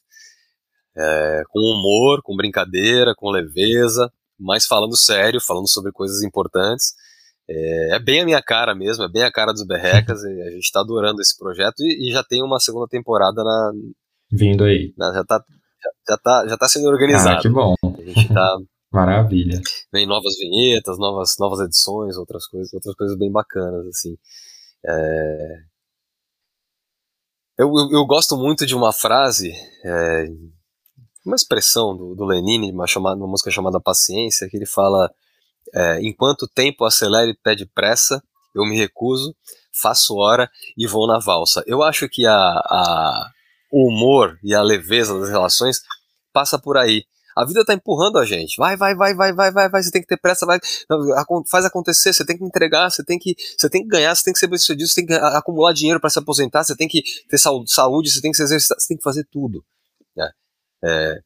é, 0.96 1.42
com 1.48 1.60
humor, 1.60 2.20
com 2.22 2.36
brincadeira, 2.36 3.14
com 3.16 3.30
leveza, 3.30 4.10
mas 4.38 4.66
falando 4.66 4.96
sério, 4.96 5.40
falando 5.40 5.68
sobre 5.68 5.92
coisas 5.92 6.22
importantes. 6.22 6.94
É, 7.48 7.96
é, 7.96 7.98
bem 7.98 8.20
a 8.20 8.24
minha 8.24 8.42
cara 8.42 8.74
mesmo, 8.74 9.04
é 9.04 9.08
bem 9.08 9.22
a 9.22 9.32
cara 9.32 9.52
dos 9.52 9.66
Berrecas, 9.66 10.22
e 10.22 10.42
a 10.42 10.50
gente 10.50 10.64
está 10.64 10.80
adorando 10.80 11.20
esse 11.20 11.36
projeto 11.38 11.80
e, 11.80 12.08
e, 12.08 12.12
já 12.12 12.22
tem 12.22 12.42
uma 12.42 12.60
segunda 12.60 12.86
temporada 12.86 13.42
na, 13.42 13.72
Vindo 14.30 14.64
aí. 14.64 14.92
Na, 14.96 15.12
já 15.12 15.22
está 15.22 15.42
já 16.08 16.16
tá, 16.18 16.46
já 16.48 16.56
tá 16.56 16.68
sendo 16.68 16.88
organizado. 16.88 17.38
Ah, 17.38 17.40
que 17.40 17.48
bom. 17.48 17.74
A 17.82 18.02
gente 18.02 18.28
tá. 18.32 18.56
Maravilha. 18.90 19.60
Vem 19.92 20.06
novas 20.06 20.34
vinhetas, 20.38 20.98
novas, 20.98 21.36
novas 21.38 21.60
edições, 21.60 22.16
outras 22.16 22.46
coisas, 22.46 22.72
outras 22.72 22.94
coisas 22.94 23.18
bem 23.18 23.30
bacanas, 23.30 23.86
assim. 23.86 24.16
É... 24.86 25.68
Eu, 27.58 27.68
eu, 27.68 27.98
eu, 27.98 28.06
gosto 28.06 28.36
muito 28.36 28.64
de 28.64 28.74
uma 28.74 28.92
frase, 28.92 29.52
é... 29.84 30.26
uma 31.24 31.36
expressão 31.36 31.96
do, 31.96 32.14
do 32.14 32.24
Lenin, 32.24 32.70
uma, 32.72 32.86
chamada, 32.86 33.16
uma 33.16 33.26
música 33.26 33.50
chamada 33.50 33.80
Paciência, 33.80 34.48
que 34.48 34.56
ele 34.56 34.66
fala: 34.66 35.10
é, 35.74 36.00
enquanto 36.02 36.42
o 36.42 36.48
tempo 36.48 36.84
acelera 36.84 37.30
e 37.30 37.36
pede 37.36 37.66
pressa, 37.66 38.22
eu 38.54 38.64
me 38.64 38.76
recuso, 38.76 39.34
faço 39.72 40.16
hora 40.16 40.50
e 40.76 40.86
vou 40.86 41.06
na 41.06 41.18
valsa. 41.18 41.62
Eu 41.66 41.82
acho 41.82 42.08
que 42.08 42.26
a, 42.26 42.34
a 42.34 43.30
o 43.70 43.88
humor 43.88 44.38
e 44.42 44.54
a 44.54 44.62
leveza 44.62 45.18
das 45.18 45.28
relações 45.28 45.82
passa 46.32 46.58
por 46.58 46.76
aí. 46.76 47.04
A 47.36 47.44
vida 47.44 47.64
tá 47.64 47.72
empurrando 47.72 48.18
a 48.18 48.24
gente. 48.24 48.56
Vai, 48.56 48.76
vai, 48.76 48.96
vai, 48.96 49.14
vai, 49.14 49.32
vai, 49.32 49.52
vai, 49.52 49.68
vai. 49.68 49.82
Você 49.82 49.92
tem 49.92 50.02
que 50.02 50.08
ter 50.08 50.16
pressa, 50.16 50.44
vai. 50.44 50.58
Faz 51.48 51.64
acontecer, 51.64 52.12
você 52.12 52.24
tem 52.24 52.36
que 52.36 52.44
entregar, 52.44 52.90
você 52.90 53.04
tem 53.04 53.16
que, 53.16 53.36
você 53.56 53.70
tem 53.70 53.82
que 53.82 53.88
ganhar, 53.88 54.12
você 54.12 54.24
tem 54.24 54.32
que 54.32 54.40
ser 54.40 54.48
bem 54.48 54.58
sucedido, 54.58 54.88
você 54.88 54.96
tem 54.96 55.06
que 55.06 55.14
acumular 55.14 55.72
dinheiro 55.72 56.00
para 56.00 56.10
se 56.10 56.18
aposentar, 56.18 56.64
você 56.64 56.76
tem 56.76 56.88
que 56.88 57.00
ter 57.28 57.38
saúde, 57.38 58.10
você 58.10 58.20
tem 58.20 58.32
que 58.32 58.36
se 58.36 58.42
exercitar, 58.42 58.80
você 58.80 58.88
tem 58.88 58.96
que 58.96 59.04
fazer 59.04 59.24
tudo. 59.30 59.64
É, 60.84 61.20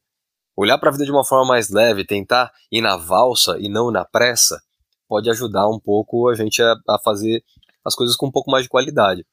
olhar 0.55 0.77
para 0.77 0.89
a 0.89 0.91
vida 0.91 1.05
de 1.05 1.11
uma 1.11 1.25
forma 1.25 1.45
mais 1.45 1.69
leve, 1.69 2.05
tentar 2.05 2.51
ir 2.71 2.81
na 2.81 2.97
valsa 2.97 3.57
e 3.59 3.69
não 3.69 3.91
na 3.91 4.05
pressa, 4.05 4.61
pode 5.07 5.29
ajudar 5.29 5.67
um 5.67 5.79
pouco 5.79 6.29
a 6.29 6.35
gente 6.35 6.61
a, 6.61 6.75
a 6.89 6.99
fazer 7.03 7.43
as 7.85 7.95
coisas 7.95 8.15
com 8.15 8.27
um 8.27 8.31
pouco 8.31 8.49
mais 8.49 8.63
de 8.63 8.69
qualidade 8.69 9.25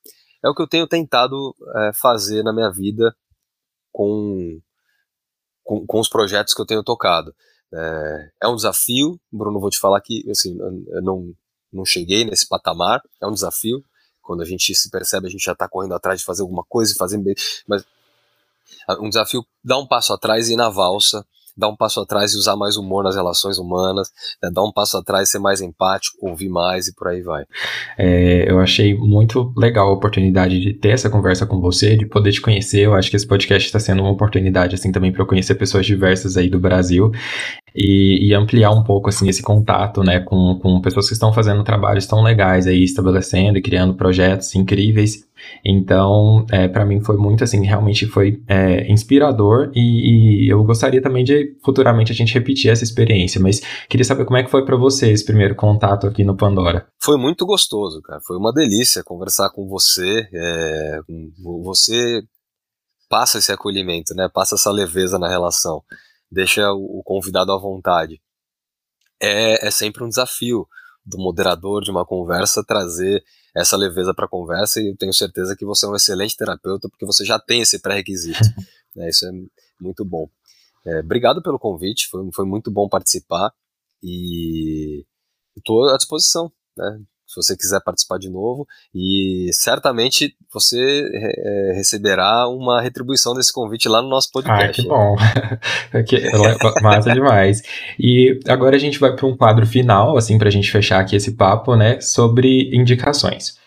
é 0.42 0.48
o 0.48 0.54
que 0.54 0.62
eu 0.62 0.68
tenho 0.68 0.86
tentado 0.86 1.54
é, 1.76 1.92
fazer 1.94 2.42
na 2.42 2.52
minha 2.52 2.70
vida 2.70 3.14
com, 3.92 4.60
com, 5.62 5.86
com, 5.86 6.00
os 6.00 6.08
projetos 6.08 6.54
que 6.54 6.60
eu 6.60 6.66
tenho 6.66 6.82
tocado. 6.82 7.34
É, 7.72 8.30
é 8.44 8.48
um 8.48 8.56
desafio, 8.56 9.20
Bruno, 9.30 9.60
vou 9.60 9.70
te 9.70 9.78
falar 9.78 10.00
que 10.00 10.28
assim, 10.30 10.56
eu 10.58 11.02
não, 11.02 11.32
não 11.72 11.84
cheguei 11.84 12.24
nesse 12.24 12.48
patamar, 12.48 13.02
é 13.20 13.26
um 13.26 13.32
desafio. 13.32 13.84
Quando 14.22 14.42
a 14.42 14.44
gente 14.44 14.74
se 14.74 14.90
percebe, 14.90 15.26
a 15.26 15.30
gente 15.30 15.44
já 15.44 15.52
está 15.52 15.68
correndo 15.68 15.94
atrás 15.94 16.20
de 16.20 16.24
fazer 16.24 16.42
alguma 16.42 16.64
coisa 16.68 16.92
e 16.92 16.96
fazendo 16.96 17.24
bem. 17.24 17.34
Mas 17.66 17.84
um 19.00 19.08
desafio 19.08 19.42
dar 19.64 19.78
um 19.78 19.86
passo 19.86 20.12
atrás 20.12 20.48
e 20.48 20.54
ir 20.54 20.56
na 20.56 20.68
valsa, 20.68 21.24
dar 21.56 21.68
um 21.68 21.76
passo 21.76 22.00
atrás 22.00 22.32
e 22.32 22.36
usar 22.36 22.56
mais 22.56 22.76
humor 22.76 23.04
nas 23.04 23.14
relações 23.14 23.58
humanas, 23.58 24.08
né, 24.42 24.50
dar 24.52 24.62
um 24.62 24.72
passo 24.72 24.96
atrás, 24.96 25.30
ser 25.30 25.38
mais 25.38 25.60
empático, 25.60 26.16
ouvir 26.20 26.48
mais 26.48 26.88
e 26.88 26.94
por 26.94 27.08
aí 27.08 27.22
vai. 27.22 27.44
É, 27.98 28.50
eu 28.50 28.58
achei 28.58 28.94
muito 28.96 29.52
legal 29.56 29.88
a 29.88 29.92
oportunidade 29.92 30.58
de 30.58 30.72
ter 30.72 30.90
essa 30.90 31.10
conversa 31.10 31.46
com 31.46 31.60
você, 31.60 31.96
de 31.96 32.06
poder 32.06 32.32
te 32.32 32.40
conhecer. 32.40 32.80
Eu 32.80 32.94
acho 32.94 33.10
que 33.10 33.16
esse 33.16 33.26
podcast 33.26 33.66
está 33.66 33.78
sendo 33.78 34.02
uma 34.02 34.10
oportunidade 34.10 34.74
assim 34.74 34.90
também 34.90 35.12
para 35.12 35.22
eu 35.22 35.26
conhecer 35.26 35.54
pessoas 35.54 35.84
diversas 35.84 36.36
aí 36.36 36.48
do 36.48 36.58
Brasil 36.58 37.12
e, 37.74 38.28
e, 38.28 38.34
ampliar 38.34 38.70
um 38.70 38.82
pouco 38.82 39.08
assim 39.08 39.28
esse 39.28 39.42
contato, 39.42 40.02
né, 40.02 40.20
com, 40.20 40.58
com 40.60 40.80
pessoas 40.80 41.06
que 41.06 41.12
estão 41.12 41.32
fazendo 41.32 41.62
trabalhos 41.62 42.06
tão 42.06 42.22
legais 42.22 42.66
aí, 42.66 42.82
estabelecendo 42.82 43.58
e 43.58 43.62
criando 43.62 43.94
projetos 43.94 44.54
incríveis. 44.54 45.28
Então, 45.64 46.44
é, 46.50 46.68
para 46.68 46.84
mim 46.84 47.00
foi 47.00 47.16
muito 47.16 47.44
assim, 47.44 47.64
realmente 47.64 48.06
foi 48.06 48.42
é, 48.46 48.90
inspirador 48.90 49.70
e, 49.74 50.46
e, 50.46 50.48
eu 50.52 50.62
gostaria 50.64 51.00
também 51.00 51.24
de 51.24 51.56
futuramente 51.64 52.12
a 52.12 52.14
gente 52.14 52.34
repetir 52.34 52.70
essa 52.70 52.84
experiência, 52.84 53.40
mas 53.40 53.60
queria 53.88 54.04
saber 54.04 54.24
como 54.24 54.36
é 54.36 54.42
que 54.42 54.50
foi 54.50 54.64
para 54.64 54.76
você 54.76 55.10
esse 55.10 55.24
primeiro 55.24 55.54
contato 55.54 56.06
aqui 56.06 56.24
no 56.24 56.36
Pandora. 56.36 56.86
Foi 57.02 57.16
muito 57.16 57.46
gostoso, 57.46 58.02
cara. 58.02 58.20
Foi 58.26 58.36
uma 58.36 58.52
delícia 58.52 59.02
conversar 59.02 59.50
com 59.50 59.66
você. 59.66 60.28
É, 60.32 61.00
você 61.42 62.22
passa 63.08 63.38
esse 63.38 63.50
acolhimento, 63.50 64.14
né? 64.14 64.28
Passa 64.32 64.54
essa 64.54 64.70
leveza 64.70 65.18
na 65.18 65.28
relação 65.28 65.82
deixa 66.30 66.72
o 66.72 67.02
convidado 67.04 67.52
à 67.52 67.58
vontade. 67.58 68.20
É, 69.20 69.66
é 69.66 69.70
sempre 69.70 70.04
um 70.04 70.08
desafio 70.08 70.66
do 71.04 71.18
moderador 71.18 71.82
de 71.82 71.90
uma 71.90 72.06
conversa 72.06 72.64
trazer 72.64 73.22
essa 73.54 73.76
leveza 73.76 74.14
para 74.14 74.26
a 74.26 74.28
conversa 74.28 74.80
e 74.80 74.90
eu 74.90 74.96
tenho 74.96 75.12
certeza 75.12 75.56
que 75.56 75.64
você 75.64 75.86
é 75.86 75.88
um 75.88 75.96
excelente 75.96 76.36
terapeuta 76.36 76.88
porque 76.88 77.04
você 77.04 77.24
já 77.24 77.38
tem 77.38 77.60
esse 77.62 77.80
pré-requisito. 77.80 78.38
é, 78.96 79.08
isso 79.08 79.26
é 79.26 79.30
muito 79.80 80.04
bom. 80.04 80.28
É, 80.86 81.00
obrigado 81.00 81.42
pelo 81.42 81.58
convite, 81.58 82.08
foi, 82.08 82.28
foi 82.32 82.46
muito 82.46 82.70
bom 82.70 82.88
participar 82.88 83.52
e 84.02 85.04
estou 85.56 85.88
à 85.88 85.96
disposição. 85.96 86.50
Né? 86.76 87.00
Se 87.30 87.36
você 87.36 87.56
quiser 87.56 87.80
participar 87.80 88.18
de 88.18 88.28
novo. 88.28 88.66
E 88.92 89.50
certamente 89.52 90.34
você 90.52 91.08
é, 91.14 91.72
receberá 91.76 92.48
uma 92.48 92.82
retribuição 92.82 93.34
desse 93.34 93.52
convite 93.52 93.88
lá 93.88 94.02
no 94.02 94.08
nosso 94.08 94.32
podcast. 94.32 94.68
Ah, 94.68 94.72
que 94.72 94.88
bom. 94.88 95.16
que, 96.06 96.30
massa 96.82 97.12
demais. 97.12 97.62
E 97.98 98.40
agora 98.48 98.74
a 98.74 98.78
gente 98.80 98.98
vai 98.98 99.14
para 99.14 99.26
um 99.26 99.36
quadro 99.36 99.64
final, 99.64 100.16
assim, 100.16 100.38
para 100.38 100.48
a 100.48 100.52
gente 100.52 100.70
fechar 100.70 101.00
aqui 101.00 101.14
esse 101.14 101.32
papo, 101.32 101.76
né, 101.76 102.00
sobre 102.00 102.74
indicações. 102.74 103.59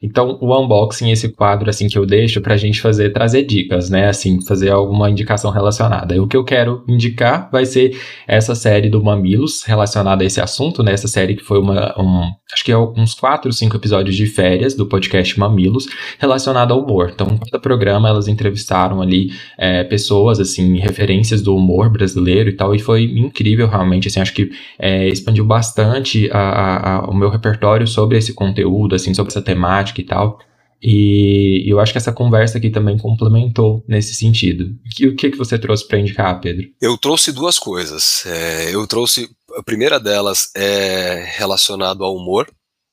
Então, 0.00 0.38
o 0.40 0.56
unboxing, 0.56 1.10
esse 1.10 1.28
quadro 1.30 1.68
assim 1.68 1.88
que 1.88 1.98
eu 1.98 2.06
deixo 2.06 2.40
pra 2.40 2.56
gente 2.56 2.80
fazer, 2.80 3.10
trazer 3.10 3.42
dicas, 3.42 3.90
né? 3.90 4.08
Assim, 4.08 4.40
fazer 4.46 4.70
alguma 4.70 5.10
indicação 5.10 5.50
relacionada. 5.50 6.14
E 6.14 6.20
o 6.20 6.28
que 6.28 6.36
eu 6.36 6.44
quero 6.44 6.84
indicar 6.86 7.50
vai 7.50 7.66
ser 7.66 7.98
essa 8.26 8.54
série 8.54 8.88
do 8.88 9.02
Mamilos 9.02 9.64
relacionada 9.64 10.22
a 10.22 10.26
esse 10.26 10.40
assunto, 10.40 10.84
né? 10.84 10.92
Essa 10.92 11.08
série 11.08 11.34
que 11.34 11.42
foi 11.42 11.58
uma, 11.58 12.00
um, 12.00 12.30
acho 12.52 12.64
que 12.64 12.70
é 12.70 12.78
uns 12.78 13.12
quatro, 13.12 13.52
cinco 13.52 13.74
episódios 13.74 14.14
de 14.14 14.26
férias 14.26 14.72
do 14.74 14.86
podcast 14.86 15.36
Mamilos 15.36 15.88
relacionado 16.16 16.72
ao 16.72 16.84
humor. 16.84 17.10
Então, 17.12 17.36
cada 17.36 17.60
programa 17.60 18.08
elas 18.08 18.28
entrevistaram 18.28 19.02
ali 19.02 19.32
é, 19.58 19.82
pessoas, 19.82 20.38
assim, 20.38 20.78
referências 20.78 21.42
do 21.42 21.56
humor 21.56 21.90
brasileiro 21.90 22.50
e 22.50 22.52
tal, 22.52 22.72
e 22.72 22.78
foi 22.78 23.02
incrível 23.02 23.66
realmente, 23.66 24.06
assim, 24.06 24.20
acho 24.20 24.32
que 24.32 24.48
é, 24.78 25.08
expandiu 25.08 25.44
bastante 25.44 26.30
a, 26.32 26.38
a, 26.38 26.94
a, 26.94 27.10
o 27.10 27.14
meu 27.16 27.30
repertório 27.30 27.86
sobre 27.86 28.16
esse 28.16 28.32
conteúdo, 28.32 28.94
assim, 28.94 29.12
sobre 29.12 29.32
essa 29.32 29.42
temática 29.42 29.87
e 29.96 30.04
tal. 30.04 30.38
E 30.80 31.64
eu 31.66 31.80
acho 31.80 31.90
que 31.92 31.98
essa 31.98 32.12
conversa 32.12 32.58
aqui 32.58 32.70
também 32.70 32.96
complementou 32.96 33.84
nesse 33.88 34.14
sentido. 34.14 34.76
E 34.98 35.08
o 35.08 35.16
que, 35.16 35.30
que 35.30 35.36
você 35.36 35.58
trouxe 35.58 35.86
para 35.86 35.98
indicar, 35.98 36.40
Pedro? 36.40 36.68
Eu 36.80 36.96
trouxe 36.96 37.32
duas 37.32 37.58
coisas. 37.58 38.24
É, 38.26 38.74
eu 38.74 38.86
trouxe. 38.86 39.28
A 39.56 39.62
primeira 39.62 39.98
delas 39.98 40.50
é 40.56 41.24
relacionado 41.36 42.04
ao 42.04 42.14
humor, 42.14 42.48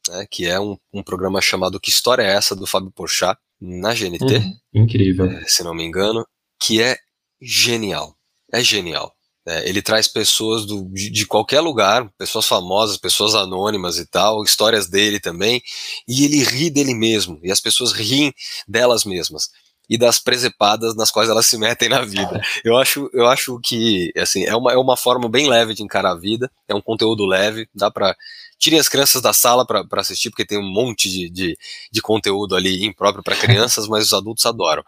né, 0.09 0.25
que 0.29 0.47
é 0.47 0.59
um, 0.59 0.77
um, 0.91 1.03
programa 1.03 1.39
chamado 1.41 1.79
Que 1.79 1.91
História 1.91 2.23
é 2.23 2.33
Essa? 2.33 2.55
do 2.55 2.65
Fábio 2.65 2.91
Porchat, 2.91 3.37
na 3.61 3.93
GNT. 3.93 4.23
Uhum, 4.23 4.57
incrível. 4.73 5.25
É, 5.25 5.43
se 5.45 5.63
não 5.63 5.75
me 5.75 5.83
engano. 5.83 6.25
Que 6.59 6.81
é 6.81 6.97
genial. 7.39 8.15
É 8.51 8.63
genial. 8.63 9.14
É, 9.47 9.69
ele 9.69 9.81
traz 9.81 10.07
pessoas 10.07 10.65
do, 10.65 10.89
de, 10.91 11.09
de, 11.09 11.25
qualquer 11.27 11.59
lugar, 11.59 12.09
pessoas 12.17 12.47
famosas, 12.47 12.97
pessoas 12.97 13.35
anônimas 13.35 13.99
e 13.99 14.05
tal, 14.05 14.43
histórias 14.43 14.87
dele 14.89 15.19
também, 15.19 15.61
e 16.07 16.25
ele 16.25 16.43
ri 16.43 16.71
dele 16.71 16.95
mesmo, 16.95 17.39
e 17.43 17.51
as 17.51 17.59
pessoas 17.59 17.91
riem 17.91 18.33
delas 18.67 19.05
mesmas 19.05 19.49
e 19.87 19.97
das 19.97 20.19
presepadas 20.19 20.95
nas 20.95 21.11
quais 21.11 21.29
elas 21.29 21.45
se 21.45 21.57
metem 21.57 21.89
na 21.89 22.01
vida. 22.01 22.41
Eu 22.63 22.75
acho, 22.77 23.09
eu 23.13 23.27
acho 23.27 23.59
que 23.59 24.11
assim 24.17 24.43
é 24.43 24.55
uma, 24.55 24.73
é 24.73 24.77
uma 24.77 24.97
forma 24.97 25.29
bem 25.29 25.47
leve 25.47 25.73
de 25.73 25.83
encarar 25.83 26.11
a 26.11 26.19
vida, 26.19 26.51
é 26.67 26.73
um 26.73 26.81
conteúdo 26.81 27.25
leve, 27.25 27.67
dá 27.73 27.91
para 27.91 28.15
tirem 28.57 28.79
as 28.79 28.89
crianças 28.89 29.21
da 29.21 29.33
sala 29.33 29.65
para 29.65 29.85
assistir, 30.01 30.29
porque 30.29 30.45
tem 30.45 30.57
um 30.57 30.73
monte 30.73 31.09
de, 31.09 31.29
de, 31.29 31.57
de 31.91 32.01
conteúdo 32.01 32.55
ali 32.55 32.83
impróprio 32.83 33.23
para 33.23 33.35
crianças, 33.35 33.87
mas 33.87 34.05
os 34.05 34.13
adultos 34.13 34.45
adoram. 34.45 34.83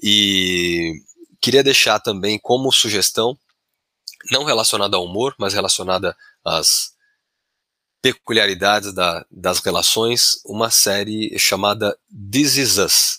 E 0.00 0.92
queria 1.40 1.62
deixar 1.64 1.98
também 1.98 2.38
como 2.38 2.72
sugestão 2.72 3.36
não 4.30 4.44
relacionada 4.44 4.96
ao 4.96 5.04
humor, 5.04 5.34
mas 5.38 5.54
relacionada 5.54 6.16
às 6.44 6.92
peculiaridades 8.00 8.92
da, 8.92 9.24
das 9.30 9.58
relações, 9.58 10.40
uma 10.44 10.70
série 10.70 11.36
chamada 11.38 11.96
This 12.30 12.56
Is 12.56 12.78
Us, 12.78 13.18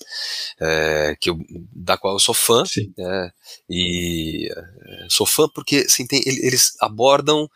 é, 0.60 1.18
que 1.20 1.30
eu, 1.30 1.38
da 1.76 1.98
qual 1.98 2.14
eu 2.14 2.20
sou 2.20 2.34
fã, 2.34 2.64
é, 2.98 3.32
e 3.70 4.50
é, 4.50 5.08
sou 5.10 5.26
fã 5.26 5.50
porque 5.50 5.84
assim, 5.88 6.08
tem, 6.08 6.22
eles 6.26 6.74
abordam 6.80 7.50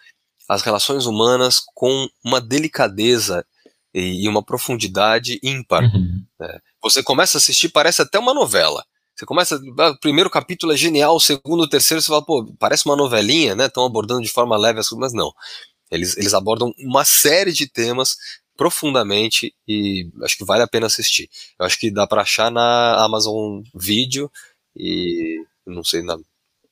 as 0.50 0.62
relações 0.62 1.06
humanas 1.06 1.62
com 1.74 2.08
uma 2.24 2.41
delicadeza 2.41 3.46
e, 3.94 4.26
e 4.26 4.28
uma 4.28 4.44
profundidade 4.44 5.39
ímpar. 5.41 5.84
Uhum. 5.84 6.24
Né. 6.39 6.60
Você 6.82 7.02
começa 7.02 7.38
a 7.38 7.39
assistir, 7.39 7.70
parece 7.70 8.02
até 8.02 8.20
uma 8.20 8.34
novela. 8.34 8.84
Você 9.16 9.26
começa, 9.26 9.59
ah, 9.80 9.89
o 9.91 9.99
primeiro 9.99 10.30
capítulo 10.30 10.74
é 10.74 10.78
genial, 10.78 11.16
o 11.16 11.20
segundo, 11.20 11.64
o 11.64 11.70
terceiro, 11.70 12.01
você 12.01 12.07
fala, 12.07 12.26
pô, 12.26 12.45
parece 12.59 12.86
uma 12.86 12.95
novelinha, 12.95 13.55
né? 13.55 13.68
Estão 13.68 13.86
abordando 13.86 14.22
de 14.22 14.30
forma 14.30 14.57
leve 14.57 14.80
as 14.80 14.89
coisas, 14.89 14.99
mas 14.99 15.14
não. 15.14 15.32
Eles, 15.91 16.18
eles 16.18 16.34
abordam 16.34 16.74
uma 16.80 17.05
série 17.05 17.51
de 17.51 17.68
temas 17.68 18.18
profundamente 18.57 19.53
e 19.68 20.09
acho 20.24 20.38
que 20.38 20.45
vale 20.45 20.64
a 20.64 20.68
pena 20.68 20.88
assistir. 20.88 21.30
Eu 21.59 21.66
acho 21.66 21.80
que 21.80 21.91
dá 21.91 22.07
para 22.07 22.22
achar 22.24 22.51
na 22.51 23.03
Amazon 23.03 23.61
Video 23.76 24.32
e 24.76 25.43
não 25.66 25.84
sei, 25.84 26.01
na 26.03 26.18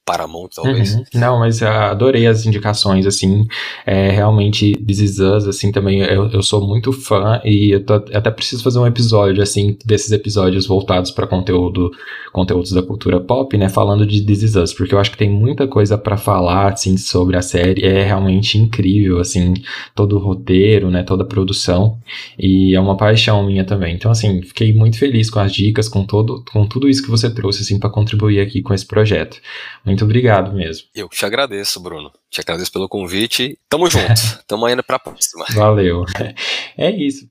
Paramount, 0.05 0.49
talvez. 0.55 0.95
Uhum. 0.95 1.03
Não, 1.13 1.39
mas 1.39 1.61
adorei 1.61 2.25
as 2.25 2.45
indicações, 2.45 3.05
assim, 3.05 3.45
é, 3.85 4.09
realmente 4.09 4.73
This 4.85 4.99
Is 4.99 5.19
Us, 5.19 5.47
assim, 5.47 5.71
também, 5.71 5.99
eu, 5.99 6.27
eu 6.29 6.41
sou 6.41 6.67
muito 6.67 6.91
fã 6.91 7.39
e 7.45 7.71
eu 7.71 7.85
tô, 7.85 7.93
até 7.93 8.31
preciso 8.31 8.63
fazer 8.63 8.79
um 8.79 8.87
episódio, 8.87 9.43
assim, 9.43 9.77
desses 9.85 10.11
episódios 10.11 10.65
voltados 10.65 11.11
para 11.11 11.27
conteúdo, 11.27 11.91
conteúdos 12.33 12.71
da 12.71 12.81
cultura 12.81 13.19
pop, 13.19 13.55
né, 13.57 13.69
falando 13.69 14.05
de 14.05 14.25
This 14.25 14.41
Is 14.43 14.55
Us, 14.55 14.73
porque 14.73 14.95
eu 14.95 14.99
acho 14.99 15.11
que 15.11 15.17
tem 15.17 15.29
muita 15.29 15.67
coisa 15.67 15.97
para 15.97 16.17
falar, 16.17 16.73
assim, 16.73 16.97
sobre 16.97 17.37
a 17.37 17.41
série, 17.41 17.85
é 17.85 18.03
realmente 18.03 18.57
incrível, 18.57 19.19
assim, 19.19 19.53
todo 19.93 20.17
o 20.17 20.19
roteiro, 20.19 20.89
né, 20.89 21.03
toda 21.03 21.23
a 21.23 21.27
produção, 21.27 21.99
e 22.39 22.73
é 22.75 22.79
uma 22.79 22.97
paixão 22.97 23.45
minha 23.45 23.63
também, 23.63 23.93
então, 23.93 24.09
assim, 24.09 24.41
fiquei 24.41 24.73
muito 24.73 24.97
feliz 24.97 25.29
com 25.29 25.39
as 25.39 25.53
dicas, 25.53 25.87
com 25.87 26.03
todo, 26.03 26.43
com 26.51 26.65
tudo 26.65 26.89
isso 26.89 27.03
que 27.03 27.11
você 27.11 27.29
trouxe, 27.29 27.61
assim, 27.61 27.79
para 27.79 27.89
contribuir 27.89 28.39
aqui 28.39 28.63
com 28.63 28.73
esse 28.73 28.85
projeto. 28.85 29.37
Muito 29.91 30.05
obrigado 30.05 30.53
mesmo. 30.53 30.87
Eu 30.95 31.09
te 31.09 31.25
agradeço, 31.25 31.77
Bruno. 31.81 32.11
Te 32.29 32.39
agradeço 32.39 32.71
pelo 32.71 32.87
convite. 32.87 33.59
Tamo 33.67 33.89
junto. 33.89 34.21
Tamo 34.47 34.69
indo 34.69 34.81
pra 34.81 34.97
próxima. 34.97 35.45
Valeu. 35.53 36.05
É 36.77 36.89
isso. 36.89 37.27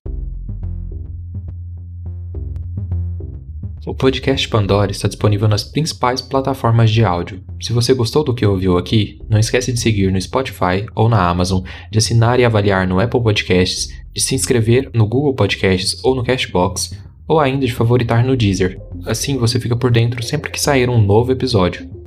O 3.87 3.95
podcast 3.95 4.47
Pandora 4.47 4.91
está 4.91 5.09
disponível 5.09 5.49
nas 5.49 5.65
principais 5.65 6.21
plataformas 6.21 6.91
de 6.91 7.03
áudio. 7.03 7.43
Se 7.63 7.73
você 7.73 7.95
gostou 7.95 8.23
do 8.23 8.35
que 8.35 8.45
ouviu 8.45 8.77
aqui, 8.77 9.19
não 9.27 9.39
esquece 9.39 9.73
de 9.73 9.81
seguir 9.81 10.13
no 10.13 10.21
Spotify 10.21 10.85
ou 10.95 11.09
na 11.09 11.27
Amazon, 11.27 11.65
de 11.91 11.97
assinar 11.97 12.39
e 12.39 12.45
avaliar 12.45 12.87
no 12.87 13.01
Apple 13.01 13.23
Podcasts, 13.23 13.89
de 14.13 14.21
se 14.21 14.35
inscrever 14.35 14.91
no 14.93 15.07
Google 15.07 15.35
Podcasts 15.35 15.99
ou 16.05 16.15
no 16.15 16.23
Cashbox, 16.23 16.95
ou 17.27 17.41
ainda 17.41 17.65
de 17.65 17.73
favoritar 17.73 18.23
no 18.23 18.37
Deezer. 18.37 18.79
Assim 19.07 19.39
você 19.39 19.59
fica 19.59 19.75
por 19.75 19.91
dentro 19.91 20.23
sempre 20.23 20.51
que 20.51 20.61
sair 20.61 20.91
um 20.91 21.01
novo 21.01 21.33
episódio. 21.33 22.00